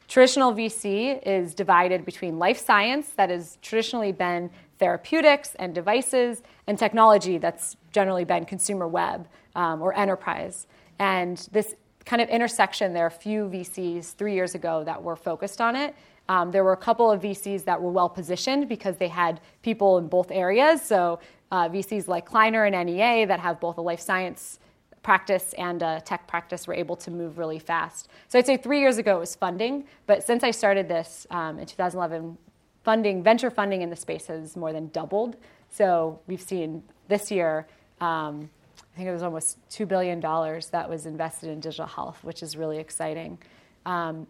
Traditional 0.08 0.54
VC 0.54 1.22
is 1.26 1.54
divided 1.54 2.04
between 2.06 2.40
life 2.40 2.58
science, 2.58 3.10
that 3.12 3.30
has 3.30 3.58
traditionally 3.62 4.12
been 4.12 4.50
therapeutics 4.80 5.56
and 5.60 5.76
devices, 5.76 6.42
and 6.66 6.80
technology, 6.80 7.38
that's 7.38 7.76
generally 7.92 8.24
been 8.24 8.46
consumer 8.46 8.88
web 8.88 9.28
um, 9.56 9.82
or 9.82 9.94
enterprise. 9.96 10.66
And 10.98 11.38
this 11.52 11.76
kind 12.06 12.22
of 12.22 12.30
intersection, 12.30 12.94
there 12.94 13.04
are 13.04 13.08
a 13.08 13.12
few 13.12 13.46
VCs 13.50 14.16
three 14.16 14.34
years 14.34 14.56
ago 14.56 14.84
that 14.84 15.04
were 15.04 15.16
focused 15.16 15.62
on 15.62 15.76
it. 15.76 15.94
Um, 16.30 16.52
there 16.52 16.64
were 16.64 16.74
a 16.74 16.78
couple 16.78 17.12
of 17.12 17.22
VCs 17.22 17.66
that 17.66 17.82
were 17.82 17.92
well 17.92 18.08
positioned 18.08 18.70
because 18.70 18.98
they 18.98 19.08
had 19.08 19.42
people 19.64 19.98
in 19.98 20.08
both 20.08 20.32
areas. 20.32 20.82
So 20.82 21.20
uh, 21.52 21.68
VCs 21.68 22.08
like 22.08 22.26
Kleiner 22.26 22.66
and 22.66 22.88
NEA 22.88 23.26
that 23.28 23.40
have 23.40 23.60
both 23.60 23.78
a 23.78 23.82
life 23.82 24.00
science 24.00 24.60
practice 25.02 25.54
and 25.58 25.82
a 25.82 26.02
tech 26.06 26.28
practice 26.28 26.68
were 26.68 26.74
able 26.74 26.96
to 26.98 27.10
move 27.10 27.40
really 27.40 27.58
fast. 27.58 28.10
So 28.28 28.38
I'd 28.38 28.46
say 28.46 28.58
three 28.58 28.80
years 28.80 28.98
ago 28.98 29.18
it 29.18 29.20
was 29.20 29.36
funding, 29.36 29.86
but 30.06 30.24
since 30.24 30.44
I 30.44 30.52
started 30.52 30.88
this 30.88 31.26
um, 31.32 31.58
in 31.58 31.66
2011, 31.66 32.38
funding, 32.84 33.24
venture 33.24 33.50
funding 33.50 33.82
in 33.82 33.90
the 33.90 33.96
space 33.96 34.28
has 34.28 34.56
more 34.56 34.72
than 34.72 34.90
doubled. 34.90 35.36
So 35.70 36.20
we've 36.28 36.42
seen 36.42 36.84
this 37.08 37.32
year, 37.32 37.66
um, 38.02 38.50
I 38.94 38.98
think 38.98 39.10
it 39.10 39.12
was 39.12 39.24
almost 39.24 39.58
$2 39.70 39.88
billion 39.88 40.20
that 40.20 40.88
was 40.88 41.06
invested 41.06 41.50
in 41.50 41.60
digital 41.60 41.88
health, 41.88 42.24
which 42.24 42.44
is 42.44 42.56
really 42.56 42.78
exciting. 42.78 43.40
Um, 43.86 44.28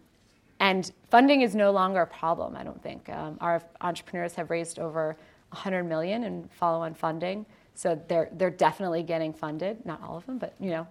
and 0.60 0.92
funding 1.10 1.40
is 1.40 1.54
no 1.54 1.72
longer 1.72 2.02
a 2.02 2.06
problem, 2.06 2.54
I 2.54 2.62
don't 2.62 2.82
think. 2.82 3.08
Um, 3.08 3.38
our 3.40 3.62
entrepreneurs 3.80 4.34
have 4.34 4.50
raised 4.50 4.78
over 4.78 5.16
100 5.48 5.84
million 5.84 6.24
in 6.24 6.48
follow-on 6.52 6.94
funding, 6.94 7.46
so 7.74 8.00
they're 8.08 8.28
they're 8.32 8.50
definitely 8.50 9.02
getting 9.02 9.32
funded. 9.32 9.84
Not 9.84 10.02
all 10.02 10.16
of 10.16 10.26
them, 10.26 10.38
but 10.38 10.54
you 10.60 10.70
know, 10.70 10.86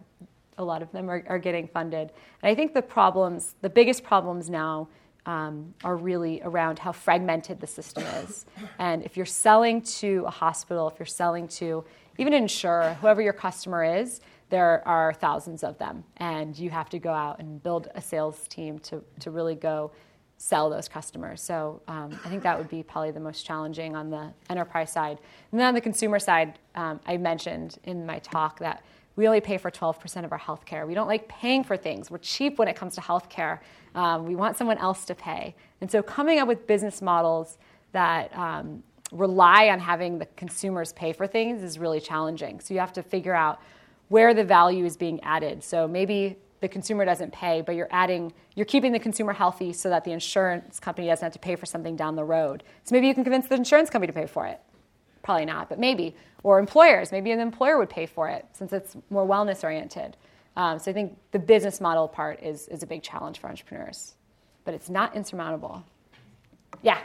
a 0.57 0.63
lot 0.63 0.81
of 0.81 0.91
them 0.91 1.09
are, 1.09 1.23
are 1.27 1.39
getting 1.39 1.67
funded. 1.67 2.11
And 2.41 2.51
I 2.51 2.55
think 2.55 2.73
the 2.73 2.81
problems, 2.81 3.55
the 3.61 3.69
biggest 3.69 4.03
problems 4.03 4.49
now, 4.49 4.89
um, 5.25 5.73
are 5.83 5.95
really 5.95 6.41
around 6.43 6.79
how 6.79 6.91
fragmented 6.91 7.59
the 7.59 7.67
system 7.67 8.03
is. 8.23 8.45
And 8.79 9.03
if 9.03 9.15
you're 9.15 9.25
selling 9.25 9.81
to 9.83 10.23
a 10.25 10.31
hospital, 10.31 10.89
if 10.89 10.97
you're 10.97 11.05
selling 11.05 11.47
to 11.49 11.85
even 12.17 12.33
an 12.33 12.43
insurer, 12.43 12.95
whoever 13.01 13.21
your 13.21 13.33
customer 13.33 13.83
is, 13.83 14.19
there 14.49 14.87
are 14.87 15.13
thousands 15.13 15.63
of 15.63 15.77
them, 15.77 16.03
and 16.17 16.57
you 16.57 16.69
have 16.69 16.89
to 16.89 16.99
go 16.99 17.11
out 17.11 17.39
and 17.39 17.61
build 17.61 17.87
a 17.95 18.01
sales 18.01 18.47
team 18.47 18.79
to, 18.79 19.03
to 19.19 19.31
really 19.31 19.55
go 19.55 19.91
sell 20.37 20.69
those 20.69 20.87
customers. 20.87 21.41
So 21.41 21.81
um, 21.87 22.17
I 22.23 22.29
think 22.29 22.43
that 22.43 22.57
would 22.57 22.69
be 22.69 22.81
probably 22.81 23.11
the 23.11 23.19
most 23.19 23.45
challenging 23.45 23.95
on 23.95 24.09
the 24.09 24.31
enterprise 24.49 24.91
side. 24.91 25.19
And 25.51 25.59
then 25.59 25.67
on 25.67 25.73
the 25.73 25.81
consumer 25.81 26.17
side, 26.17 26.57
um, 26.75 26.99
I 27.05 27.17
mentioned 27.17 27.77
in 27.83 28.05
my 28.05 28.19
talk 28.19 28.59
that 28.59 28.83
we 29.17 29.27
only 29.27 29.41
pay 29.41 29.57
for 29.57 29.69
12% 29.69 30.23
of 30.23 30.31
our 30.31 30.39
healthcare. 30.39 30.87
We 30.87 30.93
don't 30.93 31.07
like 31.07 31.27
paying 31.27 31.65
for 31.65 31.75
things. 31.75 32.09
We're 32.09 32.19
cheap 32.19 32.57
when 32.57 32.69
it 32.69 32.77
comes 32.77 32.95
to 32.95 33.01
healthcare. 33.01 33.59
Um, 33.93 34.25
we 34.25 34.35
want 34.35 34.55
someone 34.55 34.77
else 34.77 35.03
to 35.05 35.15
pay. 35.15 35.55
And 35.81 35.91
so 35.91 36.01
coming 36.01 36.39
up 36.39 36.47
with 36.47 36.65
business 36.65 37.01
models 37.01 37.57
that 37.91 38.33
um, 38.33 38.81
rely 39.11 39.67
on 39.69 39.79
having 39.79 40.19
the 40.19 40.25
consumers 40.37 40.93
pay 40.93 41.11
for 41.11 41.27
things 41.27 41.63
is 41.63 41.79
really 41.79 41.99
challenging. 41.99 42.61
So 42.61 42.73
you 42.73 42.79
have 42.79 42.93
to 42.93 43.03
figure 43.03 43.35
out 43.35 43.59
where 44.09 44.33
the 44.33 44.43
value 44.43 44.85
is 44.85 44.97
being 44.97 45.23
added. 45.23 45.63
So 45.63 45.87
maybe 45.87 46.37
the 46.61 46.67
consumer 46.67 47.05
doesn't 47.05 47.31
pay, 47.31 47.61
but 47.61 47.75
you're 47.75 47.87
adding, 47.91 48.33
you're 48.55 48.65
keeping 48.65 48.91
the 48.91 48.99
consumer 48.99 49.33
healthy 49.33 49.71
so 49.71 49.89
that 49.89 50.03
the 50.03 50.11
insurance 50.11 50.79
company 50.79 51.07
doesn't 51.07 51.25
have 51.25 51.33
to 51.33 51.39
pay 51.39 51.55
for 51.55 51.65
something 51.65 51.95
down 51.95 52.15
the 52.15 52.23
road. 52.23 52.63
So 52.83 52.93
maybe 52.93 53.07
you 53.07 53.13
can 53.13 53.23
convince 53.23 53.47
the 53.47 53.55
insurance 53.55 53.89
company 53.89 54.11
to 54.11 54.19
pay 54.19 54.27
for 54.27 54.45
it. 54.45 54.59
Probably 55.23 55.45
not, 55.45 55.69
but 55.69 55.79
maybe. 55.79 56.15
Or 56.43 56.59
employers, 56.59 57.11
maybe 57.11 57.31
an 57.31 57.39
employer 57.39 57.77
would 57.77 57.89
pay 57.89 58.05
for 58.05 58.27
it 58.29 58.45
since 58.53 58.73
it's 58.73 58.97
more 59.09 59.25
wellness 59.25 59.63
oriented. 59.63 60.17
Um, 60.55 60.79
so 60.79 60.91
I 60.91 60.93
think 60.93 61.17
the 61.31 61.39
business 61.39 61.79
model 61.79 62.07
part 62.07 62.41
is, 62.41 62.67
is 62.67 62.83
a 62.83 62.87
big 62.87 63.03
challenge 63.03 63.39
for 63.39 63.47
entrepreneurs, 63.47 64.15
but 64.65 64.73
it's 64.73 64.89
not 64.89 65.15
insurmountable. 65.15 65.83
Yeah. 66.81 66.99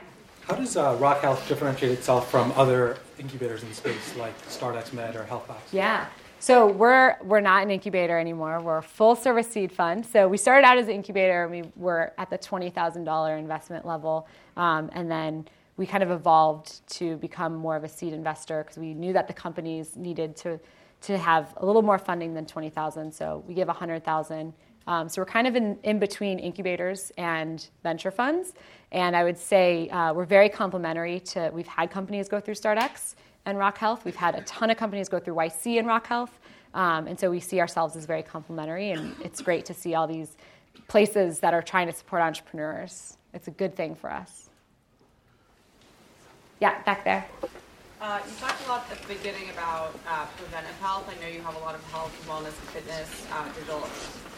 How 0.46 0.56
does 0.56 0.76
uh, 0.76 0.96
Rock 1.00 1.20
Health 1.20 1.46
differentiate 1.48 1.92
itself 1.92 2.30
from 2.30 2.52
other 2.56 2.98
incubators 3.18 3.62
in 3.62 3.68
the 3.68 3.74
space 3.74 4.16
like 4.16 4.36
StartX 4.46 4.92
Med 4.92 5.16
or 5.16 5.24
HealthBox? 5.24 5.56
Yeah. 5.72 6.06
So 6.44 6.66
we're 6.66 7.16
we're 7.22 7.40
not 7.40 7.62
an 7.62 7.70
incubator 7.70 8.18
anymore. 8.18 8.60
We're 8.60 8.76
a 8.76 8.82
full 8.82 9.16
service 9.16 9.48
seed 9.48 9.72
fund. 9.72 10.04
So 10.04 10.28
we 10.28 10.36
started 10.36 10.66
out 10.66 10.76
as 10.76 10.88
an 10.88 10.92
incubator. 10.92 11.44
and 11.44 11.50
We 11.50 11.72
were 11.74 12.12
at 12.18 12.28
the 12.28 12.36
twenty 12.36 12.68
thousand 12.68 13.04
dollar 13.04 13.38
investment 13.38 13.86
level, 13.86 14.28
um, 14.58 14.90
and 14.92 15.10
then 15.10 15.48
we 15.78 15.86
kind 15.86 16.02
of 16.02 16.10
evolved 16.10 16.86
to 16.98 17.16
become 17.16 17.56
more 17.56 17.76
of 17.76 17.84
a 17.84 17.88
seed 17.88 18.12
investor 18.12 18.62
because 18.62 18.76
we 18.76 18.92
knew 18.92 19.14
that 19.14 19.26
the 19.26 19.32
companies 19.32 19.96
needed 19.96 20.36
to 20.36 20.60
to 21.00 21.16
have 21.16 21.54
a 21.56 21.64
little 21.64 21.80
more 21.80 21.96
funding 21.96 22.34
than 22.34 22.44
twenty 22.44 22.68
thousand. 22.68 23.10
So 23.10 23.42
we 23.48 23.54
give 23.54 23.70
a 23.70 23.72
hundred 23.72 24.04
thousand. 24.04 24.52
Um, 24.86 25.08
so 25.08 25.22
we're 25.22 25.26
kind 25.26 25.46
of 25.46 25.56
in, 25.56 25.78
in 25.82 25.98
between 25.98 26.38
incubators 26.38 27.10
and 27.16 27.66
venture 27.82 28.10
funds. 28.10 28.52
And 28.92 29.16
I 29.16 29.24
would 29.24 29.38
say 29.38 29.88
uh, 29.88 30.12
we're 30.12 30.26
very 30.26 30.50
complementary 30.50 31.20
to. 31.20 31.50
We've 31.54 31.66
had 31.66 31.90
companies 31.90 32.28
go 32.28 32.38
through 32.38 32.56
StartX 32.56 33.14
and 33.46 33.58
Rock 33.58 33.78
Health. 33.78 34.04
We've 34.04 34.16
had 34.16 34.34
a 34.34 34.42
ton 34.42 34.70
of 34.70 34.76
companies 34.76 35.08
go 35.08 35.18
through 35.18 35.34
YC 35.34 35.78
and 35.78 35.86
Rock 35.86 36.06
Health. 36.06 36.38
Um, 36.72 37.06
and 37.06 37.18
so 37.18 37.30
we 37.30 37.40
see 37.40 37.60
ourselves 37.60 37.94
as 37.96 38.04
very 38.04 38.22
complementary, 38.22 38.90
and 38.90 39.14
it's 39.22 39.40
great 39.40 39.64
to 39.66 39.74
see 39.74 39.94
all 39.94 40.06
these 40.06 40.36
places 40.88 41.40
that 41.40 41.54
are 41.54 41.62
trying 41.62 41.86
to 41.86 41.92
support 41.92 42.20
entrepreneurs. 42.20 43.16
It's 43.32 43.46
a 43.46 43.52
good 43.52 43.76
thing 43.76 43.94
for 43.94 44.10
us. 44.10 44.48
Yeah, 46.60 46.82
back 46.82 47.04
there. 47.04 47.26
Uh, 48.00 48.20
you 48.26 48.32
talked 48.38 48.64
a 48.66 48.68
lot 48.68 48.86
at 48.90 49.00
the 49.00 49.14
beginning 49.14 49.50
about 49.50 49.94
uh, 50.08 50.26
preventive 50.36 50.78
health. 50.80 51.08
I 51.08 51.22
know 51.22 51.28
you 51.32 51.40
have 51.40 51.56
a 51.56 51.60
lot 51.60 51.74
of 51.74 51.82
health, 51.90 52.12
wellness, 52.28 52.58
and 52.60 52.68
fitness, 52.68 53.26
uh, 53.32 53.48
digital 53.54 53.88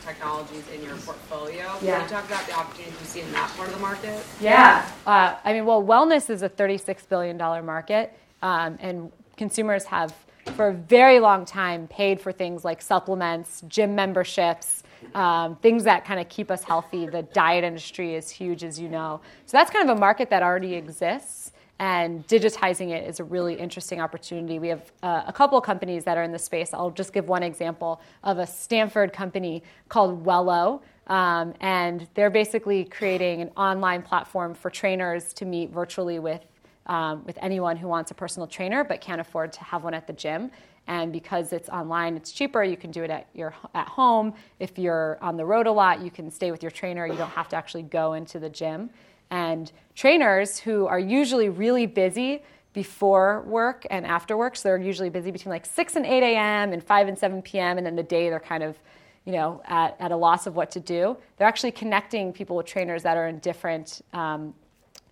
technologies 0.05 0.63
in 0.73 0.83
your 0.83 0.97
portfolio. 0.99 1.73
Yeah. 1.83 1.99
Can 1.99 2.03
you 2.03 2.09
talk 2.09 2.27
about 2.27 2.47
the 2.47 2.53
opportunities 2.53 3.01
you 3.01 3.07
see 3.07 3.21
in 3.23 3.33
that 3.33 3.51
part 3.57 3.69
of 3.69 3.75
the 3.75 3.81
market? 3.81 4.25
Yeah. 4.41 4.89
Uh, 5.05 5.35
I 5.43 5.53
mean, 5.53 5.65
well, 5.67 5.83
wellness 5.83 6.31
is 6.31 6.43
a 6.43 6.49
$36 6.49 7.09
billion 7.09 7.37
market. 7.37 8.17
Um, 8.49 8.71
and 8.87 8.97
consumers 9.43 9.85
have, 9.97 10.11
for 10.57 10.67
a 10.69 10.77
very 10.97 11.19
long 11.29 11.41
time, 11.45 11.81
paid 12.01 12.17
for 12.25 12.33
things 12.43 12.59
like 12.69 12.81
supplements, 12.93 13.51
gym 13.77 13.91
memberships, 14.03 14.69
um, 15.15 15.49
things 15.67 15.83
that 15.91 16.01
kind 16.09 16.21
of 16.23 16.27
keep 16.37 16.49
us 16.57 16.63
healthy. 16.71 17.03
The 17.19 17.25
diet 17.43 17.65
industry 17.71 18.09
is 18.21 18.27
huge, 18.41 18.63
as 18.69 18.75
you 18.83 18.89
know. 18.97 19.11
So 19.49 19.53
that's 19.59 19.71
kind 19.75 19.85
of 19.89 19.97
a 19.97 20.01
market 20.09 20.27
that 20.31 20.43
already 20.49 20.75
exists. 20.83 21.53
And 21.79 22.11
digitizing 22.35 22.89
it 22.97 23.03
is 23.11 23.21
a 23.21 23.25
really 23.37 23.55
interesting 23.67 23.99
opportunity. 24.07 24.57
We 24.67 24.71
have 24.75 24.85
uh, 25.03 25.33
a 25.33 25.35
couple 25.41 25.61
companies 25.61 26.03
that 26.05 26.17
are 26.17 26.27
in 26.29 26.33
the 26.39 26.45
space. 26.51 26.71
I'll 26.73 26.97
just 27.03 27.13
give 27.17 27.27
one 27.29 27.45
example 27.53 27.93
of 28.23 28.35
a 28.39 28.47
Stanford 28.47 29.11
company 29.13 29.63
called 29.89 30.13
Wello, 30.25 30.81
Um, 31.09 31.55
and 31.61 32.09
they're 32.15 32.35
basically 32.43 32.85
creating 32.99 33.41
an 33.41 33.51
online 33.57 34.03
platform 34.03 34.55
for 34.55 34.71
trainers 34.71 35.33
to 35.35 35.45
meet 35.45 35.69
virtually 35.71 36.19
with, 36.19 36.43
um, 36.87 37.25
with 37.25 37.39
anyone 37.43 37.77
who 37.77 37.89
wants 37.89 38.11
a 38.11 38.15
personal 38.15 38.47
trainer 38.47 38.85
but 38.85 39.01
can't 39.01 39.21
afford 39.21 39.53
to 39.55 39.65
have 39.65 39.85
one 39.85 39.95
at 39.95 40.07
the 40.07 40.13
gym. 40.13 40.51
And 40.89 41.13
because 41.13 41.53
it's 41.53 41.69
online, 41.69 42.17
it's 42.17 42.31
cheaper. 42.31 42.63
You 42.63 42.77
can 42.77 42.91
do 42.93 43.03
it 43.03 43.11
at 43.11 43.27
your 43.35 43.55
at 43.75 43.89
home. 43.89 44.35
If 44.61 44.79
you're 44.79 45.19
on 45.21 45.37
the 45.37 45.45
road 45.45 45.67
a 45.67 45.73
lot, 45.73 46.01
you 46.01 46.11
can 46.11 46.31
stay 46.31 46.53
with 46.53 46.63
your 46.63 46.71
trainer. 46.71 47.07
You 47.07 47.17
don't 47.17 47.31
have 47.31 47.49
to 47.49 47.57
actually 47.57 47.83
go 47.83 48.13
into 48.13 48.39
the 48.39 48.49
gym. 48.49 48.91
And 49.31 49.73
trainers 49.97 50.59
who 50.59 50.87
are 50.87 51.01
usually 51.01 51.49
really 51.49 51.87
busy 51.87 52.45
before 52.73 53.43
work 53.43 53.85
and 53.91 54.07
after 54.07 54.37
work, 54.37 54.55
so 54.55 54.69
they're 54.69 54.79
usually 54.79 55.09
busy 55.11 55.31
between 55.31 55.51
like 55.51 55.67
6 55.67 55.97
and 55.97 56.07
8 56.07 56.23
a.m. 56.23 56.73
and 56.73 56.85
5 56.85 57.09
and 57.09 57.19
7 57.19 57.43
p.m. 57.43 57.79
And 57.79 57.87
then 57.87 57.97
the 57.97 58.03
day 58.03 58.29
they're 58.29 58.39
kind 58.39 58.63
of 58.63 58.79
you 59.27 59.33
know, 59.33 59.61
at, 59.67 59.97
at 59.99 60.13
a 60.13 60.17
loss 60.17 60.47
of 60.47 60.57
what 60.57 60.71
to 60.71 60.81
do. 60.81 61.17
They're 61.37 61.49
actually 61.49 61.73
connecting 61.73 62.33
people 62.33 62.57
with 62.57 62.65
trainers 62.65 63.03
that 63.03 63.17
are 63.17 63.27
in 63.27 63.41
different 63.41 64.01
um, 64.13 64.55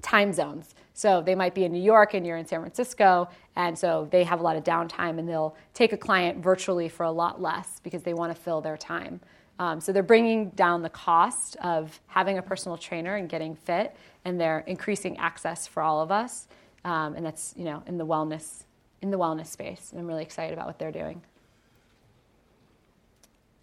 time 0.03 0.33
zones. 0.33 0.75
So 0.95 1.21
they 1.21 1.35
might 1.35 1.55
be 1.55 1.65
in 1.65 1.73
New 1.73 1.83
York 1.83 2.15
and 2.15 2.25
you're 2.25 2.37
in 2.37 2.47
San 2.47 2.61
Francisco, 2.61 3.29
and 3.57 3.77
so 3.77 4.09
they 4.11 4.23
have 4.25 4.41
a 4.41 4.43
lot 4.43 4.57
of 4.57 4.63
downtime 4.63 5.19
and 5.19 5.29
they'll 5.29 5.57
take 5.75 5.93
a 5.93 5.97
client 5.97 6.39
virtually 6.39 6.89
for 6.89 7.03
a 7.05 7.11
lot 7.11 7.43
less 7.43 7.81
because 7.81 8.03
they 8.05 8.15
want 8.15 8.35
to 8.35 8.41
fill 8.41 8.61
their 8.61 8.77
time. 8.77 9.21
Um, 9.59 9.81
so 9.81 9.93
they're 9.93 10.03
bringing 10.03 10.51
down 10.51 10.83
the 10.83 10.89
cost 10.91 11.57
of 11.57 12.01
having 12.07 12.39
a 12.39 12.43
personal 12.43 12.79
trainer 12.79 13.17
and 13.17 13.29
getting 13.29 13.55
fit, 13.57 13.95
and 14.25 14.41
they're 14.41 14.61
increasing 14.67 15.19
access 15.19 15.67
for 15.67 15.83
all 15.83 16.01
of 16.01 16.11
us. 16.11 16.47
Um, 16.85 17.15
and 17.17 17.27
that's 17.27 17.55
you 17.57 17.65
know 17.65 17.83
in 17.87 17.99
the 17.99 18.07
wellness 18.07 18.65
in 19.05 19.11
the 19.11 19.19
wellness 19.19 19.47
space. 19.47 19.91
And 19.91 20.01
I'm 20.01 20.07
really 20.07 20.23
excited 20.23 20.55
about 20.55 20.67
what 20.67 20.79
they're 20.79 20.91
doing. 20.91 21.23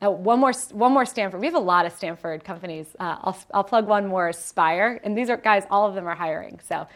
Oh, 0.03 0.11
one 0.11 0.39
more, 0.39 0.53
one 0.71 0.93
more 0.93 1.05
Stanford. 1.05 1.39
We 1.39 1.47
have 1.47 1.55
a 1.55 1.59
lot 1.59 1.85
of 1.85 1.93
Stanford 1.93 2.43
companies. 2.43 2.87
Uh, 2.99 3.17
I'll, 3.21 3.37
I'll 3.53 3.63
plug 3.63 3.87
one 3.87 4.07
more, 4.07 4.31
Spire. 4.33 4.99
And 5.03 5.15
these 5.17 5.29
are 5.29 5.37
guys, 5.37 5.63
all 5.69 5.87
of 5.87 5.93
them 5.93 6.07
are 6.07 6.15
hiring. 6.15 6.59
So 6.67 6.87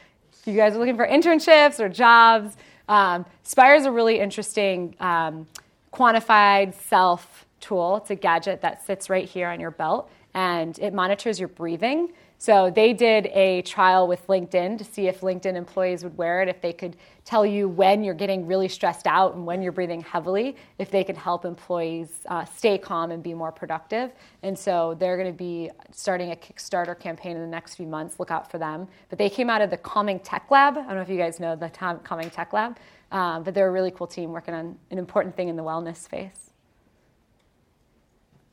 if 0.42 0.48
you 0.48 0.56
guys 0.56 0.76
are 0.76 0.80
looking 0.80 0.96
for 0.96 1.08
internships 1.08 1.80
or 1.80 1.90
jobs, 1.90 2.56
um, 2.88 3.26
Spire 3.44 3.76
is 3.76 3.86
a 3.86 3.92
really 3.92 4.20
interesting 4.20 4.96
um, 5.00 5.48
quantified 5.92 6.74
self 6.74 7.46
tool. 7.60 7.98
It's 7.98 8.12
a 8.12 8.16
gadget 8.16 8.62
that 8.62 8.86
sits 8.86 9.10
right 9.10 9.28
here 9.28 9.50
on 9.50 9.60
your 9.60 9.72
belt 9.72 10.10
and 10.34 10.78
it 10.80 10.94
monitors 10.94 11.40
your 11.40 11.48
breathing. 11.50 12.12
So 12.38 12.70
they 12.70 12.94
did 12.94 13.28
a 13.28 13.62
trial 13.62 14.08
with 14.08 14.28
LinkedIn 14.28 14.78
to 14.78 14.84
see 14.84 15.08
if 15.08 15.22
LinkedIn 15.22 15.56
employees 15.56 16.04
would 16.04 16.18
wear 16.18 16.42
it, 16.42 16.50
if 16.50 16.62
they 16.62 16.74
could 16.74 16.98
tell 17.24 17.46
you 17.46 17.68
when 17.68 18.04
you're 18.04 18.14
getting 18.14 18.46
really 18.46 18.68
stressed 18.68 19.08
out 19.08 19.34
and 19.36 19.46
when 19.46 19.62
you're 19.62 19.72
breathing 19.72 20.02
heavily, 20.02 20.56
if 20.78 20.92
they 20.92 21.04
could 21.04 21.18
help 21.18 21.46
employees 21.46 22.22
uh, 22.28 22.46
stay 22.46 22.78
calm 22.78 23.12
and 23.12 23.24
be 23.24 23.34
more 23.34 23.52
productive. 23.52 24.12
And 24.44 24.58
so 24.58 24.96
they're 25.00 25.18
going 25.18 25.32
to 25.32 25.38
be 25.38 25.72
starting 25.92 26.32
a 26.32 26.36
Kickstarter 26.36 26.98
campaign 27.00 27.36
in 27.36 27.42
the 27.42 27.48
next 27.48 27.76
few 27.76 27.88
months. 27.88 28.20
Look 28.20 28.32
out 28.32 28.52
for 28.52 28.58
them. 28.58 28.88
But 29.10 29.18
they 29.18 29.30
came 29.30 29.50
out 29.50 29.62
of 29.62 29.70
the 29.70 29.78
Calming 29.78 30.20
Tech 30.20 30.52
Lab. 30.52 30.78
I 30.78 30.82
don't 30.82 30.96
know 30.96 31.02
if 31.02 31.10
you 31.10 31.18
guys 31.18 31.40
know 31.40 31.56
the 31.56 31.70
Calming 31.70 32.30
Tech 32.30 32.54
Lab, 32.54 32.78
um, 33.12 33.44
but 33.44 33.54
they're 33.54 33.70
a 33.70 33.72
really 33.72 33.92
cool 33.92 34.08
team 34.08 34.32
working 34.32 34.54
on 34.54 34.78
an 34.92 34.98
important 34.98 35.36
thing 35.36 35.48
in 35.48 35.56
the 35.56 35.64
wellness 35.64 35.98
space. 35.98 36.52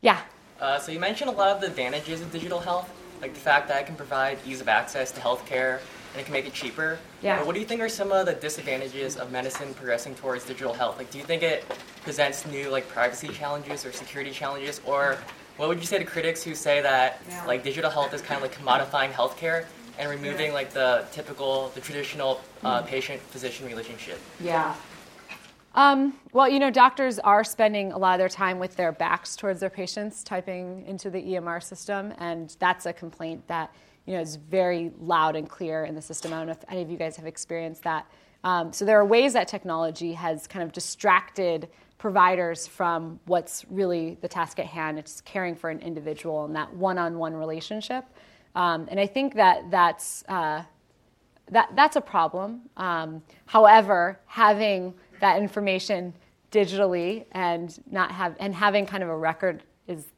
Yeah. 0.00 0.20
Uh, 0.60 0.78
so 0.78 0.92
you 0.92 1.00
mentioned 1.00 1.28
a 1.28 1.32
lot 1.32 1.50
of 1.50 1.60
the 1.60 1.66
advantages 1.66 2.20
of 2.20 2.30
digital 2.32 2.60
health 2.60 2.90
like 3.22 3.32
the 3.32 3.40
fact 3.40 3.68
that 3.68 3.80
it 3.80 3.86
can 3.86 3.94
provide 3.94 4.38
ease 4.44 4.60
of 4.60 4.68
access 4.68 5.12
to 5.12 5.20
healthcare 5.20 5.78
and 6.12 6.20
it 6.20 6.24
can 6.24 6.32
make 6.32 6.44
it 6.44 6.52
cheaper. 6.52 6.98
Yeah. 7.22 7.38
But 7.38 7.46
what 7.46 7.54
do 7.54 7.60
you 7.60 7.66
think 7.66 7.80
are 7.80 7.88
some 7.88 8.12
of 8.12 8.26
the 8.26 8.34
disadvantages 8.34 9.16
of 9.16 9.32
medicine 9.32 9.72
progressing 9.72 10.14
towards 10.16 10.44
digital 10.44 10.74
health? 10.74 10.98
Like, 10.98 11.10
do 11.10 11.18
you 11.18 11.24
think 11.24 11.42
it 11.42 11.64
presents 12.02 12.44
new 12.46 12.68
like 12.68 12.86
privacy 12.88 13.28
challenges 13.28 13.86
or 13.86 13.92
security 13.92 14.32
challenges, 14.32 14.80
or 14.84 15.16
what 15.56 15.68
would 15.68 15.78
you 15.78 15.86
say 15.86 15.98
to 15.98 16.04
critics 16.04 16.42
who 16.42 16.54
say 16.54 16.82
that 16.82 17.22
yeah. 17.28 17.46
like 17.46 17.62
digital 17.62 17.90
health 17.90 18.12
is 18.12 18.20
kind 18.20 18.36
of 18.36 18.42
like 18.42 18.58
commodifying 18.58 19.12
healthcare 19.12 19.64
and 19.98 20.10
removing 20.10 20.48
yeah. 20.48 20.52
like 20.52 20.72
the 20.72 21.04
typical, 21.12 21.70
the 21.74 21.80
traditional 21.80 22.40
uh, 22.64 22.82
patient-physician 22.82 23.66
relationship? 23.66 24.18
Yeah. 24.40 24.74
Um, 25.74 26.14
well, 26.32 26.48
you 26.48 26.58
know, 26.58 26.70
doctors 26.70 27.18
are 27.18 27.44
spending 27.44 27.92
a 27.92 27.98
lot 27.98 28.14
of 28.14 28.18
their 28.18 28.28
time 28.28 28.58
with 28.58 28.76
their 28.76 28.92
backs 28.92 29.36
towards 29.36 29.60
their 29.60 29.70
patients, 29.70 30.22
typing 30.22 30.84
into 30.86 31.08
the 31.08 31.20
EMR 31.20 31.62
system, 31.62 32.12
and 32.18 32.54
that's 32.58 32.84
a 32.86 32.92
complaint 32.92 33.46
that 33.48 33.74
you 34.06 34.14
know 34.14 34.20
is 34.20 34.36
very 34.36 34.92
loud 35.00 35.36
and 35.36 35.48
clear 35.48 35.84
in 35.84 35.94
the 35.94 36.02
system. 36.02 36.32
I 36.32 36.38
don't 36.38 36.46
know 36.46 36.52
if 36.52 36.64
any 36.68 36.82
of 36.82 36.90
you 36.90 36.98
guys 36.98 37.16
have 37.16 37.26
experienced 37.26 37.84
that. 37.84 38.06
Um, 38.44 38.72
so 38.72 38.84
there 38.84 38.98
are 38.98 39.04
ways 39.04 39.32
that 39.34 39.48
technology 39.48 40.12
has 40.12 40.46
kind 40.46 40.62
of 40.64 40.72
distracted 40.72 41.68
providers 41.98 42.66
from 42.66 43.20
what's 43.26 43.64
really 43.70 44.18
the 44.20 44.28
task 44.28 44.58
at 44.58 44.66
hand. 44.66 44.98
It's 44.98 45.20
caring 45.20 45.54
for 45.54 45.70
an 45.70 45.78
individual 45.78 46.44
and 46.44 46.56
that 46.56 46.74
one-on-one 46.74 47.32
relationship. 47.32 48.04
Um, 48.56 48.88
and 48.90 48.98
I 48.98 49.06
think 49.06 49.34
that 49.36 49.70
that's 49.70 50.24
uh, 50.28 50.64
that 51.50 51.70
that's 51.74 51.96
a 51.96 52.00
problem. 52.00 52.62
Um, 52.76 53.22
however, 53.46 54.18
having 54.26 54.94
that 55.22 55.40
information 55.40 56.12
digitally 56.50 57.24
and 57.30 57.80
not 57.90 58.10
have 58.10 58.36
and 58.40 58.54
having 58.54 58.84
kind 58.84 59.02
of 59.02 59.08
a 59.08 59.16
record 59.16 59.62
is 59.86 60.08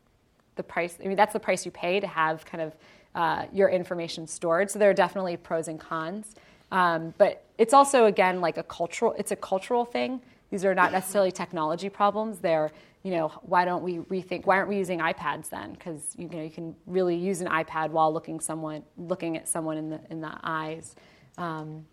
the 0.57 0.63
price. 0.63 0.97
I 1.03 1.07
mean, 1.07 1.17
that's 1.17 1.35
the 1.35 1.41
price 1.41 1.65
you 1.65 1.71
pay 1.71 2.01
to 2.01 2.07
have 2.07 2.45
kind 2.47 2.63
of 2.63 2.75
uh, 3.15 3.45
your 3.53 3.69
information 3.69 4.27
stored. 4.27 4.71
So 4.71 4.79
there 4.79 4.89
are 4.91 4.95
definitely 4.95 5.37
pros 5.37 5.69
and 5.69 5.79
cons. 5.79 6.35
Um, 6.73 7.13
but 7.19 7.45
it's 7.59 7.75
also 7.75 8.07
again 8.07 8.41
like 8.41 8.57
a 8.57 8.63
cultural. 8.63 9.15
It's 9.19 9.31
a 9.31 9.37
cultural 9.37 9.85
thing. 9.85 10.23
These 10.51 10.65
are 10.65 10.75
not 10.75 10.91
necessarily 10.91 11.31
technology 11.31 11.91
problems. 11.91 12.39
They're 12.39 12.73
you 13.03 13.11
know 13.11 13.29
why 13.43 13.67
don't 13.67 13.83
we 13.83 13.99
rethink? 13.99 14.47
Why 14.47 14.57
aren't 14.57 14.71
we 14.71 14.79
using 14.79 15.01
iPads 15.01 15.51
then? 15.51 15.75
Because 15.75 16.15
you 16.17 16.31
know 16.31 16.43
you 16.43 16.51
can 16.51 16.75
really 16.87 17.15
use 17.15 17.43
an 17.43 17.49
iPad 17.49 17.91
while 17.91 18.11
looking 18.11 18.41
someone 18.41 18.83
looking 18.97 19.37
at 19.37 19.47
someone 19.47 19.77
in 19.77 19.91
the 19.91 20.01
in 20.09 20.23
the 20.23 20.33
eyes. 20.43 20.97
Um, 21.37 21.85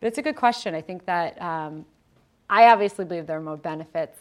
but 0.00 0.08
it's 0.08 0.18
a 0.18 0.22
good 0.22 0.36
question. 0.36 0.74
I 0.74 0.82
think 0.82 1.06
that 1.06 1.40
um, 1.40 1.86
I 2.50 2.70
obviously 2.70 3.04
believe 3.04 3.26
there 3.26 3.36
are 3.36 3.42
more 3.42 3.56
benefits 3.56 4.18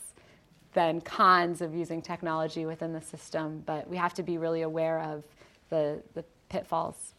than 0.74 1.02
cons 1.02 1.62
of 1.62 1.74
using 1.74 2.02
technology 2.02 2.66
within 2.66 2.94
the 2.94 3.02
system, 3.02 3.64
but 3.66 3.90
we 3.90 3.98
have 3.98 4.14
to 4.16 4.24
be 4.24 4.38
really 4.38 4.62
aware 4.62 5.00
of 5.00 5.24
the, 5.70 6.02
the 6.14 6.24
pitfalls. 6.50 7.14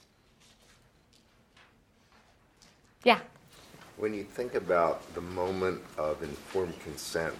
Yeah. 3.04 3.20
When 3.96 4.14
you 4.14 4.24
think 4.24 4.54
about 4.54 5.12
the 5.14 5.20
moment 5.20 5.80
of 5.96 6.22
informed 6.22 6.78
consent 6.80 7.34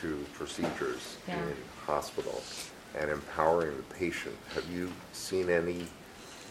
to 0.00 0.24
procedures 0.34 1.16
yeah. 1.26 1.42
in 1.42 1.56
hospitals 1.86 2.70
and 2.98 3.10
empowering 3.10 3.76
the 3.76 3.94
patient, 3.94 4.36
have 4.54 4.68
you 4.70 4.92
seen 5.12 5.50
any 5.50 5.86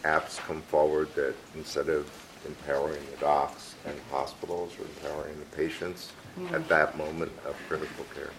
apps 0.04 0.38
come 0.38 0.62
forward 0.64 1.14
that 1.16 1.36
instead 1.56 1.90
of 1.90 2.10
empowering 2.46 3.02
the 3.12 3.18
docs 3.18 3.76
and 3.86 3.96
hospitals 4.12 4.74
or 4.80 4.84
empowering 4.84 5.38
the 5.40 5.56
patients, 5.56 6.12
at 6.52 6.68
that 6.70 6.98
moment 6.98 7.32
of 7.46 7.56
critical 7.68 8.06
care? 8.14 8.32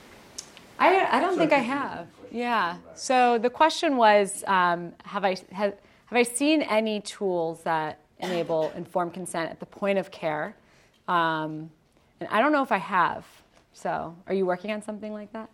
I, 0.78 1.16
I 1.16 1.20
don't 1.20 1.36
think 1.36 1.52
I 1.52 1.58
have. 1.58 2.06
Yeah. 2.30 2.76
So 2.94 3.38
the 3.38 3.50
question 3.50 3.96
was 3.96 4.44
um, 4.46 4.92
have, 5.04 5.24
I, 5.24 5.36
have, 5.52 5.74
have 6.06 6.16
I 6.16 6.22
seen 6.22 6.62
any 6.62 7.00
tools 7.00 7.62
that 7.62 7.98
enable 8.20 8.70
informed 8.76 9.14
consent 9.14 9.50
at 9.50 9.60
the 9.60 9.66
point 9.66 9.98
of 9.98 10.10
care? 10.10 10.54
Um, 11.08 11.70
and 12.20 12.28
I 12.30 12.40
don't 12.40 12.52
know 12.52 12.62
if 12.62 12.72
I 12.72 12.78
have. 12.78 13.24
So 13.72 14.14
are 14.26 14.34
you 14.34 14.46
working 14.46 14.70
on 14.72 14.82
something 14.82 15.12
like 15.12 15.32
that? 15.32 15.50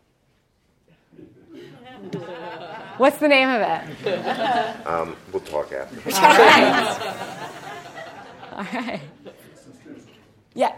What's 2.97 3.19
the 3.19 3.29
name 3.29 3.49
of 3.49 3.61
it? 3.61 4.87
Um, 4.87 5.17
we'll 5.33 5.41
talk 5.43 5.73
after. 5.73 5.97
All 6.17 6.37
right. 6.39 6.99
All 8.53 8.81
right. 8.81 9.01
Yeah. 10.55 10.75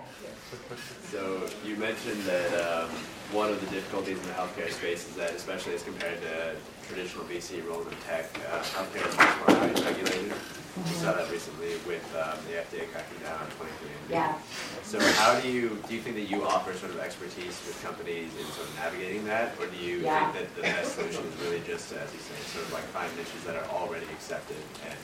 So 1.11 1.49
you 1.65 1.77
mentioned 1.77 2.21
that 2.23 2.51
um, 2.67 2.91
one 3.31 3.49
of 3.49 3.61
the 3.61 3.71
difficulties 3.71 4.19
in 4.19 4.27
the 4.27 4.33
healthcare 4.35 4.71
space 4.71 5.09
is 5.09 5.15
that, 5.15 5.33
especially 5.35 5.75
as 5.75 5.83
compared 5.83 6.21
to 6.23 6.57
traditional 6.89 7.25
VC 7.25 7.65
roles 7.67 7.87
in 7.87 7.95
tech, 8.07 8.27
uh, 8.51 8.59
healthcare 8.75 9.07
is 9.07 9.17
much 9.17 9.39
more 9.39 9.55
highly 9.55 9.83
regulated. 9.83 10.33
We 10.77 10.93
saw 10.93 11.13
that 11.15 11.31
recently 11.31 11.73
with 11.87 12.05
um, 12.19 12.37
the 12.51 12.61
FDA 12.61 12.91
cracking 12.93 13.23
down 13.25 13.39
on 13.39 13.49
23andMe. 13.57 14.11
Yeah. 14.11 14.37
So 14.83 15.01
how 15.23 15.41
do 15.41 15.49
you 15.49 15.79
do 15.89 15.95
you 15.95 16.03
think 16.03 16.17
that 16.17 16.29
you 16.29 16.45
offer 16.45 16.75
sort 16.75 16.93
of 16.93 17.01
expertise 17.01 17.57
with 17.65 17.81
companies 17.83 18.29
in 18.37 18.45
sort 18.53 18.69
of 18.69 18.77
navigating 18.77 19.25
that, 19.25 19.55
or 19.59 19.67
do 19.69 19.77
you 19.79 20.05
yeah. 20.05 20.31
think 20.33 20.45
that 20.45 20.57
the 20.57 20.63
best 20.63 20.97
solution 20.97 21.25
is 21.25 21.35
really 21.41 21.63
just, 21.67 21.93
as 21.95 22.13
you 22.13 22.21
say, 22.21 22.37
sort 22.53 22.67
of 22.67 22.73
like 22.75 22.85
find 22.93 23.09
niches 23.17 23.43
that 23.47 23.57
are 23.57 23.69
already 23.73 24.07
accepted 24.13 24.59
and 24.85 24.99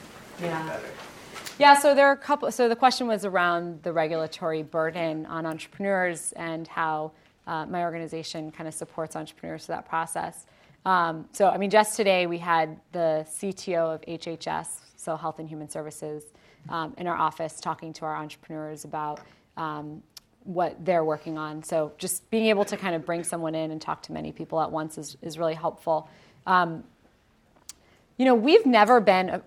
yeah. 0.45 0.67
better? 0.67 0.93
Yeah, 1.59 1.75
so 1.75 1.95
there 1.95 2.07
are 2.09 2.13
a 2.13 2.17
couple. 2.17 2.51
So 2.51 2.69
the 2.69 2.77
question 2.77 3.07
was 3.07 3.25
around 3.25 3.83
the 3.83 3.93
regulatory 3.93 4.63
burden 4.63 5.27
on 5.27 5.47
entrepreneurs 5.47 6.33
and 6.33 6.67
how 6.67 7.13
uh, 7.47 7.67
my 7.67 7.83
organization 7.83 8.51
kind 8.51 8.69
of 8.69 8.75
supports 8.75 9.17
entrepreneurs 9.17 9.67
through 9.67 9.77
that 9.77 9.89
process. 9.89 10.47
Um, 10.85 11.29
so, 11.33 11.49
I 11.49 11.59
mean, 11.59 11.71
just 11.71 11.97
today 11.97 12.27
we 12.27 12.39
had 12.39 12.81
the 12.93 13.27
CTO 13.29 13.95
of 13.95 14.01
HHS, 14.03 14.67
so 14.97 15.17
Health 15.17 15.39
and 15.39 15.49
Human 15.49 15.69
Services, 15.69 16.25
um, 16.69 16.95
in 16.99 17.07
our 17.07 17.17
office 17.17 17.61
talking 17.61 17.93
to 17.95 18.05
our 18.05 18.17
entrepreneurs 18.17 18.85
about 18.85 19.21
um, 19.57 20.03
what 20.45 20.85
they're 20.85 21.05
working 21.05 21.39
on. 21.39 21.63
So, 21.63 21.93
just 21.99 22.29
being 22.31 22.47
able 22.47 22.65
to 22.65 22.77
kind 22.77 22.95
of 22.95 23.07
bring 23.07 23.23
someone 23.23 23.55
in 23.55 23.71
and 23.71 23.81
talk 23.81 24.03
to 24.05 24.13
many 24.13 24.33
people 24.33 24.61
at 24.61 24.71
once 24.71 24.99
is, 24.99 25.17
is 25.23 25.39
really 25.39 25.55
helpful. 25.55 26.09
Um, 26.47 26.83
you 28.17 28.25
know, 28.25 28.35
we've 28.35 28.67
never 28.67 29.01
been 29.01 29.43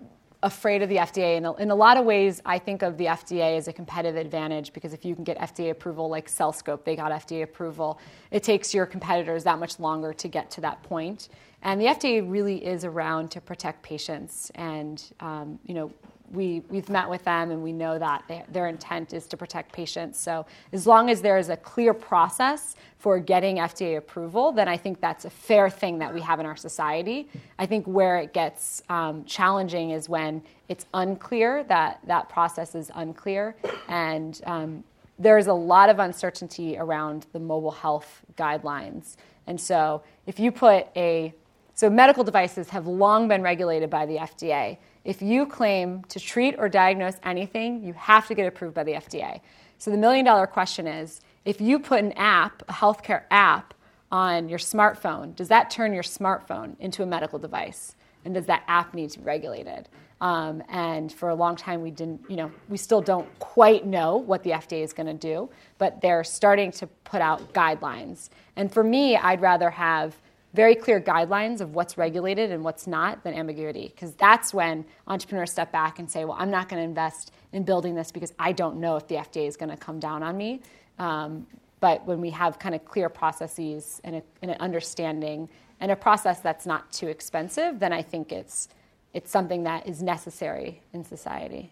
afraid 0.46 0.80
of 0.80 0.88
the 0.88 0.96
FDA. 0.96 1.36
And 1.36 1.60
in 1.60 1.70
a 1.70 1.74
lot 1.74 1.96
of 1.96 2.04
ways, 2.04 2.40
I 2.46 2.58
think 2.58 2.82
of 2.82 2.96
the 2.96 3.06
FDA 3.06 3.58
as 3.58 3.68
a 3.68 3.72
competitive 3.72 4.16
advantage 4.16 4.72
because 4.72 4.92
if 4.92 5.04
you 5.04 5.14
can 5.14 5.24
get 5.24 5.38
FDA 5.38 5.70
approval, 5.70 6.08
like 6.08 6.28
CellScope, 6.30 6.84
they 6.84 6.96
got 6.96 7.12
FDA 7.12 7.42
approval, 7.42 8.00
it 8.30 8.42
takes 8.42 8.72
your 8.72 8.86
competitors 8.86 9.44
that 9.44 9.58
much 9.58 9.78
longer 9.78 10.12
to 10.14 10.28
get 10.28 10.50
to 10.52 10.60
that 10.62 10.82
point. 10.82 11.28
And 11.62 11.80
the 11.80 11.86
FDA 11.86 12.24
really 12.30 12.64
is 12.64 12.84
around 12.84 13.30
to 13.32 13.40
protect 13.40 13.82
patients. 13.82 14.50
And, 14.54 15.02
um, 15.20 15.58
you 15.66 15.74
know, 15.74 15.92
we, 16.32 16.62
we've 16.68 16.88
met 16.88 17.08
with 17.08 17.24
them 17.24 17.50
and 17.50 17.62
we 17.62 17.72
know 17.72 17.98
that 17.98 18.24
they, 18.28 18.44
their 18.50 18.68
intent 18.68 19.12
is 19.12 19.26
to 19.28 19.36
protect 19.36 19.72
patients. 19.72 20.18
So, 20.18 20.46
as 20.72 20.86
long 20.86 21.10
as 21.10 21.22
there 21.22 21.38
is 21.38 21.48
a 21.48 21.56
clear 21.56 21.94
process 21.94 22.76
for 22.98 23.18
getting 23.18 23.56
FDA 23.56 23.96
approval, 23.96 24.52
then 24.52 24.68
I 24.68 24.76
think 24.76 25.00
that's 25.00 25.24
a 25.24 25.30
fair 25.30 25.70
thing 25.70 25.98
that 25.98 26.12
we 26.12 26.20
have 26.20 26.40
in 26.40 26.46
our 26.46 26.56
society. 26.56 27.28
I 27.58 27.66
think 27.66 27.86
where 27.86 28.18
it 28.18 28.32
gets 28.32 28.82
um, 28.88 29.24
challenging 29.24 29.90
is 29.90 30.08
when 30.08 30.42
it's 30.68 30.86
unclear, 30.94 31.64
that 31.64 32.00
that 32.06 32.28
process 32.28 32.74
is 32.74 32.90
unclear. 32.94 33.54
And 33.88 34.40
um, 34.46 34.84
there's 35.18 35.46
a 35.46 35.54
lot 35.54 35.88
of 35.88 35.98
uncertainty 35.98 36.76
around 36.76 37.26
the 37.32 37.40
mobile 37.40 37.70
health 37.70 38.22
guidelines. 38.36 39.16
And 39.46 39.60
so, 39.60 40.02
if 40.26 40.40
you 40.40 40.50
put 40.50 40.88
a 40.96 41.32
so 41.76 41.88
medical 41.88 42.24
devices 42.24 42.70
have 42.70 42.88
long 42.88 43.28
been 43.28 43.42
regulated 43.42 43.88
by 43.88 44.06
the 44.06 44.16
FDA. 44.16 44.78
If 45.04 45.22
you 45.22 45.46
claim 45.46 46.02
to 46.04 46.18
treat 46.18 46.56
or 46.58 46.68
diagnose 46.68 47.16
anything, 47.22 47.84
you 47.84 47.92
have 47.92 48.26
to 48.26 48.34
get 48.34 48.48
approved 48.48 48.74
by 48.74 48.82
the 48.82 48.94
FDA. 48.94 49.40
So 49.78 49.92
the 49.92 49.98
million 49.98 50.24
dollar 50.24 50.48
question 50.48 50.88
is 50.88 51.20
if 51.44 51.60
you 51.60 51.78
put 51.78 52.00
an 52.00 52.12
app, 52.12 52.62
a 52.68 52.72
healthcare 52.72 53.22
app, 53.30 53.74
on 54.10 54.48
your 54.48 54.58
smartphone, 54.58 55.34
does 55.34 55.48
that 55.48 55.70
turn 55.70 55.92
your 55.92 56.02
smartphone 56.02 56.78
into 56.80 57.02
a 57.02 57.06
medical 57.06 57.38
device? 57.38 57.96
And 58.24 58.34
does 58.34 58.46
that 58.46 58.62
app 58.68 58.94
need 58.94 59.10
to 59.10 59.18
be 59.18 59.24
regulated? 59.24 59.88
Um, 60.20 60.62
and 60.68 61.12
for 61.12 61.28
a 61.28 61.34
long 61.34 61.56
time, 61.56 61.82
we 61.82 61.90
didn't, 61.90 62.22
you 62.28 62.36
know, 62.36 62.50
we 62.68 62.78
still 62.78 63.02
don't 63.02 63.28
quite 63.38 63.84
know 63.84 64.16
what 64.16 64.42
the 64.42 64.50
FDA 64.50 64.82
is 64.82 64.92
going 64.92 65.06
to 65.06 65.14
do, 65.14 65.50
but 65.78 66.00
they're 66.00 66.24
starting 66.24 66.72
to 66.72 66.86
put 67.04 67.20
out 67.20 67.52
guidelines. 67.52 68.30
And 68.56 68.72
for 68.72 68.82
me, 68.82 69.16
I'd 69.16 69.42
rather 69.42 69.70
have 69.70 70.16
very 70.56 70.74
clear 70.74 71.00
guidelines 71.00 71.60
of 71.60 71.74
what's 71.74 71.98
regulated 71.98 72.50
and 72.50 72.64
what's 72.64 72.86
not 72.86 73.22
than 73.22 73.34
ambiguity. 73.34 73.92
Because 73.94 74.14
that's 74.14 74.54
when 74.54 74.86
entrepreneurs 75.06 75.52
step 75.52 75.70
back 75.70 75.98
and 75.98 76.10
say, 76.10 76.24
well, 76.24 76.36
I'm 76.40 76.50
not 76.50 76.70
going 76.70 76.80
to 76.80 76.88
invest 76.88 77.30
in 77.52 77.62
building 77.62 77.94
this 77.94 78.10
because 78.10 78.32
I 78.38 78.52
don't 78.52 78.80
know 78.80 78.96
if 78.96 79.06
the 79.06 79.16
FDA 79.16 79.46
is 79.46 79.56
going 79.56 79.68
to 79.68 79.76
come 79.76 80.00
down 80.00 80.22
on 80.22 80.36
me. 80.36 80.62
Um, 80.98 81.46
but 81.80 82.04
when 82.06 82.22
we 82.22 82.30
have 82.30 82.58
kind 82.58 82.74
of 82.74 82.86
clear 82.86 83.10
processes 83.10 84.00
and, 84.02 84.16
a, 84.16 84.22
and, 84.40 84.50
an 84.50 84.56
understanding 84.58 85.46
and 85.78 85.92
a 85.92 85.96
process 85.96 86.40
that's 86.40 86.64
not 86.64 86.90
too 86.90 87.08
expensive, 87.08 87.78
then 87.78 87.92
I 87.92 88.00
think 88.00 88.32
it's, 88.32 88.70
it's 89.12 89.30
something 89.30 89.62
that 89.64 89.86
is 89.86 90.02
necessary 90.02 90.80
in 90.94 91.04
society. 91.04 91.70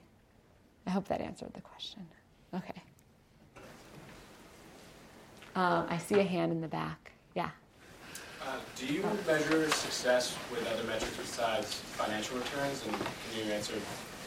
I 0.86 0.90
hope 0.90 1.08
that 1.08 1.22
answered 1.22 1.54
the 1.54 1.62
question. 1.62 2.06
Okay. 2.54 2.82
Uh, 5.56 5.86
I 5.88 5.96
see 5.96 6.20
a 6.20 6.22
hand 6.22 6.52
in 6.52 6.60
the 6.60 6.68
back. 6.68 7.13
Uh, 8.46 8.58
do 8.76 8.86
you 8.86 9.02
measure 9.26 9.70
success 9.70 10.36
with 10.50 10.66
other 10.70 10.82
metrics 10.84 11.16
besides 11.16 11.74
financial 11.74 12.36
returns? 12.36 12.84
And 12.86 12.94
can 12.94 13.46
you 13.46 13.52
answer 13.52 13.72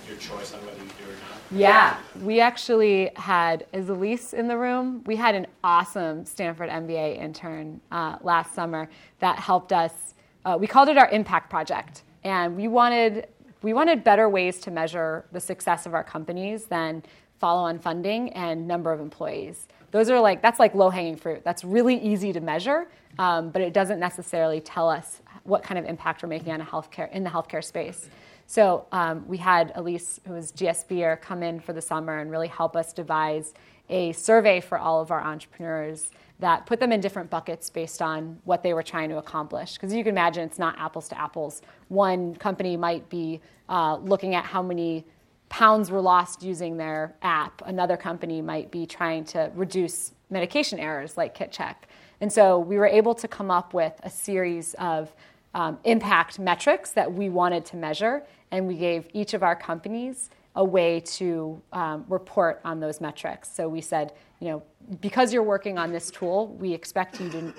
your 0.08 0.18
choice 0.18 0.54
on 0.54 0.60
whether 0.66 0.78
you 0.80 0.90
do 0.98 1.04
or 1.04 1.14
not? 1.14 1.40
Yeah, 1.52 1.98
we 2.22 2.40
actually 2.40 3.12
had, 3.16 3.68
is 3.74 3.90
Elise 3.90 4.34
in 4.34 4.48
the 4.48 4.58
room? 4.58 5.04
We 5.06 5.16
had 5.16 5.36
an 5.36 5.46
awesome 5.64 6.26
Stanford 6.26 6.70
MBA 6.70 7.20
intern 7.20 7.80
uh, 7.92 8.18
last 8.22 8.56
summer 8.56 8.90
that 9.20 9.38
helped 9.38 9.72
us. 9.72 10.16
Uh, 10.46 10.58
we 10.60 10.66
called 10.66 10.90
it 10.90 10.98
our 10.98 11.10
impact 11.10 11.52
project. 11.52 12.02
And 12.24 12.58
we 12.58 12.68
wanted, 12.68 13.28
we 13.62 13.74
wanted 13.74 14.04
better 14.04 14.30
ways 14.30 14.60
to 14.62 14.72
measure 14.72 15.26
the 15.32 15.40
success 15.40 15.86
of 15.86 15.94
our 15.94 16.04
companies 16.04 16.66
than 16.66 17.04
follow 17.40 17.62
on 17.62 17.78
funding 17.78 18.32
and 18.34 18.68
number 18.68 18.92
of 18.92 19.00
employees. 19.00 19.68
Those 19.92 20.10
are 20.10 20.20
like, 20.20 20.42
that's 20.42 20.60
like 20.60 20.76
low 20.76 20.90
hanging 20.90 21.16
fruit. 21.16 21.42
That's 21.44 21.64
really 21.64 21.96
easy 22.02 22.34
to 22.34 22.42
measure, 22.42 22.88
um, 23.20 23.50
but 23.50 23.62
it 23.62 23.74
doesn't 23.74 24.00
necessarily 24.00 24.62
tell 24.62 24.90
us 24.90 25.22
what 25.44 25.64
kind 25.64 25.78
of 25.80 25.86
impact 25.86 26.22
we're 26.22 26.30
making 26.30 26.52
on 26.52 26.62
a 26.62 26.66
healthcare, 26.66 27.12
in 27.12 27.24
the 27.24 27.30
healthcare 27.30 27.64
space. 27.64 28.10
So 28.48 28.86
um, 28.92 29.26
we 29.28 29.38
had 29.38 29.74
Elise, 29.76 30.20
who 30.26 30.34
was 30.34 30.52
GSBer, 30.54 31.22
come 31.22 31.44
in 31.44 31.60
for 31.60 31.74
the 31.74 31.82
summer 31.82 32.20
and 32.20 32.32
really 32.32 32.48
help 32.48 32.76
us 32.76 32.94
devise 32.94 33.54
a 33.90 34.14
survey 34.14 34.60
for 34.60 34.78
all 34.78 35.02
of 35.02 35.12
our 35.12 35.22
entrepreneurs 35.22 36.12
that 36.40 36.66
put 36.66 36.80
them 36.80 36.92
in 36.92 37.02
different 37.02 37.30
buckets 37.30 37.70
based 37.70 38.02
on 38.02 38.40
what 38.44 38.64
they 38.64 38.74
were 38.74 38.84
trying 38.84 39.10
to 39.10 39.18
accomplish. 39.18 39.74
Because 39.74 39.94
you 39.94 40.04
can 40.04 40.14
imagine 40.14 40.44
it's 40.44 40.60
not 40.60 40.78
apples 40.78 41.10
to 41.10 41.20
apples. 41.20 41.62
One 41.88 42.36
company 42.36 42.78
might 42.78 43.10
be 43.10 43.42
uh, 43.70 43.98
looking 43.98 44.36
at 44.36 44.46
how 44.46 44.62
many 44.62 45.06
pounds 45.50 45.90
were 45.90 46.02
lost 46.02 46.44
using 46.44 46.78
their 46.78 47.16
app. 47.22 47.62
Another 47.66 47.98
company 47.98 48.42
might 48.42 48.70
be 48.70 48.86
trying 48.86 49.24
to 49.26 49.52
reduce 49.56 50.14
medication 50.30 50.80
errors 50.80 51.18
like 51.18 51.36
KitCheck. 51.38 51.76
And 52.22 52.32
so 52.32 52.60
we 52.60 52.78
were 52.78 52.88
able 52.88 53.14
to 53.16 53.28
come 53.28 53.52
up 53.52 53.74
with 53.74 53.94
a 54.04 54.10
series 54.10 54.74
of 54.76 55.14
um, 55.54 55.80
impact 55.84 56.40
metrics 56.40 56.92
that 56.92 57.12
we 57.12 57.30
wanted 57.30 57.66
to 57.66 57.78
measure, 57.78 58.24
and 58.52 58.68
we 58.68 58.76
gave 58.76 59.08
each 59.14 59.34
of 59.34 59.44
our 59.44 59.56
companies 59.56 60.30
a 60.56 60.64
way 60.64 61.00
to 61.00 61.62
um, 61.74 62.06
report 62.10 62.60
on 62.66 62.80
those 62.80 63.00
metrics. 63.00 63.50
So 63.52 63.70
we 63.70 63.82
said, 63.82 64.14
you 64.40 64.50
know, 64.50 64.64
because 65.02 65.32
you're 65.32 65.44
working 65.44 65.78
on 65.78 65.92
this 65.92 66.10
tool, 66.10 66.48
we 66.60 66.74
expect 66.74 67.20
you 67.20 67.30
to 67.30 67.54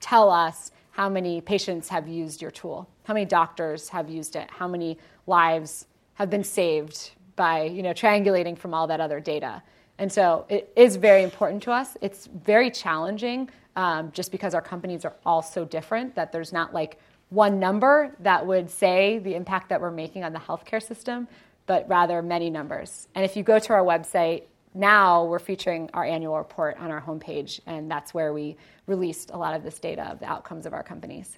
tell 0.00 0.30
us 0.30 0.72
how 0.90 1.08
many 1.08 1.40
patients 1.40 1.88
have 1.88 2.08
used 2.08 2.42
your 2.42 2.50
tool, 2.50 2.88
how 3.04 3.14
many 3.14 3.26
doctors 3.26 3.88
have 3.88 4.10
used 4.10 4.34
it, 4.34 4.50
how 4.50 4.66
many 4.66 4.98
lives 5.26 5.86
have 6.14 6.28
been 6.28 6.44
saved 6.44 7.12
by 7.36 7.62
you 7.62 7.82
know, 7.82 7.92
triangulating 7.92 8.58
from 8.58 8.74
all 8.74 8.86
that 8.86 9.00
other 9.00 9.20
data. 9.20 9.62
And 9.98 10.10
so 10.10 10.46
it 10.48 10.72
is 10.76 10.96
very 10.96 11.22
important 11.22 11.62
to 11.64 11.72
us. 11.72 11.96
It's 12.00 12.26
very 12.26 12.70
challenging 12.70 13.48
um, 13.76 14.10
just 14.12 14.32
because 14.32 14.54
our 14.54 14.62
companies 14.62 15.04
are 15.04 15.14
all 15.24 15.42
so 15.42 15.64
different 15.64 16.14
that 16.14 16.32
there's 16.32 16.52
not 16.52 16.74
like 16.74 16.98
one 17.30 17.60
number 17.60 18.14
that 18.20 18.46
would 18.46 18.70
say 18.70 19.18
the 19.18 19.34
impact 19.34 19.68
that 19.68 19.80
we're 19.80 19.90
making 19.90 20.24
on 20.24 20.32
the 20.32 20.38
healthcare 20.38 20.82
system, 20.82 21.28
but 21.66 21.88
rather 21.88 22.22
many 22.22 22.50
numbers. 22.50 23.06
And 23.14 23.24
if 23.24 23.36
you 23.36 23.42
go 23.42 23.58
to 23.58 23.72
our 23.72 23.84
website, 23.84 24.42
now 24.74 25.24
we're 25.24 25.38
featuring 25.38 25.90
our 25.94 26.04
annual 26.04 26.36
report 26.36 26.76
on 26.78 26.90
our 26.90 27.00
homepage, 27.00 27.60
and 27.66 27.90
that's 27.90 28.12
where 28.12 28.32
we 28.32 28.56
released 28.86 29.30
a 29.30 29.36
lot 29.36 29.54
of 29.54 29.62
this 29.62 29.78
data 29.78 30.02
of 30.10 30.20
the 30.20 30.26
outcomes 30.26 30.66
of 30.66 30.72
our 30.72 30.82
companies. 30.82 31.36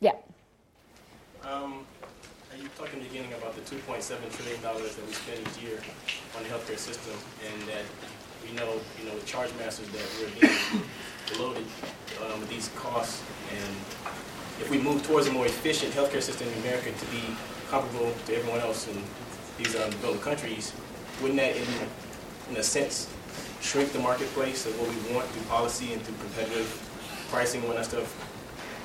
Yeah. 0.00 0.12
Um, 1.44 1.84
you 2.60 2.68
talked 2.76 2.92
in 2.92 3.00
the 3.00 3.06
beginning 3.06 3.32
about 3.34 3.54
the 3.54 3.62
$2.7 3.62 4.02
trillion 4.36 4.62
that 4.62 5.06
we 5.06 5.12
spend 5.12 5.40
each 5.40 5.62
year 5.62 5.80
on 6.36 6.42
the 6.42 6.48
healthcare 6.48 6.78
system, 6.78 7.14
and 7.46 7.62
that 7.68 7.84
we 8.48 8.56
know, 8.56 8.80
you 8.98 9.08
know, 9.08 9.14
with 9.14 9.26
charge 9.26 9.50
masters 9.58 9.88
that 9.88 10.06
we're 10.18 10.48
being 10.48 10.82
loaded 11.38 11.66
um, 12.24 12.40
with 12.40 12.48
these 12.48 12.70
costs. 12.76 13.22
And 13.50 13.74
if 14.60 14.68
we 14.70 14.78
move 14.78 15.06
towards 15.06 15.26
a 15.26 15.32
more 15.32 15.46
efficient 15.46 15.92
healthcare 15.92 16.22
system 16.22 16.48
in 16.48 16.54
America 16.60 16.90
to 16.92 17.06
be 17.06 17.22
comparable 17.68 18.12
to 18.26 18.36
everyone 18.36 18.60
else 18.60 18.88
in 18.88 19.02
these 19.58 19.74
um, 19.76 19.90
developed 19.90 20.22
countries, 20.22 20.72
wouldn't 21.20 21.38
that, 21.38 21.56
in, 21.56 21.64
in 22.50 22.56
a 22.56 22.62
sense, 22.62 23.12
shrink 23.60 23.92
the 23.92 23.98
marketplace 23.98 24.66
of 24.66 24.78
what 24.80 24.88
we 24.88 25.14
want 25.14 25.28
through 25.28 25.42
policy 25.46 25.92
and 25.92 26.02
through 26.02 26.16
competitive 26.16 27.26
pricing 27.30 27.60
and 27.60 27.70
all 27.70 27.76
that 27.76 27.84
stuff? 27.84 28.24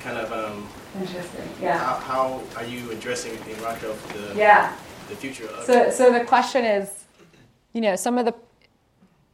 Kind 0.02 0.18
of 0.18 0.32
um, 0.32 0.68
Interesting. 1.00 1.48
Yeah. 1.60 1.78
How, 1.78 1.94
how 2.00 2.42
are 2.56 2.66
you 2.66 2.90
addressing 2.92 3.32
in 3.32 3.56
Health 3.56 4.12
the 4.12 4.38
yeah. 4.38 4.76
the 5.08 5.16
future 5.16 5.48
of? 5.48 5.64
So 5.64 5.90
so 5.90 6.12
the 6.12 6.24
question 6.24 6.64
is, 6.64 7.04
you 7.72 7.80
know, 7.80 7.96
some 7.96 8.18
of 8.18 8.26
the 8.26 8.34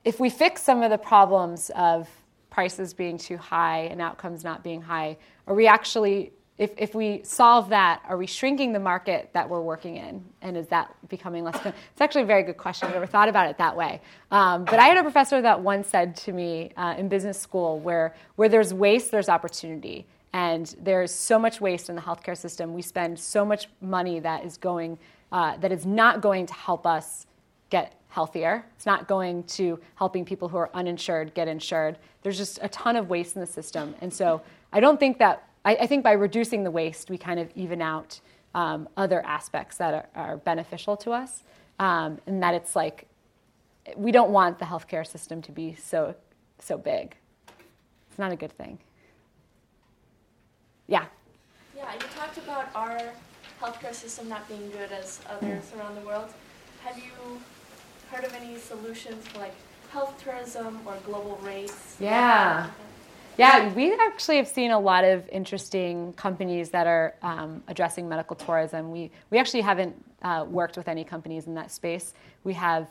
if 0.04 0.18
we 0.18 0.30
fix 0.30 0.62
some 0.62 0.82
of 0.82 0.90
the 0.90 0.98
problems 0.98 1.70
of 1.76 2.08
prices 2.50 2.94
being 2.94 3.18
too 3.18 3.36
high 3.36 3.82
and 3.82 4.00
outcomes 4.00 4.44
not 4.44 4.64
being 4.64 4.82
high, 4.82 5.16
are 5.46 5.54
we 5.54 5.66
actually 5.66 6.32
if, 6.60 6.72
if 6.76 6.94
we 6.94 7.22
solve 7.24 7.70
that, 7.70 8.02
are 8.06 8.18
we 8.18 8.26
shrinking 8.26 8.74
the 8.74 8.78
market 8.78 9.30
that 9.32 9.48
we're 9.48 9.62
working 9.62 9.96
in? 9.96 10.22
And 10.42 10.58
is 10.58 10.66
that 10.66 10.94
becoming 11.08 11.42
less? 11.42 11.56
It's 11.64 12.00
actually 12.02 12.24
a 12.24 12.26
very 12.26 12.42
good 12.42 12.58
question. 12.58 12.86
I've 12.86 12.92
never 12.92 13.06
thought 13.06 13.30
about 13.30 13.48
it 13.48 13.56
that 13.56 13.74
way. 13.74 14.02
Um, 14.30 14.66
but 14.66 14.78
I 14.78 14.84
had 14.84 14.98
a 14.98 15.02
professor 15.02 15.40
that 15.40 15.58
once 15.58 15.88
said 15.88 16.14
to 16.16 16.32
me 16.34 16.72
uh, 16.76 16.96
in 16.98 17.08
business 17.08 17.40
school 17.40 17.78
where, 17.78 18.14
where 18.36 18.50
there's 18.50 18.74
waste, 18.74 19.10
there's 19.10 19.30
opportunity. 19.30 20.06
And 20.34 20.76
there's 20.78 21.14
so 21.14 21.38
much 21.38 21.62
waste 21.62 21.88
in 21.88 21.96
the 21.96 22.02
healthcare 22.02 22.36
system. 22.36 22.74
We 22.74 22.82
spend 22.82 23.18
so 23.18 23.42
much 23.42 23.68
money 23.80 24.20
that 24.20 24.44
is 24.44 24.58
going, 24.58 24.98
uh, 25.32 25.56
that 25.56 25.72
is 25.72 25.86
not 25.86 26.20
going 26.20 26.44
to 26.44 26.52
help 26.52 26.86
us 26.86 27.26
get 27.70 27.99
healthier. 28.10 28.64
It's 28.76 28.86
not 28.86 29.08
going 29.08 29.44
to 29.44 29.80
helping 29.94 30.24
people 30.24 30.48
who 30.48 30.58
are 30.58 30.70
uninsured 30.74 31.32
get 31.32 31.48
insured. 31.48 31.96
There's 32.22 32.36
just 32.36 32.58
a 32.60 32.68
ton 32.68 32.96
of 32.96 33.08
waste 33.08 33.36
in 33.36 33.40
the 33.40 33.46
system. 33.46 33.94
And 34.00 34.12
so 34.12 34.42
I 34.72 34.80
don't 34.80 35.00
think 35.00 35.18
that, 35.18 35.48
I, 35.64 35.76
I 35.76 35.86
think 35.86 36.04
by 36.04 36.12
reducing 36.12 36.64
the 36.64 36.70
waste, 36.70 37.08
we 37.08 37.16
kind 37.16 37.40
of 37.40 37.48
even 37.54 37.80
out 37.80 38.20
um, 38.54 38.88
other 38.96 39.24
aspects 39.24 39.76
that 39.78 40.10
are, 40.14 40.30
are 40.30 40.36
beneficial 40.36 40.96
to 40.98 41.12
us. 41.12 41.44
Um, 41.78 42.18
and 42.26 42.42
that 42.42 42.52
it's 42.52 42.76
like, 42.76 43.06
we 43.96 44.12
don't 44.12 44.30
want 44.30 44.58
the 44.58 44.66
healthcare 44.66 45.06
system 45.06 45.40
to 45.42 45.52
be 45.52 45.74
so, 45.74 46.14
so 46.58 46.76
big. 46.76 47.16
It's 48.10 48.18
not 48.18 48.32
a 48.32 48.36
good 48.36 48.52
thing. 48.52 48.78
Yeah. 50.88 51.06
Yeah, 51.76 51.92
you 51.94 52.00
talked 52.14 52.36
about 52.36 52.68
our 52.74 53.00
healthcare 53.62 53.94
system 53.94 54.28
not 54.28 54.46
being 54.48 54.70
good 54.70 54.92
as 54.92 55.20
others 55.30 55.72
around 55.76 55.94
the 55.94 56.02
world. 56.02 56.28
Have 56.84 56.98
you 56.98 57.40
heard 58.10 58.24
of 58.24 58.34
any 58.34 58.58
solutions 58.58 59.26
for 59.28 59.38
like 59.38 59.54
health 59.92 60.20
tourism 60.22 60.80
or 60.84 60.96
global 61.06 61.38
race? 61.42 61.96
Yeah. 62.00 62.68
Yeah, 63.38 63.72
we 63.72 63.94
actually 63.94 64.36
have 64.36 64.48
seen 64.48 64.70
a 64.70 64.78
lot 64.78 65.04
of 65.04 65.26
interesting 65.30 66.12
companies 66.14 66.70
that 66.70 66.86
are 66.86 67.14
um, 67.22 67.62
addressing 67.68 68.08
medical 68.08 68.36
tourism. 68.36 68.90
We, 68.90 69.10
we 69.30 69.38
actually 69.38 69.62
haven't 69.62 69.96
uh, 70.22 70.44
worked 70.48 70.76
with 70.76 70.88
any 70.88 71.04
companies 71.04 71.46
in 71.46 71.54
that 71.54 71.70
space. 71.70 72.12
We 72.44 72.52
have 72.54 72.88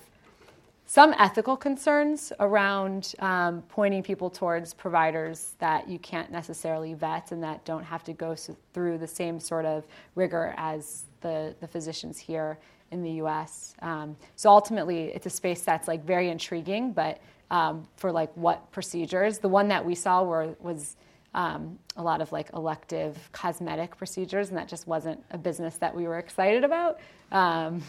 some 0.87 1.13
ethical 1.19 1.55
concerns 1.55 2.33
around 2.39 3.13
um, 3.19 3.61
pointing 3.69 4.01
people 4.01 4.27
towards 4.27 4.73
providers 4.73 5.53
that 5.59 5.87
you 5.87 5.99
can't 5.99 6.31
necessarily 6.31 6.95
vet 6.95 7.31
and 7.31 7.43
that 7.43 7.63
don't 7.63 7.83
have 7.83 8.03
to 8.05 8.13
go 8.13 8.35
through 8.73 8.97
the 8.97 9.07
same 9.07 9.39
sort 9.39 9.65
of 9.65 9.85
rigor 10.15 10.55
as 10.57 11.03
the, 11.21 11.53
the 11.59 11.67
physicians 11.67 12.17
here 12.17 12.57
in 12.91 13.03
the 13.03 13.11
US. 13.23 13.75
Um, 13.81 14.15
so 14.35 14.49
ultimately, 14.49 15.05
it's 15.05 15.25
a 15.25 15.29
space 15.29 15.61
that's 15.61 15.87
like 15.87 16.03
very 16.05 16.29
intriguing, 16.29 16.91
but 16.91 17.19
um, 17.51 17.87
for 17.97 18.11
like 18.11 18.31
what 18.35 18.71
procedures. 18.71 19.39
The 19.39 19.49
one 19.49 19.69
that 19.69 19.85
we 19.85 19.95
saw 19.95 20.23
were, 20.23 20.55
was 20.59 20.95
um, 21.33 21.79
a 21.95 22.03
lot 22.03 22.21
of 22.21 22.31
like 22.31 22.49
elective 22.53 23.17
cosmetic 23.31 23.97
procedures, 23.97 24.49
and 24.49 24.57
that 24.57 24.67
just 24.67 24.87
wasn't 24.87 25.23
a 25.31 25.37
business 25.37 25.77
that 25.77 25.95
we 25.95 26.07
were 26.07 26.19
excited 26.19 26.63
about. 26.63 26.99
Um, 27.31 27.83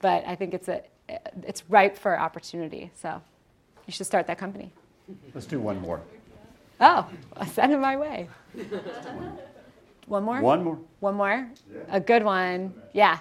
but 0.00 0.24
I 0.26 0.34
think 0.34 0.54
it's 0.54 0.68
a 0.68 0.82
it's 1.46 1.64
ripe 1.68 1.96
for 1.96 2.18
opportunity. 2.18 2.90
So 2.94 3.20
you 3.86 3.92
should 3.92 4.06
start 4.06 4.26
that 4.28 4.38
company. 4.38 4.72
Let's 5.34 5.46
do 5.46 5.60
one 5.60 5.80
more. 5.80 6.00
Oh, 6.80 7.08
send 7.52 7.72
it 7.72 7.78
my 7.78 7.96
way. 7.96 8.28
One 10.06 10.24
more? 10.24 10.40
One 10.40 10.64
more. 10.64 10.78
One 11.00 11.14
more? 11.14 11.48
Yeah. 11.72 11.80
A 11.90 12.00
good 12.00 12.24
one. 12.24 12.74
Yeah. 12.92 13.18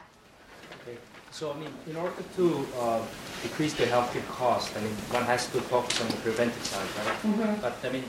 Okay. 1.31 1.37
So, 1.39 1.51
I 1.51 1.57
mean, 1.59 1.73
in 1.87 1.95
order 1.95 2.23
to 2.35 2.67
uh, 2.79 3.01
decrease 3.43 3.73
the 3.73 3.85
healthcare 3.85 4.27
cost, 4.27 4.75
I 4.75 4.81
mean, 4.81 4.93
one 5.11 5.23
has 5.23 5.47
to 5.51 5.61
focus 5.61 6.01
on 6.01 6.07
the 6.07 6.17
preventive 6.17 6.63
side, 6.65 6.87
right? 6.97 7.15
Mm-hmm. 7.23 7.61
But, 7.61 7.75
I 7.83 7.89
mean, 7.89 8.03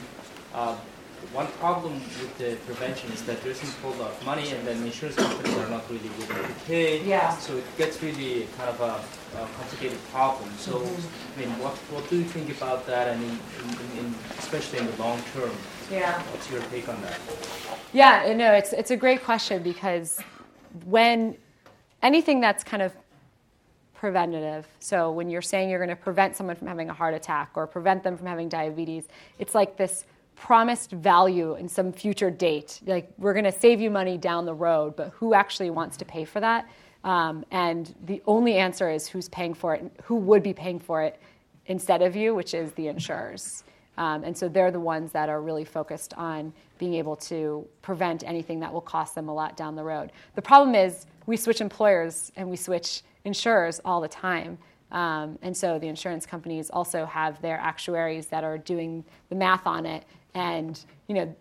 uh, 0.54 0.76
one 1.32 1.46
problem 1.60 1.94
with 1.94 2.36
the 2.38 2.56
prevention 2.66 3.12
is 3.12 3.22
that 3.22 3.40
there 3.42 3.52
isn't 3.52 3.68
a 3.68 3.80
whole 3.80 3.94
lot 3.94 4.10
of 4.10 4.26
money, 4.26 4.50
and 4.50 4.66
then 4.66 4.82
insurance 4.82 5.16
companies 5.16 5.56
are 5.56 5.70
not 5.70 5.88
really 5.88 6.10
willing 6.18 6.48
to 6.48 6.54
pay. 6.66 7.04
Yeah. 7.04 7.30
So 7.38 7.56
it 7.56 7.64
gets 7.78 8.02
really 8.02 8.48
kind 8.58 8.68
of 8.68 8.80
a, 8.80 9.38
a 9.38 9.46
complicated 9.56 9.98
problem. 10.10 10.50
So, 10.58 10.80
mm-hmm. 10.80 11.40
I 11.40 11.46
mean, 11.46 11.58
what, 11.60 11.74
what 11.94 12.10
do 12.10 12.16
you 12.16 12.24
think 12.24 12.50
about 12.50 12.86
that? 12.86 13.08
I 13.08 13.16
mean, 13.16 13.38
in, 13.62 14.04
in, 14.04 14.14
especially 14.38 14.80
in 14.80 14.86
the 14.86 14.96
long 14.96 15.22
term. 15.32 15.52
Yeah. 15.90 16.20
What's 16.32 16.50
your 16.50 16.60
take 16.72 16.88
on 16.88 17.00
that? 17.02 17.20
Yeah, 17.92 18.32
no, 18.34 18.52
it's 18.52 18.72
it's 18.72 18.90
a 18.90 18.96
great 18.96 19.22
question 19.22 19.62
because 19.62 20.18
when 20.86 21.36
anything 22.02 22.40
that's 22.40 22.64
kind 22.64 22.82
of 22.82 22.92
preventative. 24.02 24.66
So 24.80 25.12
when 25.12 25.30
you're 25.30 25.40
saying 25.40 25.70
you're 25.70 25.78
going 25.78 25.88
to 25.88 25.94
prevent 25.94 26.34
someone 26.34 26.56
from 26.56 26.66
having 26.66 26.90
a 26.90 26.92
heart 26.92 27.14
attack 27.14 27.52
or 27.54 27.68
prevent 27.68 28.02
them 28.02 28.16
from 28.16 28.26
having 28.26 28.48
diabetes, 28.48 29.04
it's 29.38 29.54
like 29.54 29.76
this 29.76 30.06
promised 30.34 30.90
value 30.90 31.54
in 31.54 31.68
some 31.68 31.92
future 31.92 32.28
date. 32.28 32.80
Like, 32.84 33.12
we're 33.16 33.32
going 33.32 33.44
to 33.44 33.52
save 33.52 33.80
you 33.80 33.92
money 33.92 34.18
down 34.18 34.44
the 34.44 34.54
road, 34.54 34.96
but 34.96 35.10
who 35.10 35.34
actually 35.34 35.70
wants 35.70 35.96
to 35.98 36.04
pay 36.04 36.24
for 36.24 36.40
that? 36.40 36.68
Um, 37.04 37.44
and 37.52 37.94
the 38.06 38.20
only 38.26 38.56
answer 38.56 38.90
is 38.90 39.06
who's 39.06 39.28
paying 39.28 39.54
for 39.54 39.76
it, 39.76 39.88
who 40.02 40.16
would 40.16 40.42
be 40.42 40.52
paying 40.52 40.80
for 40.80 41.00
it 41.02 41.20
instead 41.66 42.02
of 42.02 42.16
you, 42.16 42.34
which 42.34 42.54
is 42.54 42.72
the 42.72 42.88
insurers. 42.88 43.62
Um, 43.98 44.24
and 44.24 44.36
so 44.36 44.48
they're 44.48 44.72
the 44.72 44.80
ones 44.80 45.12
that 45.12 45.28
are 45.28 45.40
really 45.40 45.64
focused 45.64 46.12
on 46.14 46.52
being 46.76 46.94
able 46.94 47.14
to 47.30 47.64
prevent 47.82 48.24
anything 48.24 48.58
that 48.58 48.72
will 48.72 48.80
cost 48.80 49.14
them 49.14 49.28
a 49.28 49.32
lot 49.32 49.56
down 49.56 49.76
the 49.76 49.84
road. 49.84 50.10
The 50.34 50.42
problem 50.42 50.74
is 50.74 51.06
we 51.26 51.36
switch 51.36 51.60
employers 51.60 52.32
and 52.34 52.50
we 52.50 52.56
switch 52.56 53.02
insurers 53.24 53.80
all 53.84 54.00
the 54.00 54.08
time. 54.08 54.58
Um, 54.90 55.38
and 55.40 55.56
so 55.56 55.78
the 55.78 55.88
insurance 55.88 56.26
companies 56.26 56.68
also 56.70 57.06
have 57.06 57.40
their 57.40 57.56
actuaries 57.56 58.26
that 58.26 58.44
are 58.44 58.58
doing 58.58 59.04
the 59.30 59.34
math 59.34 59.66
on 59.66 59.86
it 59.86 60.04
and 60.34 60.84
you 61.08 61.14
know 61.14 61.34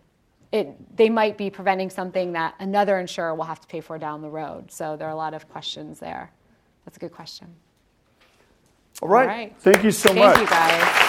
it, 0.51 0.97
they 0.97 1.09
might 1.09 1.37
be 1.37 1.49
preventing 1.49 1.89
something 1.89 2.33
that 2.33 2.55
another 2.59 2.99
insurer 2.99 3.33
will 3.33 3.45
have 3.45 3.61
to 3.61 3.67
pay 3.67 3.79
for 3.79 3.97
down 3.97 4.21
the 4.21 4.29
road. 4.29 4.69
So 4.69 4.97
there 4.97 5.07
are 5.07 5.11
a 5.11 5.15
lot 5.15 5.33
of 5.33 5.47
questions 5.49 5.99
there. 5.99 6.31
That's 6.83 6.97
a 6.97 6.99
good 6.99 7.13
question. 7.13 7.47
All 9.01 9.07
right. 9.07 9.21
All 9.21 9.27
right. 9.27 9.55
Thank 9.59 9.83
you 9.83 9.91
so 9.91 10.09
Thank 10.09 10.19
much. 10.19 10.35
Thank 10.35 10.49
you, 10.49 10.55
guys. 10.55 11.07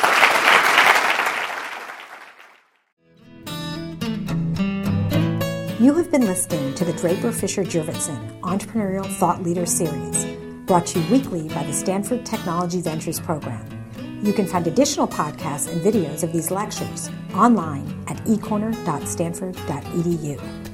You 5.80 5.94
have 5.94 6.12
been 6.12 6.26
listening 6.26 6.74
to 6.74 6.84
the 6.84 6.92
Draper 6.92 7.32
Fisher 7.32 7.64
Jurvetson 7.64 8.38
Entrepreneurial 8.42 9.04
Thought 9.16 9.42
Leader 9.42 9.66
Series, 9.66 10.24
brought 10.66 10.86
to 10.86 11.00
you 11.00 11.10
weekly 11.10 11.48
by 11.48 11.64
the 11.64 11.72
Stanford 11.72 12.24
Technology 12.24 12.80
Ventures 12.80 13.18
Program. 13.20 13.66
You 14.22 14.32
can 14.32 14.46
find 14.46 14.64
additional 14.66 15.06
podcasts 15.08 15.70
and 15.70 15.82
videos 15.82 16.22
of 16.22 16.32
these 16.32 16.50
lectures 16.50 17.10
online 17.34 18.02
at 18.06 18.16
ecorner.stanford.edu. 18.24 20.71